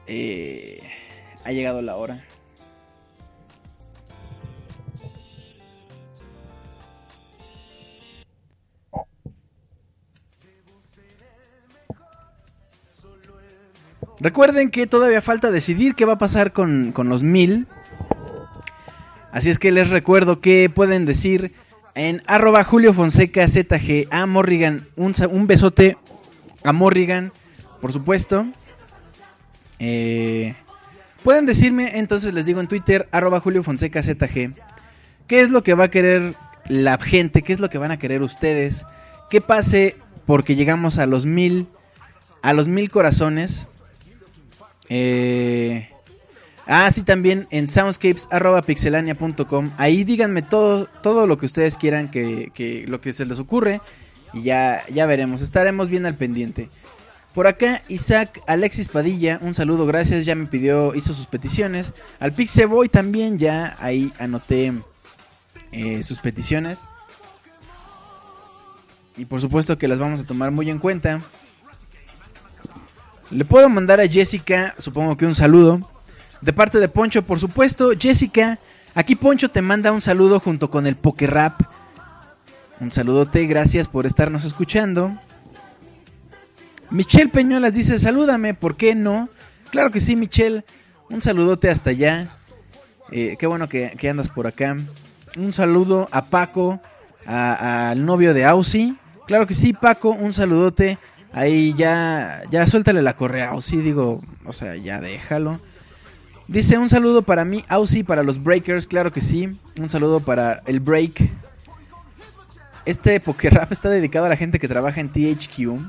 [0.06, 0.84] eh,
[1.44, 2.24] ha llegado la hora.
[14.22, 17.66] Recuerden que todavía falta decidir qué va a pasar con, con los mil.
[19.32, 21.56] Así es que les recuerdo que pueden decir
[21.96, 23.48] en arroba Julio Fonseca
[24.12, 24.88] a Morrigan.
[24.96, 25.98] Un, un besote
[26.64, 27.34] a Morrigan,
[27.82, 28.46] por supuesto.
[29.80, 30.54] Eh,
[31.24, 34.54] pueden decirme, entonces les digo en Twitter, arroba Julio Fonseca ZG.
[35.26, 36.36] ¿Qué es lo que va a querer
[36.68, 37.42] la gente?
[37.42, 38.86] ¿Qué es lo que van a querer ustedes?
[39.32, 39.96] ¿Qué pase
[40.28, 41.68] porque llegamos a los mil,
[42.44, 43.68] a los mil corazones?
[44.94, 45.88] Eh,
[46.68, 49.72] ah, sí, también en soundscapes.pixelania.com.
[49.78, 53.80] Ahí díganme todo, todo lo que ustedes quieran, que, que lo que se les ocurre.
[54.34, 56.68] Y ya, ya veremos, estaremos bien al pendiente.
[57.34, 61.94] Por acá, Isaac Alexis Padilla, un saludo, gracias, ya me pidió, hizo sus peticiones.
[62.20, 64.74] Al Pixeboy también, ya ahí anoté
[65.72, 66.82] eh, sus peticiones.
[69.16, 71.22] Y por supuesto que las vamos a tomar muy en cuenta.
[73.32, 75.90] Le puedo mandar a Jessica, supongo que un saludo.
[76.42, 77.92] De parte de Poncho, por supuesto.
[77.98, 78.60] Jessica,
[78.94, 81.62] aquí Poncho te manda un saludo junto con el Pokerrap.
[82.82, 85.18] Un saludote, gracias por estarnos escuchando.
[86.90, 89.30] Michelle Peñuelas dice, salúdame, ¿por qué no?
[89.70, 90.66] Claro que sí, Michelle.
[91.10, 92.36] Un saludote hasta allá.
[93.12, 94.76] Eh, qué bueno que, que, andas por acá.
[95.38, 96.82] Un saludo a Paco,
[97.26, 98.98] al novio de Ausi.
[99.26, 100.98] Claro que sí, Paco, un saludote.
[101.34, 105.60] Ahí ya, ya suéltale la correa, Ausi, digo, o sea, ya déjalo.
[106.48, 109.58] Dice un saludo para mí, Ausi, para los Breakers, claro que sí.
[109.80, 111.30] Un saludo para el Break.
[112.86, 115.80] Este Rap está dedicado a la gente que trabaja en THQ.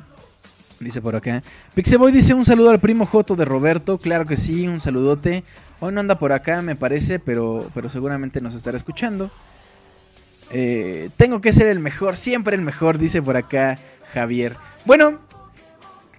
[0.78, 1.42] Dice por acá.
[1.74, 3.98] Pixeboy dice un saludo al primo Joto de Roberto.
[3.98, 5.42] Claro que sí, un saludote.
[5.80, 9.32] Hoy no anda por acá, me parece, pero, pero seguramente nos estará escuchando.
[10.50, 13.78] Eh, tengo que ser el mejor, siempre el mejor, dice por acá
[14.12, 14.56] Javier.
[14.84, 15.18] Bueno,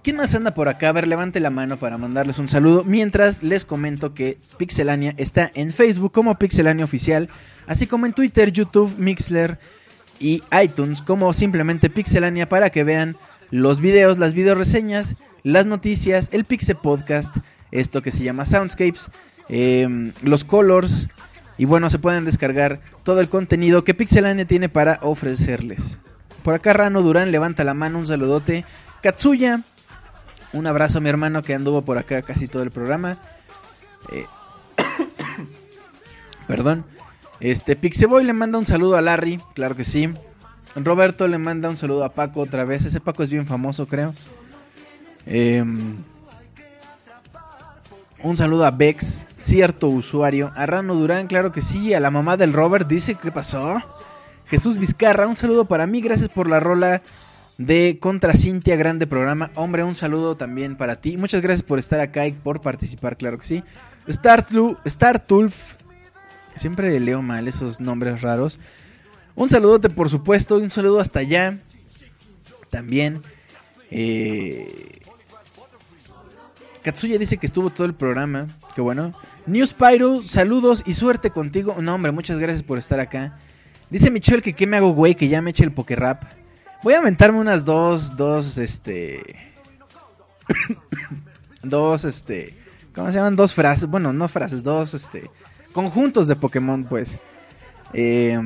[0.04, 0.90] ¿quién más anda por acá?
[0.90, 2.84] A ver, levante la mano para mandarles un saludo.
[2.84, 7.28] Mientras les comento que Pixelania está en Facebook como Pixelania Oficial,
[7.66, 9.58] así como en Twitter, YouTube, Mixler
[10.20, 13.16] y iTunes como simplemente Pixelania para que vean
[13.50, 17.38] los videos, las video reseñas, las noticias, el Pixel Podcast,
[17.72, 19.10] esto que se llama Soundscapes
[19.48, 21.08] Em, los colors
[21.58, 25.98] y bueno, se pueden descargar todo el contenido que Pixelania tiene para ofrecerles.
[26.42, 28.64] Por acá Rano Durán levanta la mano, un saludote.
[29.02, 29.62] Katsuya,
[30.54, 33.18] un abrazo a mi hermano que anduvo por acá casi todo el programa.
[34.10, 34.26] Eh,
[36.48, 36.86] perdón.
[37.40, 40.08] Este Pixeboy le manda un saludo a Larry, claro que sí.
[40.76, 42.84] Roberto le manda un saludo a Paco otra vez.
[42.84, 44.14] Ese Paco es bien famoso, creo.
[45.26, 45.64] Eh,
[48.22, 50.52] un saludo a Bex, cierto usuario.
[50.54, 51.92] A Rano Durán, claro que sí.
[51.92, 53.82] A la mamá del Robert dice, ¿qué pasó?
[54.46, 56.00] Jesús Vizcarra, un saludo para mí.
[56.00, 57.02] Gracias por la rola
[57.58, 59.50] de Contra Cintia, grande programa.
[59.54, 61.16] Hombre, un saludo también para ti.
[61.16, 63.64] Muchas gracias por estar acá y por participar, claro que sí.
[64.06, 64.46] Star,
[64.84, 65.74] Star Tulf.
[66.56, 68.60] Siempre leo mal esos nombres raros.
[69.34, 70.56] Un saludote, por supuesto.
[70.56, 71.58] Un saludo hasta allá.
[72.70, 73.22] También.
[73.90, 75.00] Eh,
[76.82, 78.56] Katsuya dice que estuvo todo el programa.
[78.74, 79.14] Qué bueno.
[79.46, 81.76] News Pyro, saludos y suerte contigo.
[81.80, 83.38] No, hombre, muchas gracias por estar acá.
[83.90, 86.24] Dice Michelle que qué me hago, güey, que ya me eche el rap.
[86.84, 89.22] Voy a aventarme unas dos, dos, este...
[91.62, 92.54] dos, este...
[92.94, 93.36] ¿Cómo se llaman?
[93.36, 93.88] Dos frases.
[93.88, 95.30] Bueno, no frases, dos, este...
[95.72, 97.18] Conjuntos de Pokémon, pues.
[97.94, 98.38] Eh...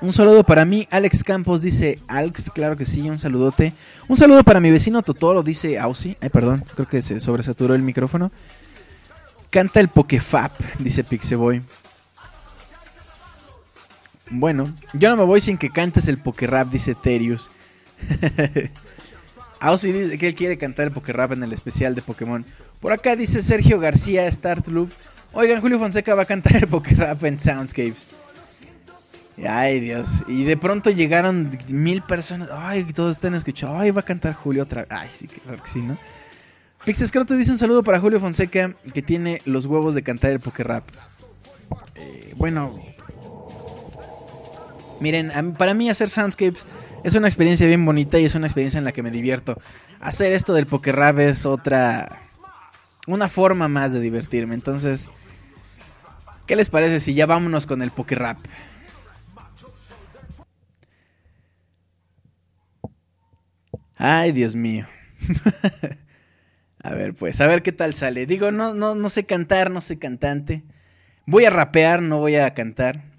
[0.00, 3.74] Un saludo para mí, Alex Campos dice Alex, claro que sí, un saludote.
[4.06, 6.16] Un saludo para mi vecino Totoro, dice Ausi.
[6.20, 8.30] Ay, perdón, creo que se sobresaturó el micrófono.
[9.50, 11.60] Canta el Pokefap, dice Pixeboy.
[14.30, 17.50] Bueno, yo no me voy sin que cantes el Pokerap, dice Terius.
[19.60, 22.44] Ausi dice que él quiere cantar el Pokerap en el especial de Pokémon.
[22.80, 24.90] Por acá dice Sergio García, Startloop.
[25.32, 28.08] Oigan, Julio Fonseca va a cantar el Pokerap en Soundscapes.
[29.46, 30.22] Ay, Dios.
[30.28, 32.48] Y de pronto llegaron mil personas.
[32.52, 33.78] Ay, todos están escuchando.
[33.78, 34.90] Ay, va a cantar Julio otra vez.
[34.92, 35.98] Ay, sí, claro que sí, ¿no?
[36.84, 40.66] te dice un saludo para Julio Fonseca, que tiene los huevos de cantar el poker
[40.66, 40.84] rap.
[41.94, 42.72] Eh, bueno.
[45.00, 46.66] Miren, para mí hacer soundscapes
[47.02, 49.56] es una experiencia bien bonita y es una experiencia en la que me divierto.
[50.00, 52.20] Hacer esto del poker rap es otra...
[53.06, 54.54] Una forma más de divertirme.
[54.54, 55.08] Entonces,
[56.46, 58.38] ¿qué les parece si ya vámonos con el poker rap?
[63.96, 64.86] Ay, Dios mío.
[66.82, 68.26] a ver, pues, a ver qué tal sale.
[68.26, 70.62] Digo, no, no, no sé cantar, no soy cantante.
[71.26, 73.09] Voy a rapear, no voy a cantar.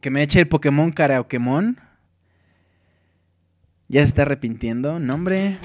[0.00, 1.78] Que me eche el Pokémon Karaokemon.
[3.88, 4.98] Ya se está arrepintiendo.
[4.98, 5.58] Nombre.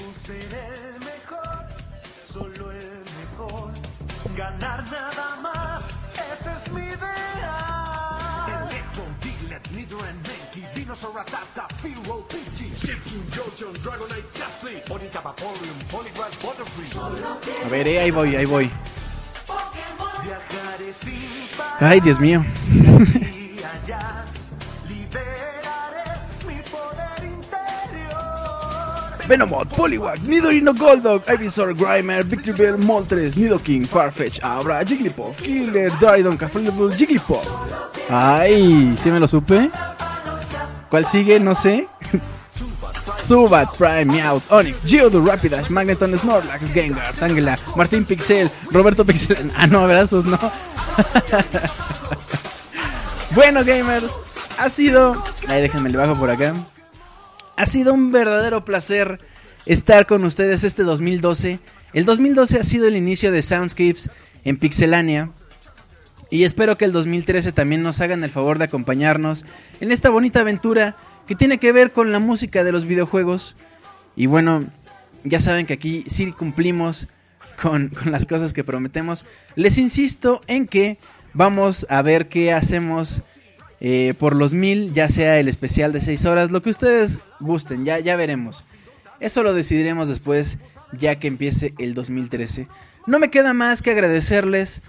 [17.64, 18.70] A ver, eh, ahí voy, ahí voy.
[21.80, 22.44] Ay, Dios mío.
[29.28, 36.60] Venomot, Poliwag, Nidorino Golduck, Ivysaur, Grimer, Victorville, Moltres, Nidoking, Farfetch, Abra, Jigglypuff, Killer, Daridon, Café
[36.96, 37.46] Jigglypuff.
[38.10, 39.70] Ay, ¿sí me lo supe?
[40.90, 41.38] ¿Cuál sigue?
[41.40, 41.86] No sé.
[43.22, 49.50] Subat, Prime, Meowth, Onyx, Geodude, Rapidash, Magneton, Snorlax, Gengar, Tangela, Martín Pixel, Roberto Pixel.
[49.56, 50.38] Ah, no, abrazos, no.
[53.30, 54.18] bueno, gamers,
[54.58, 55.22] ha sido.
[55.46, 56.54] Ahí déjenme le bajo por acá.
[57.56, 59.20] Ha sido un verdadero placer
[59.66, 61.60] estar con ustedes este 2012.
[61.92, 64.10] El 2012 ha sido el inicio de Soundscapes
[64.44, 65.30] en Pixelania.
[66.30, 69.44] Y espero que el 2013 también nos hagan el favor de acompañarnos
[69.80, 73.54] en esta bonita aventura que tiene que ver con la música de los videojuegos.
[74.16, 74.64] Y bueno,
[75.24, 77.08] ya saben que aquí sí cumplimos
[77.60, 79.26] con, con las cosas que prometemos.
[79.56, 80.98] Les insisto en que
[81.34, 83.20] vamos a ver qué hacemos
[83.84, 87.84] eh, por los mil, ya sea el especial de 6 horas, lo que ustedes gusten,
[87.84, 88.64] ya, ya veremos.
[89.18, 90.58] Eso lo decidiremos después,
[90.96, 92.68] ya que empiece el 2013.
[93.08, 94.82] No me queda más que agradecerles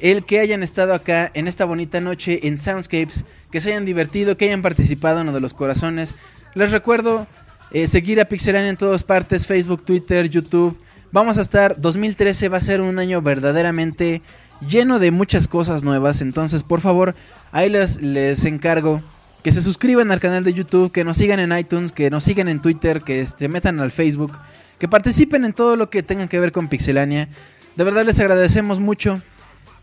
[0.00, 4.36] el que hayan estado acá en esta bonita noche en Soundscapes, que se hayan divertido,
[4.36, 6.14] que hayan participado en uno de los corazones.
[6.54, 7.26] Les recuerdo
[7.70, 10.78] eh, seguir a Pixelania en todas partes, Facebook, Twitter, YouTube.
[11.10, 14.20] Vamos a estar, 2013 va a ser un año verdaderamente
[14.60, 17.14] lleno de muchas cosas nuevas, entonces por favor,
[17.52, 19.02] ahí les, les encargo
[19.42, 22.48] que se suscriban al canal de YouTube, que nos sigan en iTunes, que nos sigan
[22.48, 24.32] en Twitter, que se metan al Facebook,
[24.78, 27.28] que participen en todo lo que tenga que ver con Pixelania.
[27.76, 29.22] De verdad les agradecemos mucho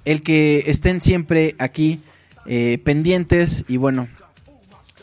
[0.05, 2.01] el que estén siempre aquí
[2.45, 4.09] eh, pendientes y bueno,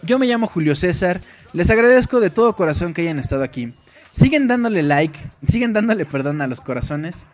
[0.02, 1.20] yo me llamo Julio César,
[1.52, 3.72] les agradezco de todo corazón que hayan estado aquí.
[4.12, 5.18] Siguen dándole like,
[5.48, 7.24] siguen dándole perdón a los corazones.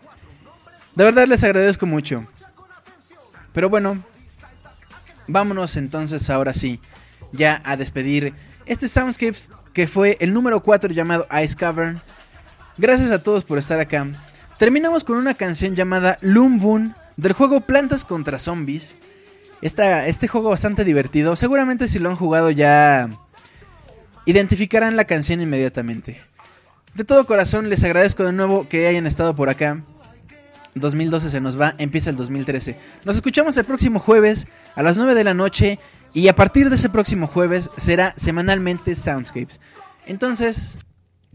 [0.97, 2.27] De verdad les agradezco mucho.
[3.53, 4.03] Pero bueno,
[5.29, 6.81] vámonos entonces ahora sí,
[7.33, 8.35] ya a despedir
[8.65, 12.01] este Soundscapes que fue el número 4 llamado Ice Cavern.
[12.79, 14.07] Gracias a todos por estar acá.
[14.59, 18.97] Terminamos con una canción llamada Loom del juego Plantas contra Zombies.
[19.61, 21.37] este juego bastante divertido.
[21.37, 23.11] Seguramente si lo han jugado ya
[24.25, 26.21] identificarán la canción inmediatamente.
[26.95, 29.83] De todo corazón les agradezco de nuevo que hayan estado por acá.
[30.77, 32.79] 2012 se nos va, empieza el 2013.
[33.05, 35.79] Nos escuchamos el próximo jueves a las 9 de la noche
[36.15, 39.61] y a partir de ese próximo jueves será semanalmente Soundscapes.
[40.07, 40.79] Entonces,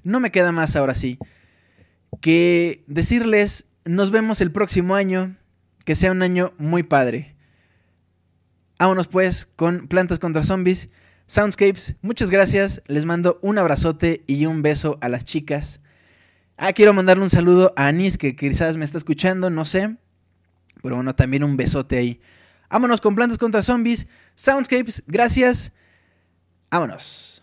[0.03, 1.17] no me queda más ahora sí
[2.21, 5.37] que decirles nos vemos el próximo año
[5.85, 7.35] que sea un año muy padre.
[8.79, 10.89] Vámonos pues con Plantas contra Zombies,
[11.25, 11.95] Soundscapes.
[12.01, 15.80] Muchas gracias, les mando un abrazote y un beso a las chicas.
[16.63, 19.97] Ah, quiero mandarle un saludo a Anis, que quizás me está escuchando, no sé.
[20.83, 22.21] Pero bueno, también un besote ahí.
[22.69, 25.71] Vámonos con Plantas contra Zombies, Soundscapes, gracias.
[26.69, 27.41] Vámonos.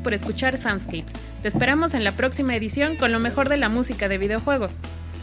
[0.00, 1.12] Por escuchar Soundscapes.
[1.42, 4.78] Te esperamos en la próxima edición con lo mejor de la música de videojuegos.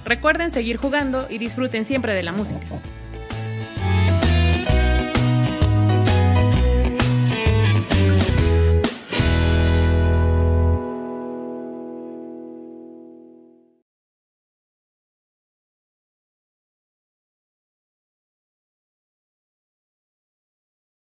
[0.06, 2.66] Recuerden seguir jugando y disfruten siempre de la música.